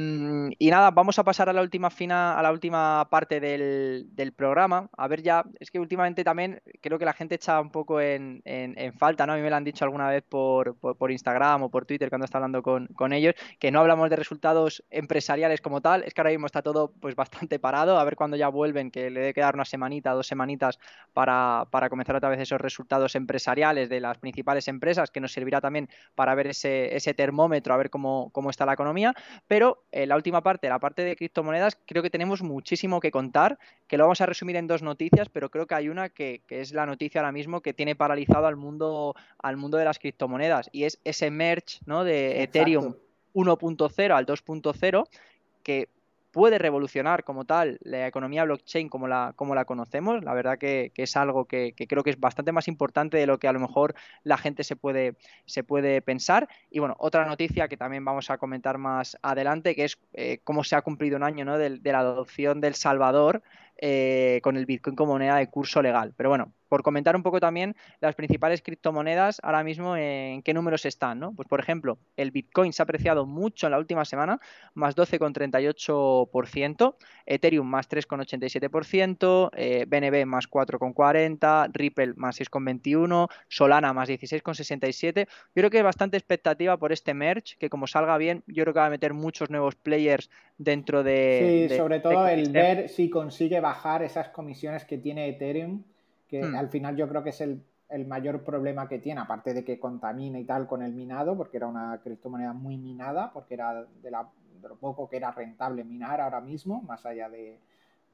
y, 0.58 0.70
nada, 0.70 0.90
vamos 0.90 1.18
a 1.18 1.24
pasar 1.24 1.48
a 1.48 1.52
la 1.52 1.62
última 1.62 1.90
fina, 1.90 2.38
a 2.38 2.42
la 2.42 2.52
última 2.52 3.08
parte 3.10 3.40
del, 3.40 4.32
programa. 4.36 4.88
A 4.96 5.08
ver 5.08 5.22
ya, 5.22 5.44
es 5.60 5.70
que 5.70 5.78
últimamente 5.78 6.24
también 6.24 6.62
creo 6.80 6.98
que 6.98 7.04
la 7.04 7.12
gente 7.12 7.34
echa 7.34 7.60
un 7.60 7.70
poco 7.70 8.00
en, 8.00 8.42
falta, 8.98 9.26
¿no? 9.26 9.32
A 9.32 9.36
mí 9.36 9.42
me 9.42 9.50
lo 9.50 9.56
han 9.56 9.64
dicho 9.64 9.84
alguna 9.84 10.08
vez 10.08 10.22
por, 10.22 10.76
Instagram 11.10 11.64
o 11.64 11.70
por 11.70 11.84
Twitter 11.84 12.08
cuando 12.08 12.24
está 12.24 12.38
hablando 12.38 12.62
con, 12.62 13.12
ellos, 13.12 13.34
que 13.58 13.70
no 13.70 13.80
hablamos 13.80 14.08
de 14.10 14.16
resultados 14.16 14.84
empresariales 14.90 15.60
como 15.60 15.80
tal. 15.80 16.04
Es 16.04 16.14
que 16.14 16.20
ahora 16.20 16.30
mismo 16.30 16.46
está 16.46 16.62
todo 16.62 16.92
pues 17.00 17.14
bastante 17.14 17.58
parado. 17.58 17.98
A 17.98 18.04
ver 18.04 18.16
cuando 18.16 18.36
ya 18.36 18.48
vuelven, 18.48 18.90
que 18.90 19.10
le 19.10 19.20
debe 19.20 19.34
quedar 19.34 19.54
una 19.54 19.64
semanita, 19.64 20.12
dos 20.12 20.26
semanitas 20.26 20.78
para, 21.12 21.66
comenzar 21.90 22.16
otra 22.16 22.30
vez 22.30 22.40
esos 22.40 22.60
resultados 22.60 23.14
empresariales 23.14 23.88
de 23.88 24.00
las 24.00 24.18
principales 24.18 24.68
empresas, 24.68 25.10
que 25.10 25.20
nos 25.20 25.32
servirá 25.32 25.60
también 25.60 25.88
para 26.14 26.34
ver 26.34 26.48
ese, 26.48 26.94
ese 26.96 27.14
termómetro, 27.14 27.74
a 27.74 27.76
ver 27.76 27.90
cómo, 27.90 28.30
cómo 28.32 28.50
está 28.50 28.64
la 28.66 28.74
economía. 28.74 29.14
Pero 29.48 29.84
en 29.92 30.08
la 30.08 30.16
última 30.16 30.42
parte, 30.42 30.68
la 30.68 30.78
parte 30.78 31.02
de 31.02 31.16
criptomonedas, 31.16 31.78
creo 31.86 32.02
que 32.02 32.10
tenemos 32.10 32.42
muchísimo 32.42 33.00
que 33.00 33.10
contar, 33.10 33.58
que 33.86 33.96
lo 33.96 34.04
vamos 34.04 34.20
a 34.20 34.26
resumir 34.26 34.56
en 34.56 34.66
dos 34.66 34.82
noticias, 34.82 35.28
pero 35.28 35.50
creo 35.50 35.66
que 35.66 35.74
hay 35.74 35.88
una 35.88 36.08
que, 36.08 36.42
es 36.48 36.72
la 36.72 36.86
noticia 36.86 37.20
ahora 37.20 37.32
mismo 37.32 37.60
que 37.60 37.74
tiene 37.74 37.94
paralizado 37.94 38.46
al 38.46 38.56
mundo, 38.56 39.14
al 39.38 39.56
mundo 39.56 39.78
de 39.78 39.84
las 39.84 39.98
criptomonedas 39.98 40.68
y 40.72 40.84
es 40.84 41.00
ese 41.04 41.30
merge 41.30 41.78
¿no? 41.86 42.04
de 42.04 42.42
Ethereum 42.42 42.94
1.0 43.34 44.12
al 44.12 44.26
2.0 44.26 45.08
que 45.62 45.88
puede 46.32 46.58
revolucionar 46.58 47.24
como 47.24 47.44
tal 47.44 47.78
la 47.82 48.06
economía 48.06 48.44
blockchain 48.44 48.88
como 48.88 49.06
la, 49.06 49.34
como 49.36 49.54
la 49.54 49.64
conocemos. 49.64 50.24
La 50.24 50.34
verdad 50.34 50.58
que, 50.58 50.90
es 50.96 51.16
algo 51.16 51.44
que, 51.44 51.74
creo 51.88 52.02
que 52.02 52.10
es 52.10 52.18
bastante 52.18 52.52
más 52.52 52.68
importante 52.68 53.18
de 53.18 53.26
lo 53.26 53.38
que 53.38 53.48
a 53.48 53.52
lo 53.52 53.60
mejor 53.60 53.94
la 54.24 54.38
gente 54.38 54.64
se 54.64 54.74
puede, 54.74 55.16
se 55.44 55.62
puede 55.62 56.02
pensar. 56.02 56.48
Y 56.70 56.78
bueno, 56.80 56.96
otra 56.98 57.26
noticia 57.26 57.68
que 57.68 57.76
también 57.76 58.04
vamos 58.04 58.30
a 58.30 58.38
comentar 58.38 58.78
más 58.78 59.16
adelante, 59.22 59.76
que 59.76 59.84
es 59.84 59.98
eh, 60.14 60.40
cómo 60.42 60.64
se 60.64 60.74
ha 60.74 60.82
cumplido 60.82 61.16
un 61.16 61.22
año 61.22 61.44
¿no? 61.44 61.58
de, 61.58 61.78
de, 61.78 61.92
la 61.92 62.00
adopción 62.00 62.60
del 62.60 62.74
Salvador 62.74 63.42
eh, 63.76 64.40
con 64.42 64.56
el 64.56 64.66
Bitcoin 64.66 64.96
como 64.96 65.12
moneda 65.12 65.36
de 65.36 65.48
curso 65.48 65.82
legal. 65.82 66.14
Pero 66.16 66.30
bueno, 66.30 66.52
por 66.72 66.82
comentar 66.82 67.14
un 67.14 67.22
poco 67.22 67.38
también 67.38 67.76
las 68.00 68.14
principales 68.14 68.62
criptomonedas 68.62 69.40
ahora 69.42 69.62
mismo 69.62 69.94
en 69.94 70.40
qué 70.40 70.54
números 70.54 70.86
están, 70.86 71.20
¿no? 71.20 71.34
Pues 71.34 71.46
por 71.46 71.60
ejemplo, 71.60 71.98
el 72.16 72.30
Bitcoin 72.30 72.72
se 72.72 72.80
ha 72.80 72.84
apreciado 72.84 73.26
mucho 73.26 73.66
en 73.66 73.72
la 73.72 73.78
última 73.78 74.06
semana, 74.06 74.40
más 74.72 74.96
12,38%, 74.96 76.96
Ethereum 77.26 77.66
más 77.66 77.90
3,87%, 77.90 79.50
eh, 79.54 79.84
BNB 79.86 80.24
más 80.24 80.48
4,40%, 80.48 81.70
Ripple 81.74 82.14
más 82.16 82.40
6,21%, 82.40 83.28
Solana 83.48 83.92
más 83.92 84.08
16,67%. 84.08 85.26
Yo 85.26 85.28
creo 85.52 85.68
que 85.68 85.76
hay 85.76 85.82
bastante 85.82 86.16
expectativa 86.16 86.78
por 86.78 86.90
este 86.90 87.12
merge, 87.12 87.56
que 87.58 87.68
como 87.68 87.86
salga 87.86 88.16
bien, 88.16 88.44
yo 88.46 88.64
creo 88.64 88.72
que 88.72 88.80
va 88.80 88.86
a 88.86 88.90
meter 88.90 89.12
muchos 89.12 89.50
nuevos 89.50 89.74
players 89.74 90.30
dentro 90.56 91.02
de... 91.02 91.66
Sí, 91.68 91.76
sobre 91.76 92.00
todo 92.00 92.26
el 92.28 92.50
ver 92.50 92.88
si 92.88 93.10
consigue 93.10 93.60
bajar 93.60 94.02
esas 94.02 94.30
comisiones 94.30 94.86
que 94.86 94.96
tiene 94.96 95.28
Ethereum 95.28 95.82
que 96.32 96.42
hmm. 96.42 96.54
al 96.54 96.70
final 96.70 96.96
yo 96.96 97.06
creo 97.10 97.22
que 97.22 97.28
es 97.28 97.42
el, 97.42 97.62
mayor 98.06 98.42
problema 98.42 98.88
que 98.88 98.98
tiene, 98.98 99.20
aparte 99.20 99.52
de 99.52 99.64
que 99.64 99.78
contamina 99.78 100.40
y 100.40 100.44
tal 100.44 100.66
con 100.66 100.80
el 100.82 100.94
minado, 100.94 101.36
porque 101.36 101.58
era 101.58 101.66
una 101.66 102.00
criptomoneda 102.02 102.54
muy 102.54 102.78
minada, 102.78 103.30
porque 103.34 103.52
era 103.52 103.84
de, 104.02 104.10
lo 104.10 104.76
poco 104.80 105.10
que 105.10 105.18
era 105.18 105.30
rentable 105.30 105.84
minar 105.84 106.22
ahora 106.22 106.40
mismo, 106.40 106.80
más 106.80 107.04
allá 107.04 107.28
de, 107.28 107.60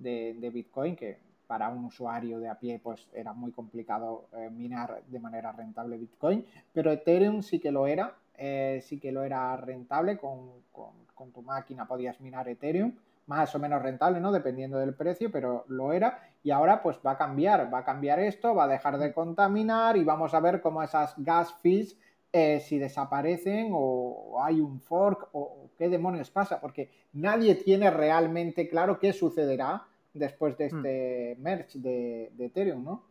Bitcoin, 0.01 0.97
que 0.97 1.19
para 1.47 1.69
un 1.69 1.85
usuario 1.85 2.41
de 2.41 2.49
a 2.49 2.59
pie 2.59 2.81
pues 2.83 3.07
era 3.13 3.33
muy 3.33 3.53
complicado 3.53 4.27
eh, 4.37 4.51
minar 4.51 5.01
de 5.07 5.21
manera 5.21 5.53
rentable 5.53 5.97
Bitcoin, 5.97 6.45
pero 6.73 6.91
Ethereum 6.91 7.43
sí 7.43 7.61
que 7.61 7.71
lo 7.71 7.87
era, 7.87 8.17
eh, 8.37 8.81
sí 8.83 8.99
que 8.99 9.13
lo 9.13 9.23
era 9.23 9.57
rentable, 9.57 10.19
con, 10.19 10.51
con 10.73 11.31
tu 11.31 11.43
máquina 11.43 11.87
podías 11.87 12.21
minar 12.21 12.49
Ethereum 12.49 12.93
más 13.29 13.55
o 13.55 13.59
menos 13.59 13.83
rentable, 13.83 14.21
¿no? 14.21 14.33
Dependiendo 14.33 14.79
del 14.79 14.95
precio, 14.95 15.31
pero 15.31 15.65
lo 15.69 15.93
era. 15.93 16.28
Y 16.43 16.51
ahora 16.51 16.83
pues 16.83 16.99
va 17.05 17.13
a 17.13 17.19
cambiar, 17.19 17.73
va 17.73 17.79
a 17.79 17.85
cambiar 17.85 18.21
esto, 18.21 18.55
va 18.55 18.65
a 18.65 18.69
dejar 18.69 18.99
de 18.99 19.13
contaminar 19.13 19.97
y 19.97 20.05
vamos 20.05 20.35
a 20.35 20.41
ver 20.41 20.61
cómo 20.61 20.83
esas 20.83 21.15
gas 21.19 21.53
fees 21.63 21.99
eh, 22.33 22.61
si 22.61 22.79
desaparecen 22.79 23.71
o, 23.73 24.39
hay 24.43 24.61
un 24.61 24.81
fork 24.81 25.29
o, 25.33 25.71
qué 25.79 25.89
demonios 25.89 26.31
pasa, 26.31 26.61
porque 26.61 26.91
nadie 27.13 27.55
tiene 27.55 27.91
realmente 27.91 28.69
claro 28.69 28.99
qué 28.99 29.13
sucederá 29.13 29.87
después 30.15 30.57
de 30.59 30.65
hmm. 30.67 30.77
este 30.77 31.37
merge 31.41 31.79
de, 31.79 32.31
de 32.35 32.47
Ethereum, 32.47 32.85
¿no? 32.85 33.05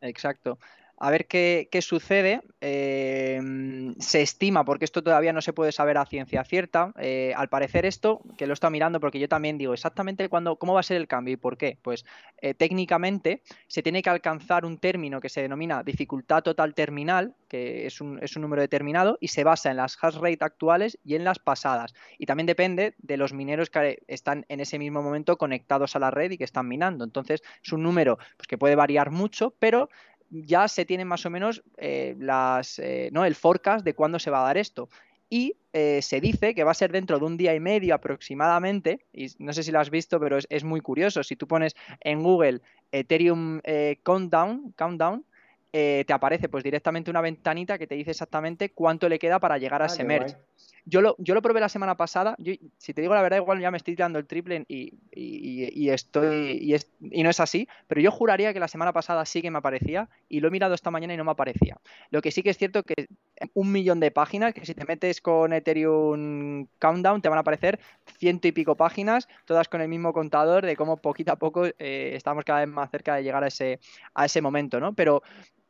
Exacto 0.00 0.58
a 1.00 1.10
ver 1.10 1.26
qué, 1.26 1.68
sucede. 1.80 2.42
Em, 2.60 3.94
se 3.98 4.20
estima, 4.20 4.66
porque 4.66 4.84
esto 4.84 5.02
todavía 5.02 5.32
no 5.32 5.40
se 5.40 5.54
puede 5.54 5.72
saber 5.72 5.96
a 5.96 6.04
ciencia 6.04 6.44
cierta, 6.44 6.92
eh, 6.98 7.32
al 7.34 7.48
parecer 7.48 7.86
esto, 7.86 8.20
que 8.36 8.46
lo 8.46 8.52
está 8.52 8.68
mirando 8.68 9.00
porque 9.00 9.18
yo 9.18 9.26
también 9.26 9.56
digo 9.56 9.72
exactamente 9.72 10.28
cuándo, 10.28 10.56
cómo 10.56 10.74
va 10.74 10.80
a 10.80 10.82
ser 10.82 10.98
el 10.98 11.08
cambio 11.08 11.32
y 11.32 11.36
por 11.38 11.56
qué. 11.56 11.78
Pues 11.80 12.04
eh, 12.42 12.52
técnicamente 12.52 13.42
se 13.66 13.82
tiene 13.82 14.02
que 14.02 14.10
alcanzar 14.10 14.66
un 14.66 14.76
término 14.76 15.20
que 15.20 15.30
se 15.30 15.40
denomina 15.40 15.82
dificultad 15.82 16.42
total 16.42 16.74
terminal, 16.74 17.34
que 17.48 17.86
es 17.86 18.02
un, 18.02 18.22
es 18.22 18.36
un 18.36 18.42
número 18.42 18.60
determinado, 18.60 19.16
y 19.22 19.28
se 19.28 19.42
basa 19.42 19.70
en 19.70 19.78
las 19.78 19.96
hash 20.02 20.16
rate 20.16 20.44
actuales 20.44 20.98
y 21.02 21.14
en 21.14 21.24
las 21.24 21.38
pasadas. 21.38 21.94
Y 22.18 22.26
también 22.26 22.46
depende 22.46 22.94
de 22.98 23.16
los 23.16 23.32
mineros 23.32 23.70
que 23.70 24.02
están 24.06 24.44
en 24.50 24.60
ese 24.60 24.78
mismo 24.78 25.02
momento 25.02 25.38
conectados 25.38 25.96
a 25.96 25.98
la 25.98 26.10
red 26.10 26.32
y 26.32 26.36
que 26.36 26.44
están 26.44 26.68
minando. 26.68 27.04
Entonces 27.04 27.42
es 27.64 27.72
un 27.72 27.82
número 27.82 28.18
pues, 28.36 28.46
que 28.46 28.58
puede 28.58 28.76
variar 28.76 29.10
mucho, 29.10 29.54
pero 29.58 29.88
ya 30.30 30.68
se 30.68 30.84
tienen 30.84 31.08
más 31.08 31.26
o 31.26 31.30
menos 31.30 31.62
eh, 31.76 32.14
las, 32.18 32.78
eh, 32.78 33.10
¿no? 33.12 33.24
el 33.24 33.34
forecast 33.34 33.84
de 33.84 33.94
cuándo 33.94 34.18
se 34.18 34.30
va 34.30 34.40
a 34.40 34.44
dar 34.44 34.56
esto. 34.56 34.88
Y 35.28 35.56
eh, 35.72 36.02
se 36.02 36.20
dice 36.20 36.54
que 36.54 36.64
va 36.64 36.72
a 36.72 36.74
ser 36.74 36.90
dentro 36.90 37.18
de 37.18 37.24
un 37.24 37.36
día 37.36 37.54
y 37.54 37.60
medio 37.60 37.94
aproximadamente, 37.94 39.06
y 39.12 39.28
no 39.38 39.52
sé 39.52 39.62
si 39.62 39.70
lo 39.70 39.78
has 39.78 39.90
visto, 39.90 40.18
pero 40.18 40.38
es, 40.48 40.64
muy 40.64 40.80
curioso. 40.80 41.22
Si 41.22 41.36
tú 41.36 41.46
pones 41.46 41.76
en 42.00 42.22
Google 42.22 42.60
Ethereum 42.90 43.60
Countdown, 44.02 44.72
countdown 44.76 45.24
te 45.70 46.12
aparece 46.12 46.48
pues 46.48 46.64
directamente 46.64 47.12
una 47.12 47.20
ventanita 47.20 47.78
que 47.78 47.86
te 47.86 47.94
dice 47.94 48.10
exactamente 48.10 48.70
cuánto 48.70 49.08
le 49.08 49.20
queda 49.20 49.38
para 49.38 49.56
llegar 49.56 49.82
a 49.82 49.84
ah, 49.84 49.86
ese 49.86 50.02
merge. 50.02 50.36
Yo 50.84 51.00
lo, 51.00 51.16
yo 51.18 51.34
lo 51.34 51.42
probé 51.42 51.60
la 51.60 51.68
semana 51.68 51.96
pasada. 51.96 52.36
si 52.78 52.94
te 52.94 53.00
digo 53.00 53.14
la 53.14 53.22
verdad, 53.22 53.38
igual 53.38 53.60
ya 53.60 53.70
me 53.70 53.76
estoy 53.76 53.94
tirando 53.94 54.18
el 54.18 54.26
triple 54.26 54.64
y, 54.68 55.90
estoy 55.90 56.58
y, 56.60 56.74
es, 56.74 56.90
y, 57.00 57.22
no 57.22 57.30
es 57.30 57.40
así. 57.40 57.68
Pero 57.86 58.00
yo 58.00 58.10
juraría 58.10 58.52
que 58.52 58.60
la 58.60 58.68
semana 58.68 58.92
pasada 58.92 59.24
sí 59.24 59.42
que 59.42 59.50
me 59.50 59.58
aparecía 59.58 60.08
y 60.28 60.40
lo 60.40 60.48
he 60.48 60.50
mirado 60.50 60.74
esta 60.74 60.90
mañana 60.90 61.14
y 61.14 61.16
no 61.16 61.24
me 61.24 61.30
aparecía. 61.30 61.78
Lo 62.10 62.22
que 62.22 62.30
sí 62.30 62.42
que 62.42 62.50
es 62.50 62.58
cierto 62.58 62.82
que 62.82 63.08
un 63.54 63.72
millón 63.72 64.00
de 64.00 64.10
páginas, 64.10 64.54
que 64.54 64.64
si 64.64 64.74
te 64.74 64.84
metes 64.84 65.20
con 65.20 65.52
Ethereum 65.52 66.66
Countdown 66.78 67.22
te 67.22 67.28
van 67.28 67.38
a 67.38 67.42
aparecer 67.42 67.80
ciento 68.18 68.48
y 68.48 68.52
pico 68.52 68.76
páginas, 68.76 69.28
todas 69.44 69.68
con 69.68 69.80
el 69.80 69.88
mismo 69.88 70.12
contador 70.12 70.66
de 70.66 70.76
cómo 70.76 70.96
poquito 70.98 71.32
a 71.32 71.36
poco 71.36 71.66
eh, 71.66 72.12
estamos 72.14 72.44
cada 72.44 72.60
vez 72.60 72.68
más 72.68 72.90
cerca 72.90 73.14
de 73.14 73.22
llegar 73.22 73.44
a 73.44 73.48
ese, 73.48 73.80
a 74.14 74.26
ese 74.26 74.40
momento, 74.40 74.80
¿no? 74.80 74.94
Pero 74.94 75.22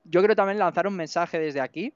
yo 0.05 0.21
quiero 0.21 0.35
también 0.35 0.59
lanzar 0.59 0.87
un 0.87 0.97
mensaje 0.97 1.39
desde 1.39 1.61
aquí 1.61 1.93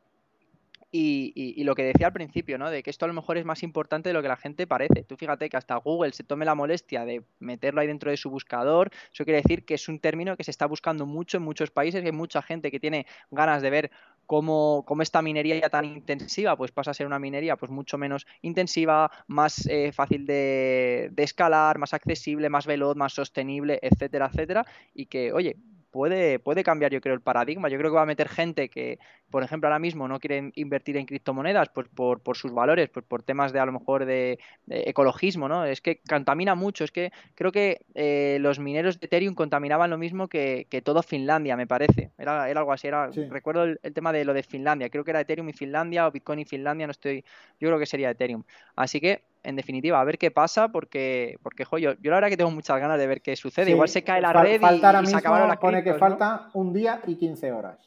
y, 0.96 1.64
lo 1.64 1.74
que 1.74 1.82
decía 1.82 2.06
al 2.06 2.12
principio, 2.12 2.56
¿no? 2.56 2.70
De 2.70 2.84
que 2.84 2.90
esto 2.90 3.04
a 3.04 3.08
lo 3.08 3.14
mejor 3.14 3.36
es 3.36 3.44
más 3.44 3.64
importante 3.64 4.10
de 4.10 4.12
lo 4.12 4.22
que 4.22 4.28
la 4.28 4.36
gente 4.36 4.66
parece. 4.66 5.02
Tú 5.02 5.16
fíjate 5.16 5.48
que 5.48 5.56
hasta 5.56 5.74
Google 5.76 6.12
se 6.12 6.22
tome 6.22 6.44
la 6.44 6.54
molestia 6.54 7.04
de 7.04 7.24
meterlo 7.40 7.80
ahí 7.80 7.88
dentro 7.88 8.12
de 8.12 8.16
su 8.16 8.30
buscador. 8.30 8.90
Eso 9.12 9.24
quiere 9.24 9.42
decir 9.42 9.64
que 9.64 9.74
es 9.74 9.88
un 9.88 9.98
término 9.98 10.36
que 10.36 10.44
se 10.44 10.52
está 10.52 10.66
buscando 10.66 11.04
mucho 11.04 11.38
en 11.38 11.42
muchos 11.42 11.72
países, 11.72 12.00
que 12.00 12.08
hay 12.08 12.12
mucha 12.12 12.42
gente 12.42 12.70
que 12.70 12.78
tiene 12.78 13.06
ganas 13.32 13.60
de 13.60 13.70
ver 13.70 13.90
cómo, 14.26 14.84
esta 15.00 15.20
minería 15.20 15.58
ya 15.58 15.68
tan 15.68 15.84
intensiva, 15.84 16.56
pues 16.56 16.70
pasa 16.70 16.92
a 16.92 16.94
ser 16.94 17.08
una 17.08 17.18
minería 17.18 17.56
pues 17.56 17.72
mucho 17.72 17.98
menos 17.98 18.24
intensiva, 18.42 19.10
más 19.26 19.66
eh, 19.66 19.90
fácil 19.90 20.26
de, 20.26 21.08
de 21.10 21.22
escalar, 21.24 21.78
más 21.78 21.92
accesible, 21.92 22.48
más 22.48 22.66
veloz, 22.66 22.94
más 22.94 23.12
sostenible, 23.12 23.80
etcétera, 23.82 24.30
etcétera. 24.32 24.64
Y 24.94 25.06
que, 25.06 25.32
oye, 25.32 25.56
puede, 25.94 26.40
puede 26.40 26.64
cambiar, 26.64 26.90
yo 26.90 27.00
creo, 27.00 27.14
el 27.14 27.20
paradigma. 27.20 27.68
Yo 27.68 27.78
creo 27.78 27.92
que 27.92 27.94
va 27.94 28.02
a 28.02 28.06
meter 28.06 28.28
gente 28.28 28.68
que, 28.68 28.98
por 29.30 29.44
ejemplo, 29.44 29.68
ahora 29.68 29.78
mismo 29.78 30.08
no 30.08 30.18
quiere 30.18 30.50
invertir 30.56 30.96
en 30.96 31.06
criptomonedas 31.06 31.68
pues 31.68 31.86
por, 31.86 32.18
por 32.20 32.36
sus 32.36 32.52
valores, 32.52 32.88
pues 32.88 33.06
por 33.06 33.22
temas 33.22 33.52
de 33.52 33.60
a 33.60 33.64
lo 33.64 33.70
mejor 33.70 34.04
de, 34.04 34.40
ecologismo, 34.66 35.48
¿no? 35.48 35.64
Es 35.64 35.80
que 35.80 36.00
contamina 36.00 36.56
mucho. 36.56 36.82
Es 36.82 36.90
que 36.90 37.12
creo 37.36 37.52
que 37.52 37.86
eh, 37.94 38.38
los 38.40 38.58
mineros 38.58 38.98
de 38.98 39.06
Ethereum 39.06 39.36
contaminaban 39.36 39.88
lo 39.88 39.96
mismo 39.96 40.26
que, 40.26 40.66
todo 40.84 41.00
Finlandia, 41.00 41.56
me 41.56 41.68
parece. 41.68 42.10
Era, 42.18 42.50
era 42.50 42.58
algo 42.58 42.72
así. 42.72 42.88
Era, 42.88 43.10
Recuerdo 43.30 43.62
el, 43.62 43.78
tema 43.94 44.12
de 44.12 44.24
lo 44.24 44.34
de 44.34 44.42
Finlandia. 44.42 44.90
Creo 44.90 45.04
que 45.04 45.12
era 45.12 45.20
Ethereum 45.20 45.48
y 45.48 45.52
Finlandia 45.52 46.08
o 46.08 46.10
Bitcoin 46.10 46.40
y 46.40 46.44
Finlandia. 46.44 46.88
No 46.88 46.90
estoy. 46.90 47.24
Yo 47.60 47.68
creo 47.68 47.78
que 47.78 47.86
sería 47.86 48.10
Ethereum. 48.10 48.42
Así 48.74 49.00
que 49.00 49.22
en 49.44 49.56
definitiva, 49.56 50.00
a 50.00 50.04
ver 50.04 50.18
qué 50.18 50.30
pasa, 50.30 50.68
porque, 50.68 51.38
porque 51.42 51.64
jo, 51.64 51.78
yo, 51.78 51.92
la 52.02 52.14
verdad 52.14 52.28
que 52.28 52.36
tengo 52.36 52.50
muchas 52.50 52.80
ganas 52.80 52.98
de 52.98 53.06
ver 53.06 53.20
qué 53.20 53.36
sucede. 53.36 53.70
Igual 53.70 53.90
se 53.90 54.02
cae 54.02 54.20
la 54.20 54.32
red 54.32 54.60
y, 54.60 55.06
se 55.06 55.16
acabaron 55.16 55.48
las 55.48 55.58
pone 55.58 55.84
que 55.84 55.94
falta 55.94 56.50
un 56.54 56.72
día 56.72 57.02
y 57.06 57.16
15 57.16 57.52
horas. 57.52 57.78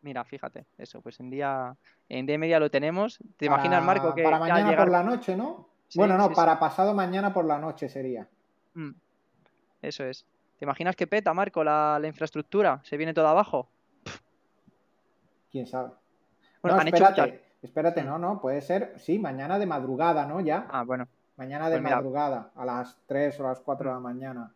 Mira, 0.00 0.24
fíjate, 0.24 0.64
eso, 0.78 1.00
pues 1.02 1.20
en 1.20 1.30
día, 1.30 1.76
en 2.08 2.26
día 2.26 2.34
y 2.34 2.38
media 2.38 2.58
lo 2.58 2.70
tenemos. 2.70 3.18
¿Te 3.36 3.46
imaginas, 3.46 3.84
Marco, 3.84 4.14
que 4.14 4.24
Para 4.24 4.38
mañana 4.38 4.76
por 4.76 4.90
la 4.90 5.02
noche, 5.02 5.36
¿no? 5.36 5.68
bueno, 5.94 6.16
no, 6.16 6.30
para 6.30 6.58
pasado 6.58 6.94
mañana 6.94 7.32
por 7.32 7.44
la 7.44 7.58
noche 7.58 7.88
sería. 7.88 8.26
Mm, 8.74 8.92
eso 9.82 10.04
es. 10.04 10.26
¿Te 10.58 10.64
imaginas 10.64 10.96
que 10.96 11.06
peta, 11.06 11.34
Marco, 11.34 11.62
la, 11.62 12.00
infraestructura? 12.04 12.80
¿Se 12.84 12.96
viene 12.96 13.12
todo 13.12 13.28
abajo? 13.28 13.68
¿Quién 15.50 15.66
sabe? 15.66 15.90
Bueno, 16.62 16.78
han 16.80 16.88
espérate, 16.88 17.20
hecho 17.20 17.51
Espérate, 17.62 18.02
no, 18.02 18.18
no, 18.18 18.40
puede 18.40 18.60
ser, 18.60 18.94
sí, 18.98 19.18
mañana 19.18 19.58
de 19.58 19.66
madrugada, 19.66 20.26
¿no? 20.26 20.40
Ya. 20.40 20.66
Ah, 20.70 20.82
bueno. 20.82 21.06
Mañana 21.36 21.70
de 21.70 21.80
pues 21.80 21.92
madrugada, 21.92 22.50
a 22.54 22.64
las 22.64 22.98
3 23.06 23.40
o 23.40 23.42
las 23.44 23.60
4 23.60 23.88
de 23.88 23.94
la 23.94 24.00
mañana. 24.00 24.52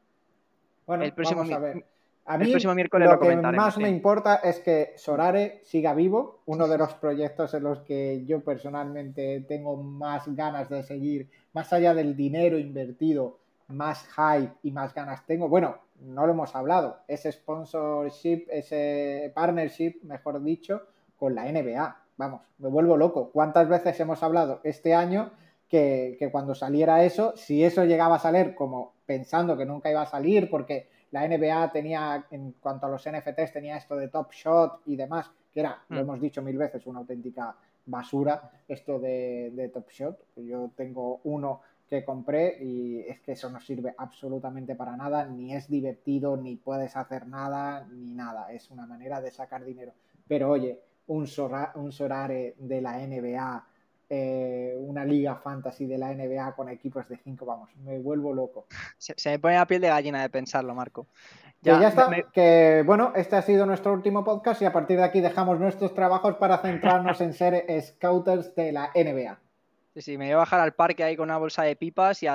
Bueno, 0.86 1.04
el 1.04 1.12
próximo 1.12 1.40
vamos 1.40 1.54
a 1.54 1.58
ver. 1.58 1.84
A 2.28 2.38
mí 2.38 2.52
lo, 2.52 3.20
que 3.20 3.36
más 3.36 3.78
me 3.78 3.88
importa 3.88 4.36
es 4.36 4.58
que 4.58 4.94
Sorare 4.96 5.60
siga 5.62 5.94
vivo, 5.94 6.40
uno 6.46 6.66
de 6.66 6.76
los 6.76 6.92
proyectos 6.94 7.54
en 7.54 7.62
los 7.62 7.82
que 7.82 8.24
yo 8.26 8.40
personalmente 8.40 9.44
tengo 9.46 9.76
más 9.76 10.26
ganas 10.34 10.68
de 10.68 10.82
seguir, 10.82 11.30
más 11.52 11.72
allá 11.72 11.94
del 11.94 12.16
dinero 12.16 12.58
invertido, 12.58 13.38
más 13.68 14.08
hype 14.08 14.54
y 14.64 14.72
más 14.72 14.92
ganas 14.92 15.24
tengo. 15.24 15.48
Bueno, 15.48 15.78
no 16.00 16.26
lo 16.26 16.32
hemos 16.32 16.56
hablado, 16.56 16.98
ese 17.06 17.30
sponsorship, 17.30 18.46
ese 18.50 19.30
partnership, 19.32 20.00
mejor 20.02 20.42
dicho, 20.42 20.82
con 21.16 21.32
la 21.32 21.44
NBA. 21.44 22.05
Vamos, 22.16 22.42
me 22.58 22.68
vuelvo 22.68 22.96
loco. 22.96 23.30
¿Cuántas 23.30 23.68
veces 23.68 23.98
hemos 24.00 24.22
hablado 24.22 24.60
este 24.64 24.94
año 24.94 25.32
que, 25.68 26.16
que 26.18 26.30
cuando 26.30 26.54
saliera 26.54 27.04
eso, 27.04 27.36
si 27.36 27.64
eso 27.64 27.84
llegaba 27.84 28.16
a 28.16 28.20
salir 28.20 28.54
como 28.54 28.94
pensando 29.04 29.56
que 29.56 29.66
nunca 29.66 29.90
iba 29.90 30.02
a 30.02 30.06
salir 30.06 30.48
porque 30.50 30.88
la 31.10 31.26
NBA 31.26 31.72
tenía, 31.72 32.26
en 32.30 32.52
cuanto 32.60 32.86
a 32.86 32.90
los 32.90 33.08
NFTs, 33.08 33.52
tenía 33.52 33.76
esto 33.76 33.96
de 33.96 34.08
Top 34.08 34.32
Shot 34.32 34.82
y 34.86 34.96
demás, 34.96 35.30
que 35.52 35.60
era, 35.60 35.82
lo 35.88 35.96
mm. 35.96 36.00
hemos 36.00 36.20
dicho 36.20 36.42
mil 36.42 36.58
veces, 36.58 36.86
una 36.86 36.98
auténtica 37.00 37.56
basura, 37.86 38.50
esto 38.68 38.98
de, 38.98 39.70
Top 39.72 39.88
Shot. 39.90 40.18
Yo 40.36 40.70
tengo 40.76 41.20
uno 41.24 41.60
que 41.88 42.04
compré 42.04 42.58
y 42.60 43.00
es 43.00 43.20
que 43.20 43.32
eso 43.32 43.48
no 43.48 43.60
sirve 43.60 43.94
absolutamente 43.96 44.74
para 44.74 44.96
nada, 44.96 45.24
ni 45.24 45.54
es 45.54 45.68
divertido, 45.68 46.36
ni 46.36 46.56
puedes 46.56 46.96
hacer 46.96 47.28
nada, 47.28 47.86
ni 47.90 48.12
nada. 48.12 48.52
Es 48.52 48.70
una 48.70 48.86
manera 48.86 49.20
de 49.20 49.30
sacar 49.30 49.64
dinero. 49.64 49.92
Pero 50.26 50.50
oye, 50.50 50.80
un, 51.06 51.28
un 51.74 51.92
Sorare 51.92 52.54
de 52.58 52.80
la 52.80 52.98
NBA 52.98 53.66
eh, 54.08 54.72
una 54.78 55.04
liga 55.04 55.34
fantasy 55.34 55.84
de 55.84 55.98
la 55.98 56.14
NBA 56.14 56.54
con 56.54 56.68
equipos 56.68 57.08
de 57.08 57.16
5, 57.16 57.44
vamos, 57.44 57.70
me 57.78 57.98
vuelvo 57.98 58.32
loco. 58.32 58.66
Se, 58.98 59.30
me 59.30 59.40
pone 59.40 59.56
la 59.56 59.66
piel 59.66 59.80
de 59.80 59.88
gallina 59.88 60.22
de 60.22 60.28
pensarlo, 60.28 60.76
Marco. 60.76 61.08
Ya, 61.60 61.80
ya 61.80 61.88
está, 61.88 62.08
que 62.32 62.84
bueno, 62.86 63.12
este 63.16 63.34
ha 63.34 63.42
sido 63.42 63.66
nuestro 63.66 63.92
último 63.92 64.22
podcast 64.22 64.62
y 64.62 64.64
a 64.64 64.72
partir 64.72 64.98
de 64.98 65.02
aquí 65.02 65.20
dejamos 65.20 65.58
nuestros 65.58 65.92
trabajos 65.92 66.36
para 66.36 66.58
centrarnos 66.58 67.20
en 67.20 67.32
ser 67.32 67.66
scouters 67.82 68.54
de 68.54 68.70
la 68.70 68.92
NBA. 68.94 69.40
Sí, 69.94 70.02
sí, 70.02 70.18
me 70.18 70.26
voy 70.26 70.34
a 70.34 70.36
bajar 70.36 70.60
al 70.60 70.74
parque 70.74 71.02
ahí 71.02 71.16
con 71.16 71.24
una 71.24 71.38
bolsa 71.38 71.64
de 71.64 71.74
pipas 71.74 72.22
y 72.22 72.28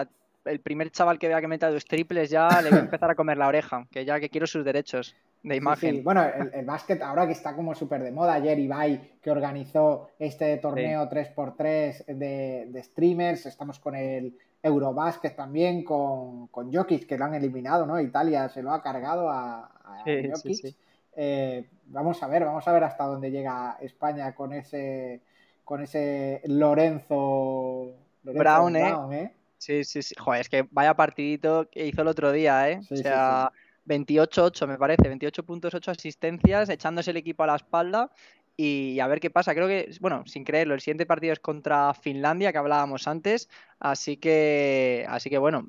el 0.44 0.60
primer 0.60 0.92
chaval 0.92 1.20
que 1.20 1.30
vea 1.30 1.40
que 1.40 1.48
meta 1.48 1.72
dos 1.72 1.86
triples 1.86 2.30
ya 2.30 2.62
le 2.62 2.70
voy 2.70 2.80
a 2.80 2.82
empezar 2.82 3.12
a 3.12 3.16
comer 3.16 3.38
la 3.38 3.48
oreja, 3.48 3.88
que 3.92 4.04
ya 4.04 4.20
que 4.20 4.30
quiero 4.30 4.46
sus 4.46 4.66
derechos 4.66 5.16
de 5.44 5.56
imagen. 5.56 6.04
Bueno, 6.04 6.24
el, 6.54 6.66
básquet 6.66 7.02
ahora 7.02 7.26
que 7.26 7.34
está 7.34 7.56
como 7.56 7.74
súper 7.74 8.04
de 8.04 8.12
moda, 8.12 8.34
ayer 8.34 8.60
Ibai 8.60 9.20
que 9.22 9.32
organizó 9.32 10.10
este 10.20 10.58
torneo 10.58 11.10
3x3 11.10 12.06
de, 12.06 12.84
streamers, 12.84 13.46
estamos 13.46 13.80
con 13.80 13.96
el 13.96 14.38
Eurobasket 14.62 15.36
también, 15.36 15.84
con, 15.84 16.48
con 16.48 16.72
Jokic 16.72 17.08
que 17.08 17.18
lo 17.18 17.26
han 17.26 17.34
eliminado, 17.34 17.86
¿no? 17.86 18.00
Italia 18.00 18.50
se 18.50 18.62
lo 18.62 18.72
ha 18.72 18.82
cargado 18.82 19.30
a, 19.30 19.72
a 19.84 20.04
Jokic. 20.06 20.76
Eh, 21.14 21.70
vamos 21.88 22.22
a 22.24 22.28
ver, 22.28 22.46
vamos 22.46 22.68
a 22.68 22.72
ver 22.72 22.84
hasta 22.84 23.04
dónde 23.04 23.32
llega 23.32 23.78
España 23.82 24.34
con 24.34 24.54
ese 24.54 25.22
con 25.64 25.82
ese 25.82 26.42
Lorenzo, 26.46 27.94
Brown, 28.24 28.76
¿eh? 28.76 28.94
¿eh? 29.12 29.34
Sí, 29.58 29.84
sí, 29.84 30.02
sí. 30.02 30.16
Joder, 30.18 30.42
es 30.42 30.50
que 30.50 30.68
vaya 30.72 30.96
partidito 30.96 31.70
que 31.70 31.86
hizo 31.86 32.02
el 32.02 32.08
otro 32.08 32.32
día, 32.32 32.70
¿eh? 32.70 32.82
o 32.90 32.96
sea, 32.96 33.52
28-8 33.86 34.68
me 34.68 34.78
parece, 34.78 35.08
28 35.08 35.44
puntos, 35.44 35.74
8 35.74 35.92
asistencias, 35.92 36.70
echándose 36.70 37.12
el 37.12 37.18
equipo 37.18 37.44
a 37.44 37.48
la 37.48 37.56
espalda 37.56 38.12
y 38.58 39.00
a 39.00 39.08
ver 39.08 39.20
qué 39.20 39.30
pasa. 39.30 39.56
Creo 39.56 39.68
que, 39.68 39.90
bueno, 40.00 40.24
sin 40.28 40.44
creerlo, 40.44 40.74
el 40.74 40.82
siguiente 40.82 41.06
partido 41.06 41.34
es 41.34 41.40
contra 41.40 41.94
Finlandia, 41.94 42.52
que 42.52 42.58
hablábamos 42.58 43.08
antes, 43.08 43.50
así 43.80 44.18
que, 44.18 45.06
así 45.10 45.30
que 45.30 45.38
bueno, 45.38 45.68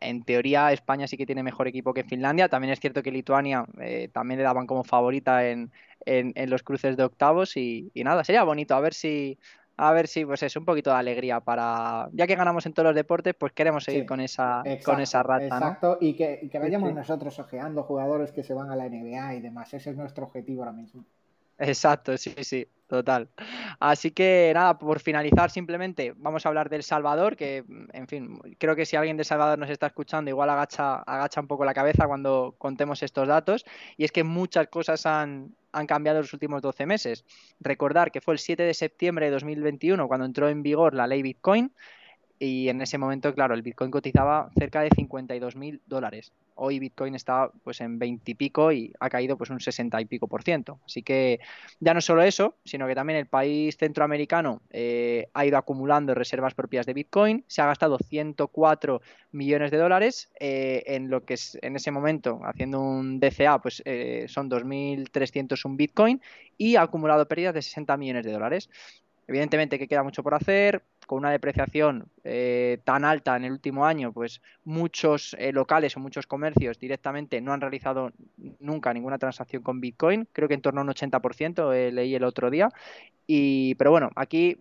en 0.00 0.22
teoría 0.24 0.72
España 0.72 1.06
sí 1.06 1.16
que 1.16 1.26
tiene 1.26 1.42
mejor 1.42 1.68
equipo 1.68 1.94
que 1.94 2.04
Finlandia. 2.04 2.48
También 2.48 2.72
es 2.72 2.80
cierto 2.80 3.02
que 3.02 3.12
Lituania 3.12 3.64
eh, 3.80 4.08
también 4.12 4.38
le 4.38 4.44
daban 4.44 4.66
como 4.66 4.84
favorita 4.84 5.48
en, 5.48 5.70
los 6.48 6.62
cruces 6.64 6.96
de 6.96 7.04
octavos 7.04 7.56
y, 7.56 7.90
y, 7.94 8.02
nada, 8.02 8.24
sería 8.24 8.42
bonito 8.42 8.74
a 8.74 8.80
ver 8.80 8.94
si 8.94 9.38
a 9.82 9.92
ver 9.92 10.06
si 10.06 10.24
pues 10.24 10.40
es 10.44 10.54
un 10.54 10.64
poquito 10.64 10.90
de 10.90 10.96
alegría 10.96 11.40
para 11.40 12.08
ya 12.12 12.28
que 12.28 12.36
ganamos 12.36 12.64
en 12.66 12.72
todos 12.72 12.86
los 12.86 12.94
deportes 12.94 13.34
pues 13.34 13.52
queremos 13.52 13.82
seguir 13.82 14.06
con 14.06 14.20
esa 14.20 14.62
con 14.84 15.00
esa 15.00 15.24
rata 15.24 15.44
exacto 15.44 15.98
y 16.00 16.14
que, 16.14 16.48
vayamos 16.60 16.94
nosotros 16.94 17.36
ojeando 17.40 17.82
jugadores 17.82 18.30
que 18.30 18.44
se 18.44 18.54
van 18.54 18.70
a 18.70 18.76
la 18.76 18.88
NBA 18.88 19.34
y 19.34 19.40
demás 19.40 19.74
ese 19.74 19.90
es 19.90 19.96
nuestro 19.96 20.26
objetivo 20.26 20.62
ahora 20.62 20.72
mismo. 20.72 21.04
Exacto 21.58 22.16
sí 22.16 22.32
sí 22.42 22.66
total. 22.86 23.28
Así 23.80 24.10
que 24.10 24.52
nada 24.54 24.78
por 24.78 25.00
finalizar 25.00 25.50
simplemente 25.50 26.12
vamos 26.16 26.46
a 26.46 26.50
hablar 26.50 26.68
del 26.68 26.84
Salvador 26.84 27.36
que 27.36 27.64
en 27.92 28.06
fin 28.06 28.38
creo 28.58 28.76
que 28.76 28.86
si 28.86 28.94
alguien 28.94 29.16
de 29.16 29.24
Salvador 29.24 29.58
nos 29.58 29.70
está 29.70 29.88
escuchando 29.88 30.30
igual 30.30 30.48
agacha 30.50 31.02
agacha 31.02 31.40
un 31.40 31.48
poco 31.48 31.64
la 31.64 31.74
cabeza 31.74 32.06
cuando 32.06 32.54
contemos 32.56 33.02
estos 33.02 33.26
datos 33.26 33.64
y 33.96 34.04
es 34.04 34.12
que 34.12 34.22
muchas 34.22 34.68
cosas 34.68 35.06
han 35.06 35.56
han 35.72 35.86
cambiado 35.86 36.20
los 36.20 36.32
últimos 36.32 36.62
12 36.62 36.86
meses. 36.86 37.24
Recordar 37.60 38.12
que 38.12 38.20
fue 38.20 38.34
el 38.34 38.38
7 38.38 38.62
de 38.62 38.74
septiembre 38.74 39.26
de 39.26 39.32
2021 39.32 40.06
cuando 40.08 40.26
entró 40.26 40.48
en 40.48 40.62
vigor 40.62 40.94
la 40.94 41.06
ley 41.06 41.22
Bitcoin 41.22 41.72
y 42.44 42.68
en 42.68 42.80
ese 42.82 42.98
momento, 42.98 43.32
claro, 43.32 43.54
el 43.54 43.62
Bitcoin 43.62 43.92
cotizaba 43.92 44.50
cerca 44.58 44.80
de 44.80 44.90
52 44.90 45.54
mil 45.54 45.80
dólares. 45.86 46.32
Hoy 46.56 46.80
Bitcoin 46.80 47.14
está 47.14 47.52
pues 47.62 47.80
en 47.80 48.00
20 48.00 48.32
y 48.32 48.34
pico 48.34 48.72
y 48.72 48.92
ha 48.98 49.08
caído 49.08 49.38
pues 49.38 49.50
un 49.50 49.60
60 49.60 50.00
y 50.00 50.06
pico 50.06 50.26
por 50.26 50.42
ciento. 50.42 50.80
Así 50.84 51.04
que 51.04 51.38
ya 51.78 51.94
no 51.94 52.00
solo 52.00 52.22
eso, 52.22 52.56
sino 52.64 52.88
que 52.88 52.96
también 52.96 53.20
el 53.20 53.26
país 53.26 53.76
centroamericano 53.76 54.60
eh, 54.70 55.28
ha 55.34 55.46
ido 55.46 55.56
acumulando 55.56 56.16
reservas 56.16 56.54
propias 56.54 56.84
de 56.84 56.94
Bitcoin. 56.94 57.44
Se 57.46 57.62
ha 57.62 57.66
gastado 57.66 57.96
104 57.96 59.02
millones 59.30 59.70
de 59.70 59.76
dólares 59.76 60.28
eh, 60.40 60.82
en 60.86 61.10
lo 61.10 61.24
que 61.24 61.34
es 61.34 61.56
en 61.62 61.76
ese 61.76 61.92
momento, 61.92 62.40
haciendo 62.42 62.80
un 62.80 63.20
DCA, 63.20 63.60
pues 63.62 63.82
eh, 63.84 64.26
son 64.26 64.50
2.301 64.50 65.76
Bitcoin 65.76 66.20
y 66.58 66.74
ha 66.74 66.82
acumulado 66.82 67.28
pérdidas 67.28 67.54
de 67.54 67.62
60 67.62 67.96
millones 67.96 68.24
de 68.24 68.32
dólares. 68.32 68.68
Evidentemente 69.26 69.78
que 69.78 69.88
queda 69.88 70.02
mucho 70.02 70.22
por 70.22 70.34
hacer, 70.34 70.82
con 71.06 71.18
una 71.18 71.30
depreciación 71.30 72.06
eh, 72.24 72.78
tan 72.84 73.04
alta 73.04 73.36
en 73.36 73.44
el 73.44 73.52
último 73.52 73.86
año, 73.86 74.12
pues 74.12 74.40
muchos 74.64 75.36
eh, 75.38 75.52
locales 75.52 75.96
o 75.96 76.00
muchos 76.00 76.26
comercios 76.26 76.78
directamente 76.78 77.40
no 77.40 77.52
han 77.52 77.60
realizado 77.60 78.12
nunca 78.60 78.92
ninguna 78.92 79.18
transacción 79.18 79.62
con 79.62 79.80
Bitcoin, 79.80 80.26
creo 80.32 80.48
que 80.48 80.54
en 80.54 80.62
torno 80.62 80.80
a 80.80 80.84
un 80.84 80.90
80%, 80.90 81.74
eh, 81.74 81.92
leí 81.92 82.14
el 82.14 82.24
otro 82.24 82.50
día, 82.50 82.68
y, 83.26 83.74
pero 83.76 83.90
bueno, 83.90 84.10
aquí 84.16 84.58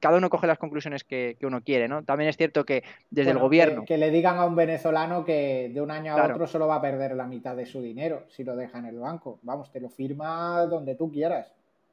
cada 0.00 0.18
uno 0.18 0.30
coge 0.30 0.46
las 0.46 0.58
conclusiones 0.58 1.04
que, 1.04 1.36
uno 1.42 1.62
quiere, 1.62 1.88
¿no? 1.88 2.02
También 2.02 2.28
es 2.28 2.36
cierto 2.36 2.64
que 2.64 2.82
desde 3.10 3.30
el 3.30 3.38
gobierno... 3.38 3.84
Que, 3.84 3.98
le 3.98 4.10
digan 4.10 4.38
a 4.38 4.46
un 4.46 4.56
venezolano 4.56 5.24
que 5.24 5.70
de 5.72 5.80
un 5.80 5.90
año 5.90 6.16
a 6.16 6.26
otro 6.26 6.46
solo 6.46 6.66
va 6.66 6.76
a 6.76 6.80
perder 6.80 7.14
la 7.14 7.26
mitad 7.26 7.56
de 7.56 7.66
su 7.66 7.80
dinero 7.80 8.24
si 8.28 8.44
lo 8.44 8.56
deja 8.56 8.78
en 8.78 8.86
el 8.86 8.98
banco. 8.98 9.38
Vamos, 9.42 9.70
te 9.70 9.80
lo 9.80 9.88
firma 9.88 10.66
donde 10.66 10.94
tú 10.94 11.10
quieras. 11.10 11.52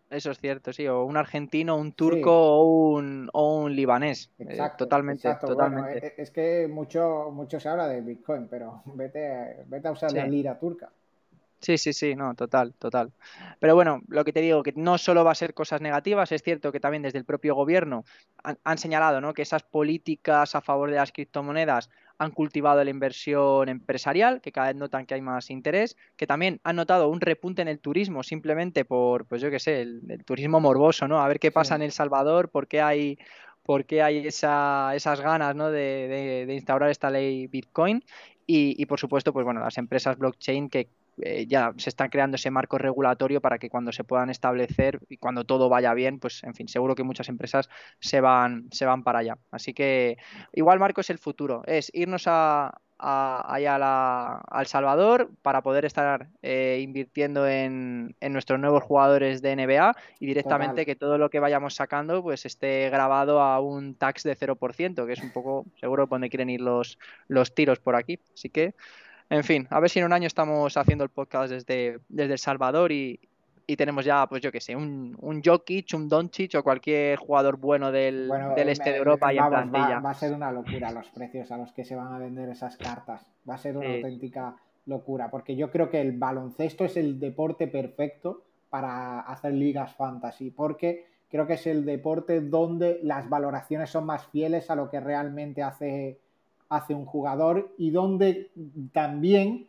Eso 0.10 0.32
es 0.32 0.39
cierto, 0.39 0.74
sí, 0.74 0.88
o 0.88 1.03
un 1.03 1.18
argentino, 1.18 1.78
un 1.78 1.91
turco 1.91 2.32
o, 2.32 2.64
un, 2.64 3.30
o 3.32 3.60
un 3.60 3.76
libanés. 3.76 4.32
Eh, 4.39 4.45
exacto, 4.49 4.86
totalmente, 4.86 5.36
totalmente. 5.39 5.97
E, 5.99 6.07
e, 6.18 6.22
es 6.24 6.32
que 6.32 6.68
mucho, 6.68 7.30
mucho 7.32 7.60
se 7.60 7.70
habla 7.70 7.88
de 7.88 8.01
Bitcoin, 8.01 8.47
pero 8.47 8.82
vete, 8.95 9.64
vete 9.68 9.88
a 9.88 9.91
usar 9.91 10.12
la 10.14 10.26
lira 10.26 10.57
turca. 10.57 10.89
Sí, 11.62 11.78
sí, 11.78 11.91
sí, 11.91 12.16
no, 12.16 12.34
total, 12.36 12.74
total. 12.76 13.12
Pero 13.60 13.76
bueno, 13.76 14.01
lo 14.07 14.24
que 14.24 14.32
te 14.32 14.39
digo, 14.39 14.64
que 14.64 14.72
no 14.78 14.97
solo 14.97 15.26
va 15.26 15.32
a 15.32 15.36
ser 15.36 15.53
cosas 15.53 15.82
negativas, 15.82 16.32
es 16.32 16.41
cierto 16.41 16.72
que 16.72 16.80
también 16.80 17.03
desde 17.03 17.20
el 17.20 17.26
propio 17.26 17.53
gobierno 17.53 18.05
han, 18.41 18.57
han 18.64 18.78
señalado 18.78 19.20
¿no? 19.20 19.34
que 19.34 19.41
esas 19.41 19.64
políticas 19.64 20.55
a 20.55 20.62
favor 20.62 20.89
de 20.89 20.95
las 20.95 21.12
criptomonedas 21.12 21.89
han 22.20 22.32
cultivado 22.32 22.84
la 22.84 22.89
inversión 22.89 23.70
empresarial, 23.70 24.41
que 24.41 24.51
cada 24.51 24.67
vez 24.67 24.76
notan 24.76 25.05
que 25.05 25.13
hay 25.15 25.22
más 25.22 25.49
interés, 25.49 25.97
que 26.17 26.28
también 26.28 26.59
han 26.63 26.76
notado 26.76 27.09
un 27.09 27.22
repunte 27.22 27.61
en 27.61 27.70
el 27.70 27.80
turismo 27.80 28.24
simplemente 28.24 28.84
por, 28.84 29.26
pues 29.26 29.41
yo 29.41 29.49
qué 29.49 29.59
sé, 29.59 29.82
el, 29.82 30.24
turismo 30.26 30.59
morboso, 30.59 31.07
¿no? 31.07 31.22
A 31.22 31.28
ver 31.30 31.39
qué 31.39 31.51
pasa 31.51 31.76
en 31.76 31.82
El 31.82 31.93
Salvador, 31.93 32.49
por 32.49 32.67
qué 32.67 32.82
hay, 32.82 33.17
por 33.63 33.86
hay 34.01 34.28
esa, 34.28 34.93
esas 34.95 35.22
ganas 35.22 35.55
¿no? 35.55 35.72
de, 35.72 36.45
de, 36.45 36.53
instaurar 36.53 36.89
esta 36.89 37.09
ley 37.09 37.47
Bitcoin. 37.47 38.03
Y, 38.45 38.76
y, 38.82 38.86
por 38.88 38.99
supuesto, 38.99 39.32
pues 39.32 39.45
bueno, 39.45 39.61
las 39.61 39.78
empresas 39.78 40.17
blockchain 40.17 40.70
que 40.70 40.89
eh, 41.22 41.45
ya 41.47 41.74
se 41.78 41.89
está 41.89 42.09
creando 42.09 42.36
ese 42.36 42.51
marco 42.51 42.78
regulatorio 42.78 43.41
para 43.41 43.59
que 43.59 43.70
cuando 43.70 43.91
se 43.91 44.03
puedan 44.03 44.30
establecer 44.30 44.99
y 45.09 45.17
cuando 45.17 45.43
todo 45.45 45.70
vaya 45.70 45.93
bien, 45.93 46.20
pues 46.20 46.43
en 46.43 46.55
fin, 46.55 46.67
seguro 46.67 46.95
que 46.95 47.03
muchas 47.03 47.30
empresas 47.30 47.70
se 47.99 48.22
van, 48.22 48.67
se 48.72 48.86
van 48.86 49.03
para 49.03 49.20
allá. 49.20 49.38
Así 49.51 49.74
que 49.74 50.17
igual 50.53 50.80
marco 50.80 51.01
es 51.01 51.09
el 51.09 51.17
futuro, 51.17 51.63
es 51.65 51.91
irnos 51.93 52.24
a, 52.28 52.82
allá 52.99 53.76
al 54.41 54.67
Salvador 54.67 55.32
para 55.41 55.61
poder 55.61 55.86
estar 55.86 56.28
eh, 56.41 56.80
invirtiendo 56.82 57.47
en, 57.47 58.15
nuestros 58.22 58.59
nuevos 58.59 58.84
jugadores 58.84 59.41
de 59.41 59.55
NBA 59.55 59.95
y 60.20 60.26
directamente 60.26 60.86
que 60.86 60.95
todo 60.95 61.17
lo 61.17 61.30
que 61.30 61.39
vayamos 61.39 61.76
sacando 61.76 62.22
pues 62.22 62.45
esté 62.45 62.89
grabado 62.89 63.41
a 63.41 63.61
un 63.61 63.95
tax 63.95 64.24
de 64.24 64.38
0%, 64.38 65.05
que 65.05 65.13
es 65.13 65.22
un 65.22 65.32
poco 65.32 65.65
seguro 65.80 66.07
donde 66.07 66.30
quieren 66.30 66.49
ir 66.49 66.61
los, 66.61 66.99
los 67.28 67.55
tiros 67.55 67.80
por 67.80 67.95
aquí. 67.95 68.20
Así 68.34 68.49
que 68.49 68.74
en 69.30 69.44
fin, 69.44 69.68
a 69.70 69.80
ver 69.80 69.90
si 69.90 70.00
en 70.00 70.06
un 70.06 70.14
año 70.14 70.28
estamos 70.28 70.76
haciendo 70.78 71.04
el 71.04 71.10
podcast 71.10 71.52
desde, 71.52 72.00
desde 72.10 72.34
El 72.34 72.40
Salvador 72.40 72.92
y, 72.92 73.20
y 73.68 73.76
tenemos 73.76 74.04
ya, 74.04 74.26
pues 74.28 74.42
yo 74.42 74.52
qué 74.52 74.60
sé, 74.60 74.76
un, 74.76 75.16
un 75.22 75.44
Jokic, 75.44 75.94
un 75.94 76.10
Doncic 76.10 76.56
o 76.56 76.64
cualquier 76.64 77.18
jugador 77.18 77.58
bueno 77.58 77.92
del, 77.92 78.28
del 78.56 78.70
este 78.70 78.90
de 78.90 78.98
Europa 78.98 79.32
y 79.32 79.38
en 79.38 79.48
plantilla. 79.48 80.00
Va, 80.00 80.10
a 80.10 80.14
ser 80.16 80.34
una 80.34 80.52
locura 80.52 80.92
los 80.92 81.08
precios 81.10 81.52
a 81.52 81.58
los 81.58 81.72
que 81.72 81.86
se 81.86 81.96
van 81.96 82.12
a 82.12 82.18
vender 82.18 82.50
esas 82.50 82.76
cartas. 82.78 83.32
Va 83.48 83.54
a 83.54 83.58
ser 83.60 83.78
una 83.78 83.94
auténtica 83.94 84.56
locura, 84.88 85.30
porque 85.30 85.56
yo 85.56 85.70
creo 85.70 85.90
que 85.90 86.02
el 86.02 86.18
baloncesto 86.18 86.84
es 86.84 86.98
el 86.98 87.20
deporte 87.20 87.68
perfecto 87.68 88.44
para 88.72 89.20
hacer 89.20 89.54
ligas 89.54 89.94
fantasy, 89.96 90.50
porque 90.50 91.06
creo 91.30 91.46
que 91.46 91.54
es 91.54 91.68
el 91.68 91.86
deporte 91.86 92.42
donde 92.42 93.00
las 93.04 93.30
valoraciones 93.30 93.92
son 93.92 94.06
más 94.06 94.26
fieles 94.28 94.72
a 94.72 94.76
lo 94.76 94.90
que 94.90 95.00
realmente 95.00 95.62
hace, 95.62 96.20
hace 96.70 96.93
un 96.93 97.05
jugador 97.05 97.74
y 97.78 97.89
donde 97.89 98.51
también 98.93 99.67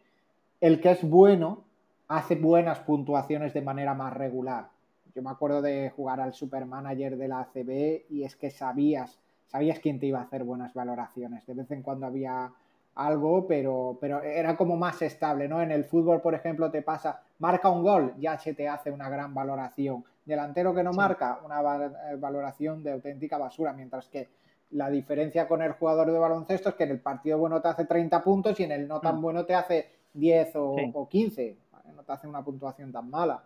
el 0.60 0.80
que 0.80 0.90
es 0.90 1.02
bueno 1.02 1.64
hace 2.08 2.34
buenas 2.36 2.80
puntuaciones 2.80 3.54
de 3.54 3.62
manera 3.62 3.94
más 3.94 4.12
regular. 4.12 4.68
Yo 5.14 5.22
me 5.22 5.30
acuerdo 5.30 5.62
de 5.62 5.90
jugar 5.96 6.20
al 6.20 6.34
supermanager 6.34 7.16
de 7.16 7.28
la 7.28 7.40
ACB 7.40 8.04
y 8.10 8.24
es 8.24 8.36
que 8.36 8.50
sabías, 8.50 9.18
sabías 9.48 9.78
quién 9.78 9.98
te 9.98 10.06
iba 10.06 10.20
a 10.20 10.24
hacer 10.24 10.44
buenas 10.44 10.74
valoraciones. 10.74 11.46
De 11.46 11.54
vez 11.54 11.70
en 11.70 11.82
cuando 11.82 12.06
había 12.06 12.52
algo, 12.94 13.46
pero, 13.46 13.96
pero 14.00 14.22
era 14.22 14.56
como 14.56 14.76
más 14.76 15.00
estable, 15.02 15.48
¿no? 15.48 15.62
En 15.62 15.70
el 15.70 15.84
fútbol, 15.84 16.20
por 16.20 16.34
ejemplo, 16.34 16.70
te 16.70 16.82
pasa, 16.82 17.22
marca 17.38 17.70
un 17.70 17.82
gol, 17.82 18.14
ya 18.18 18.38
se 18.38 18.54
te 18.54 18.68
hace 18.68 18.90
una 18.90 19.08
gran 19.08 19.32
valoración. 19.32 20.04
Delantero 20.24 20.74
que 20.74 20.82
no 20.82 20.92
marca, 20.92 21.40
una 21.44 21.60
eh, 21.60 22.16
valoración 22.16 22.82
de 22.82 22.92
auténtica 22.92 23.38
basura, 23.38 23.72
mientras 23.72 24.06
que 24.08 24.28
la 24.72 24.90
diferencia 24.90 25.48
con 25.48 25.62
el 25.62 25.72
jugador 25.72 26.10
de 26.12 26.18
baloncesto 26.18 26.68
es 26.68 26.74
que 26.76 26.84
en 26.84 26.90
el 26.90 27.00
partido 27.00 27.38
bueno 27.38 27.60
te 27.60 27.68
hace 27.68 27.84
30 27.84 28.22
puntos 28.22 28.58
y 28.60 28.64
en 28.64 28.72
el 28.72 28.86
no 28.86 29.00
tan 29.00 29.18
mm. 29.18 29.22
bueno 29.22 29.44
te 29.44 29.54
hace 29.54 29.90
10 30.14 30.56
o, 30.56 30.76
o 30.94 31.08
15 31.08 31.56
no 31.94 32.02
te 32.02 32.12
hace 32.12 32.26
una 32.26 32.42
puntuación 32.42 32.92
tan 32.92 33.10
mala. 33.10 33.42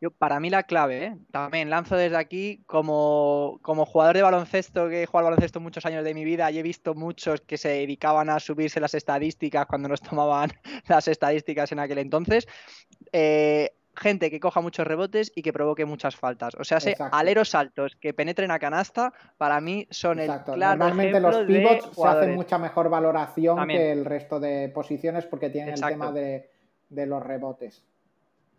Yo, 0.00 0.12
para 0.12 0.38
mí 0.38 0.48
la 0.48 0.62
clave, 0.62 1.06
¿eh? 1.06 1.16
también 1.32 1.70
lanzo 1.70 1.96
desde 1.96 2.16
aquí 2.16 2.62
como, 2.66 3.58
como 3.62 3.84
jugador 3.84 4.14
de 4.14 4.22
baloncesto, 4.22 4.88
que 4.88 5.02
he 5.02 5.06
jugado 5.06 5.24
baloncesto 5.24 5.58
muchos 5.58 5.84
años 5.86 6.04
de 6.04 6.14
mi 6.14 6.24
vida 6.24 6.48
y 6.52 6.58
he 6.58 6.62
visto 6.62 6.94
muchos 6.94 7.40
que 7.40 7.58
se 7.58 7.70
dedicaban 7.70 8.30
a 8.30 8.38
subirse 8.38 8.78
las 8.78 8.94
estadísticas 8.94 9.66
cuando 9.66 9.88
nos 9.88 10.00
tomaban 10.02 10.52
las 10.86 11.08
estadísticas 11.08 11.72
en 11.72 11.80
aquel 11.80 11.98
entonces. 11.98 12.46
Eh, 13.12 13.72
gente 13.98 14.30
que 14.30 14.40
coja 14.40 14.60
muchos 14.60 14.86
rebotes 14.86 15.32
y 15.34 15.42
que 15.42 15.52
provoque 15.52 15.84
muchas 15.84 16.16
faltas. 16.16 16.54
O 16.54 16.64
sea, 16.64 16.78
aleros 17.12 17.54
altos 17.54 17.96
que 17.96 18.14
penetren 18.14 18.50
a 18.50 18.58
canasta, 18.58 19.12
para 19.36 19.60
mí 19.60 19.86
son 19.90 20.18
el 20.20 20.30
claro 20.44 20.78
Normalmente 20.78 21.20
los 21.20 21.38
pivots 21.46 21.90
se 21.94 22.06
hacen 22.06 22.34
mucha 22.34 22.58
mejor 22.58 22.88
valoración 22.88 23.66
que 23.68 23.92
el 23.92 24.04
resto 24.04 24.40
de 24.40 24.68
posiciones 24.68 25.26
porque 25.26 25.50
tienen 25.50 25.74
el 25.74 25.80
tema 25.80 26.12
de 26.12 26.48
de 26.88 27.06
los 27.06 27.22
rebotes. 27.22 27.82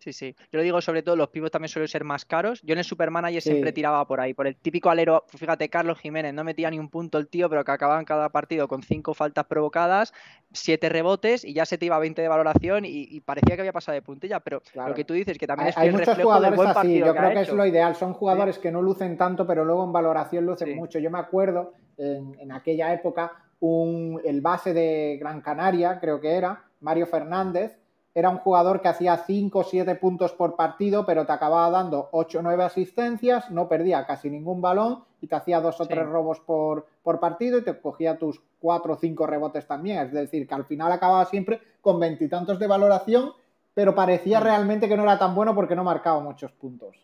Sí, 0.00 0.14
sí. 0.14 0.34
Yo 0.50 0.58
lo 0.58 0.62
digo 0.62 0.80
sobre 0.80 1.02
todo, 1.02 1.14
los 1.14 1.28
pibos 1.28 1.50
también 1.50 1.68
suelen 1.68 1.88
ser 1.88 2.04
más 2.04 2.24
caros. 2.24 2.62
Yo 2.62 2.72
en 2.72 2.78
el 2.78 2.84
Supermanager 2.84 3.42
siempre 3.42 3.72
tiraba 3.72 4.06
por 4.06 4.20
ahí, 4.20 4.32
por 4.32 4.46
el 4.46 4.56
típico 4.56 4.88
alero. 4.88 5.24
Fíjate, 5.28 5.68
Carlos 5.68 5.98
Jiménez 5.98 6.32
no 6.32 6.42
metía 6.42 6.70
ni 6.70 6.78
un 6.78 6.88
punto 6.88 7.18
el 7.18 7.28
tío, 7.28 7.50
pero 7.50 7.64
que 7.64 7.70
acababan 7.70 8.06
cada 8.06 8.30
partido 8.30 8.66
con 8.66 8.82
cinco 8.82 9.12
faltas 9.12 9.44
provocadas, 9.44 10.14
siete 10.52 10.88
rebotes 10.88 11.44
y 11.44 11.52
ya 11.52 11.66
se 11.66 11.76
te 11.76 11.84
iba 11.84 11.96
a 11.96 11.98
20 11.98 12.22
de 12.22 12.28
valoración 12.28 12.84
y, 12.86 13.20
parecía 13.20 13.56
que 13.56 13.62
había 13.62 13.72
pasado 13.72 13.94
de 13.94 14.02
puntilla. 14.02 14.40
Pero 14.40 14.62
lo 14.74 14.94
que 14.94 15.04
tú 15.04 15.12
dices, 15.12 15.36
que 15.36 15.46
también 15.46 15.68
es 15.68 15.76
hay, 15.76 15.90
muchos 15.90 16.16
jugadores 16.16 16.58
así. 16.60 16.98
Yo 16.98 17.14
creo 17.14 17.30
que 17.32 17.40
es 17.42 17.52
lo 17.52 17.66
ideal. 17.66 17.94
Son 17.94 18.14
jugadores 18.14 18.58
que 18.58 18.70
no 18.70 18.80
lucen 18.80 19.18
tanto, 19.18 19.46
pero 19.46 19.66
luego 19.66 19.84
en 19.84 19.92
valoración 19.92 20.46
lucen 20.46 20.76
mucho. 20.76 20.98
Yo 20.98 21.10
me 21.10 21.18
acuerdo 21.18 21.74
en, 21.98 22.50
aquella 22.52 22.94
época, 22.94 23.32
un, 23.60 24.18
el 24.24 24.40
base 24.40 24.72
de 24.72 25.18
Gran 25.20 25.42
Canaria, 25.42 26.00
creo 26.00 26.20
que 26.20 26.32
era, 26.32 26.64
Mario 26.80 27.06
Fernández 27.06 27.76
era 28.20 28.30
un 28.30 28.38
jugador 28.38 28.80
que 28.80 28.88
hacía 28.88 29.16
5 29.16 29.58
o 29.58 29.64
7 29.64 29.94
puntos 29.96 30.32
por 30.32 30.54
partido, 30.54 31.04
pero 31.06 31.26
te 31.26 31.32
acababa 31.32 31.70
dando 31.70 32.08
8 32.12 32.38
o 32.38 32.42
9 32.42 32.64
asistencias, 32.64 33.50
no 33.50 33.66
perdía 33.66 34.06
casi 34.06 34.30
ningún 34.30 34.60
balón 34.60 35.04
y 35.20 35.26
te 35.26 35.36
hacía 35.36 35.60
2 35.60 35.80
o 35.80 35.86
3 35.86 36.06
robos 36.06 36.40
por, 36.40 36.86
por, 37.02 37.18
partido 37.18 37.58
y 37.58 37.64
te 37.64 37.80
cogía 37.80 38.18
tus 38.18 38.40
4 38.60 38.92
o 38.92 38.96
5 38.96 39.26
rebotes 39.26 39.66
también. 39.66 39.98
Es 39.98 40.12
decir, 40.12 40.46
que 40.46 40.54
al 40.54 40.64
final 40.64 40.92
acababa 40.92 41.24
siempre 41.24 41.60
con 41.80 41.98
veintitantos 41.98 42.58
de 42.58 42.66
valoración, 42.66 43.32
pero 43.74 43.94
parecía 43.94 44.40
mm. 44.40 44.42
realmente 44.42 44.88
que 44.88 44.96
no 44.96 45.02
era 45.04 45.18
tan 45.18 45.34
bueno 45.34 45.54
porque 45.54 45.74
no 45.74 45.84
marcaba 45.84 46.20
muchos 46.20 46.52
puntos. 46.52 46.96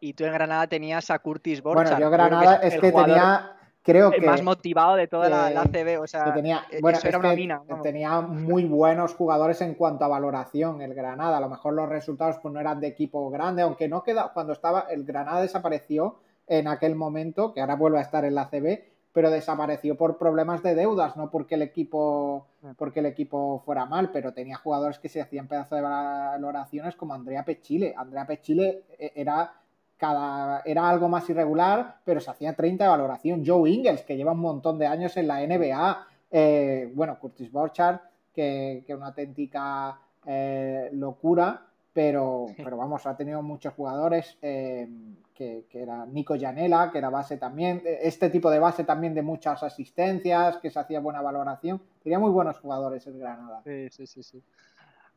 Y 0.00 0.14
tú 0.14 0.24
en 0.24 0.32
Granada 0.32 0.66
tenías 0.66 1.10
a 1.10 1.18
Curtis 1.18 1.62
Borchardt. 1.62 1.90
Bueno, 1.90 2.00
yo 2.00 2.10
Granada 2.10 2.56
es, 2.56 2.80
que 2.80 2.90
tenía 2.90 3.55
creo 3.86 4.12
el 4.12 4.20
que. 4.20 4.26
más 4.26 4.42
motivado 4.42 4.96
de 4.96 5.06
toda 5.06 5.28
la, 5.28 5.60
ACB, 5.60 6.00
o 6.00 6.06
sea, 6.06 6.34
tenía, 6.34 6.66
e, 6.70 6.80
bueno, 6.80 6.98
era 7.02 7.18
una 7.18 7.34
mina. 7.34 7.62
Tenía 7.82 8.20
muy 8.20 8.64
buenos 8.64 9.14
jugadores 9.14 9.60
en 9.60 9.74
cuanto 9.74 10.04
a 10.04 10.08
valoración 10.08 10.82
el 10.82 10.92
Granada. 10.92 11.36
A 11.36 11.40
lo 11.40 11.48
mejor 11.48 11.74
los 11.74 11.88
resultados 11.88 12.38
pues, 12.42 12.52
no 12.52 12.60
eran 12.60 12.80
de 12.80 12.88
equipo 12.88 13.30
grande, 13.30 13.62
aunque 13.62 13.88
no 13.88 14.02
queda. 14.02 14.32
Cuando 14.34 14.52
estaba. 14.52 14.86
El 14.90 15.04
Granada 15.04 15.40
desapareció 15.40 16.16
en 16.48 16.66
aquel 16.68 16.96
momento, 16.96 17.54
que 17.54 17.60
ahora 17.60 17.76
vuelve 17.76 17.98
a 17.98 18.02
estar 18.02 18.24
en 18.24 18.34
la 18.34 18.42
ACB, 18.42 18.80
pero 19.12 19.30
desapareció 19.30 19.96
por 19.96 20.18
problemas 20.18 20.62
de 20.62 20.74
deudas, 20.74 21.16
no 21.16 21.30
porque 21.30 21.54
el 21.54 21.62
equipo 21.62 22.48
ah. 22.64 22.74
porque 22.76 23.00
el 23.00 23.06
equipo 23.06 23.62
fuera 23.64 23.86
mal, 23.86 24.10
pero 24.12 24.32
tenía 24.32 24.56
jugadores 24.56 24.98
que 24.98 25.08
se 25.08 25.20
hacían 25.20 25.48
pedazos 25.48 25.78
de 25.78 25.82
valoraciones 25.82 26.96
como 26.96 27.14
Andrea 27.14 27.44
Pechile. 27.44 27.94
Andrea 27.96 28.26
Pechile 28.26 28.82
eh, 28.98 29.12
era 29.14 29.54
cada, 29.96 30.62
era 30.64 30.88
algo 30.88 31.08
más 31.08 31.28
irregular, 31.30 31.96
pero 32.04 32.20
se 32.20 32.30
hacía 32.30 32.54
30 32.54 32.84
de 32.84 32.90
valoración. 32.90 33.44
Joe 33.46 33.70
Ingles, 33.70 34.02
que 34.02 34.16
lleva 34.16 34.32
un 34.32 34.40
montón 34.40 34.78
de 34.78 34.86
años 34.86 35.16
en 35.16 35.26
la 35.26 35.40
NBA. 35.46 36.06
Eh, 36.30 36.90
bueno, 36.94 37.18
Curtis 37.18 37.50
Borchardt, 37.50 38.02
que, 38.32 38.84
que 38.86 38.94
una 38.94 39.08
auténtica 39.08 39.98
eh, 40.26 40.90
locura, 40.92 41.62
pero, 41.92 42.46
pero 42.56 42.76
vamos, 42.76 43.06
ha 43.06 43.16
tenido 43.16 43.42
muchos 43.42 43.72
jugadores, 43.74 44.36
eh, 44.42 44.88
que, 45.34 45.66
que, 45.68 45.82
era 45.82 46.04
Nico 46.06 46.36
Janela, 46.38 46.90
que 46.90 46.98
era 46.98 47.10
base 47.10 47.36
también, 47.36 47.82
este 47.84 48.30
tipo 48.30 48.50
de 48.50 48.58
base 48.58 48.84
también 48.84 49.14
de 49.14 49.22
muchas 49.22 49.62
asistencias, 49.62 50.58
que 50.58 50.70
se 50.70 50.78
hacía 50.78 51.00
buena 51.00 51.20
valoración. 51.22 51.80
Tenía 52.02 52.18
muy 52.18 52.30
buenos 52.30 52.58
jugadores 52.58 53.06
el 53.06 53.18
Granada. 53.18 53.62
Sí, 53.64 53.88
sí, 53.90 54.06
sí. 54.06 54.22
sí. 54.22 54.42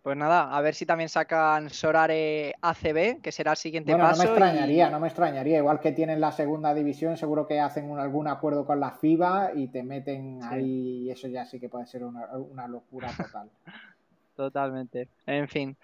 Pues 0.01 0.15
nada, 0.15 0.55
a 0.55 0.61
ver 0.61 0.75
si 0.75 0.85
también 0.85 1.09
sacan 1.09 1.69
Sorare 1.69 2.55
ACB, 2.61 3.21
que 3.21 3.31
será 3.33 3.51
el 3.51 3.57
siguiente 3.57 3.91
bueno, 3.91 4.07
paso. 4.07 4.23
No 4.23 4.29
me 4.29 4.35
extrañaría, 4.35 4.89
no 4.89 4.99
me 4.99 5.07
extrañaría. 5.07 5.57
Igual 5.57 5.81
que 5.81 5.91
tienen 5.91 6.21
la 6.21 6.31
segunda 6.31 6.73
división, 6.73 7.17
seguro 7.17 7.45
que 7.45 7.59
hacen 7.59 7.91
algún 7.99 8.27
acuerdo 8.29 8.65
con 8.65 8.79
la 8.79 8.91
FIBA 8.91 9.51
y 9.55 9.67
te 9.67 9.83
meten 9.83 10.39
ahí. 10.43 11.03
Y 11.03 11.11
eso 11.11 11.27
ya 11.27 11.45
sí 11.45 11.59
que 11.59 11.67
puede 11.67 11.85
ser 11.85 12.03
una, 12.03 12.67
locura 12.67 13.09
total. 13.15 13.49
Totalmente. 14.35 15.09
En 15.25 15.49
fin. 15.49 15.75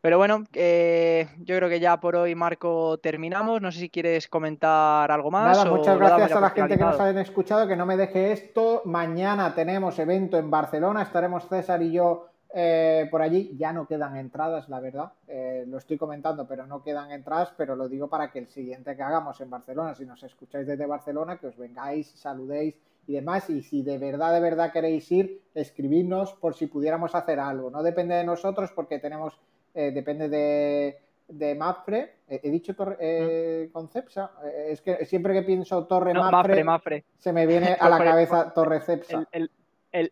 Pero 0.00 0.18
bueno, 0.18 0.44
eh, 0.52 1.26
yo 1.38 1.56
creo 1.56 1.68
que 1.68 1.80
ya 1.80 1.98
por 1.98 2.14
hoy, 2.14 2.36
Marco, 2.36 2.98
terminamos. 2.98 3.60
No 3.60 3.72
sé 3.72 3.80
si 3.80 3.90
quieres 3.90 4.28
comentar 4.28 5.10
algo 5.10 5.32
más. 5.32 5.58
Nada, 5.58 5.68
muchas 5.68 5.98
gracias 5.98 6.30
a 6.30 6.40
la 6.40 6.50
gente 6.50 6.78
que 6.78 6.84
nos 6.84 7.00
hayan 7.00 7.18
escuchado, 7.18 7.66
que 7.66 7.74
no 7.74 7.84
me 7.84 7.96
deje 7.96 8.30
esto. 8.30 8.82
Mañana 8.84 9.56
tenemos 9.56 9.98
evento 9.98 10.38
en 10.38 10.48
Barcelona, 10.52 11.02
estaremos 11.02 11.48
César 11.48 11.82
y 11.82 11.90
yo 11.90 12.28
eh, 12.58 13.06
por 13.10 13.20
allí 13.20 13.54
ya 13.58 13.70
no 13.74 13.86
quedan 13.86 14.16
entradas, 14.16 14.70
la 14.70 14.80
verdad. 14.80 15.12
Eh, 15.28 15.66
lo 15.68 15.76
estoy 15.76 15.98
comentando, 15.98 16.48
pero 16.48 16.66
no 16.66 16.82
quedan 16.82 17.10
entradas, 17.10 17.52
pero 17.54 17.76
lo 17.76 17.86
digo 17.86 18.08
para 18.08 18.30
que 18.30 18.38
el 18.38 18.48
siguiente 18.48 18.96
que 18.96 19.02
hagamos 19.02 19.38
en 19.42 19.50
Barcelona, 19.50 19.94
si 19.94 20.06
nos 20.06 20.22
escucháis 20.22 20.66
desde 20.66 20.86
Barcelona, 20.86 21.36
que 21.36 21.48
os 21.48 21.58
vengáis, 21.58 22.08
saludéis 22.12 22.74
y 23.06 23.12
demás. 23.12 23.50
Y 23.50 23.62
si 23.62 23.82
de 23.82 23.98
verdad, 23.98 24.32
de 24.32 24.40
verdad 24.40 24.72
queréis 24.72 25.12
ir, 25.12 25.42
escribidnos 25.54 26.32
por 26.32 26.54
si 26.54 26.66
pudiéramos 26.66 27.14
hacer 27.14 27.40
algo. 27.40 27.68
No 27.70 27.82
depende 27.82 28.14
de 28.14 28.24
nosotros 28.24 28.72
porque 28.74 29.00
tenemos, 29.00 29.38
eh, 29.74 29.90
depende 29.90 30.30
de, 30.30 30.98
de 31.28 31.54
Mafre. 31.56 32.20
he 32.26 32.50
dicho 32.50 32.74
torre, 32.74 33.68
Concepsa. 33.70 34.30
es 34.66 34.80
que 34.80 35.04
siempre 35.04 35.34
que 35.34 35.42
pienso 35.42 35.84
Torre 35.84 36.14
Mafre, 36.14 37.04
se 37.18 37.34
me 37.34 37.46
viene 37.46 37.76
a 37.78 37.90
la 37.90 37.98
cabeza 37.98 38.50
Torre 38.54 38.80
Cepsa 38.80 39.28
el, 39.30 39.50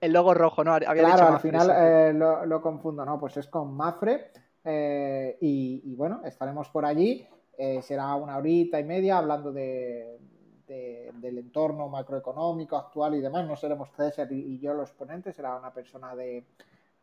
logo 0.03 0.35
rojo, 0.35 0.65
¿no? 0.65 0.79
claro, 0.79 1.35
al 1.35 1.41
final 1.41 1.71
eh, 1.75 2.13
lo, 2.13 2.61
confundo, 2.63 3.05
¿no? 3.05 3.19
Pues 3.19 3.37
es 3.37 3.49
con 3.49 3.75
Mafre. 3.75 4.31
Eh, 4.65 5.37
y, 5.41 5.95
bueno, 5.95 6.23
estaremos 6.25 6.69
por 6.71 6.85
allí. 6.85 7.27
Eh, 7.57 7.83
será 7.83 8.15
una 8.15 8.37
horita 8.37 8.81
y 8.81 8.85
media 8.85 9.19
hablando 9.19 9.53
de, 9.53 10.19
del 10.67 11.39
entorno 11.39 11.89
macroeconómico 11.89 12.77
actual 12.77 13.15
y 13.15 13.21
demás. 13.21 13.47
No 13.47 13.57
seremos 13.57 13.91
César 13.97 14.31
y, 14.33 14.59
yo 14.59 14.75
los 14.75 14.91
ponentes, 14.93 15.37
será 15.37 15.57
una 15.57 15.73
persona 15.73 16.15
de, 16.17 16.45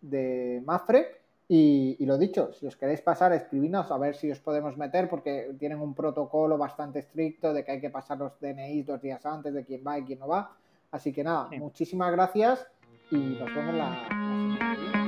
de 0.02 0.62
Mafre. 0.66 1.22
Y, 1.54 2.06
lo 2.06 2.18
dicho, 2.18 2.54
si 2.54 2.66
os 2.66 2.78
queréis 2.78 3.02
pasar, 3.02 3.34
escribidnos 3.34 3.92
a 3.92 3.98
ver 3.98 4.16
si 4.16 4.32
os 4.32 4.40
podemos 4.40 4.78
meter, 4.78 5.10
porque 5.10 5.54
tienen 5.60 5.82
un 5.82 5.94
protocolo 5.94 6.58
bastante 6.58 7.00
estricto 7.00 7.54
de 7.54 7.66
que 7.66 7.74
hay 7.74 7.82
que 7.82 7.90
pasar 7.90 8.20
los 8.20 8.40
DNIs 8.40 8.86
dos 8.86 9.02
días 9.02 9.26
antes 9.26 9.54
de 9.54 9.66
quién 9.66 9.84
va 9.86 10.00
y 10.00 10.06
quién 10.06 10.20
no 10.20 10.30
va. 10.30 10.56
Así 10.92 11.14
que 11.14 11.24
nada, 11.24 11.50
muchísimas 11.58 12.12
gracias 12.12 12.68
y 13.10 13.16
nos 13.16 13.54
vemos 13.56 13.76
la, 13.76 13.90
la 13.90 14.08
semana. 14.10 15.01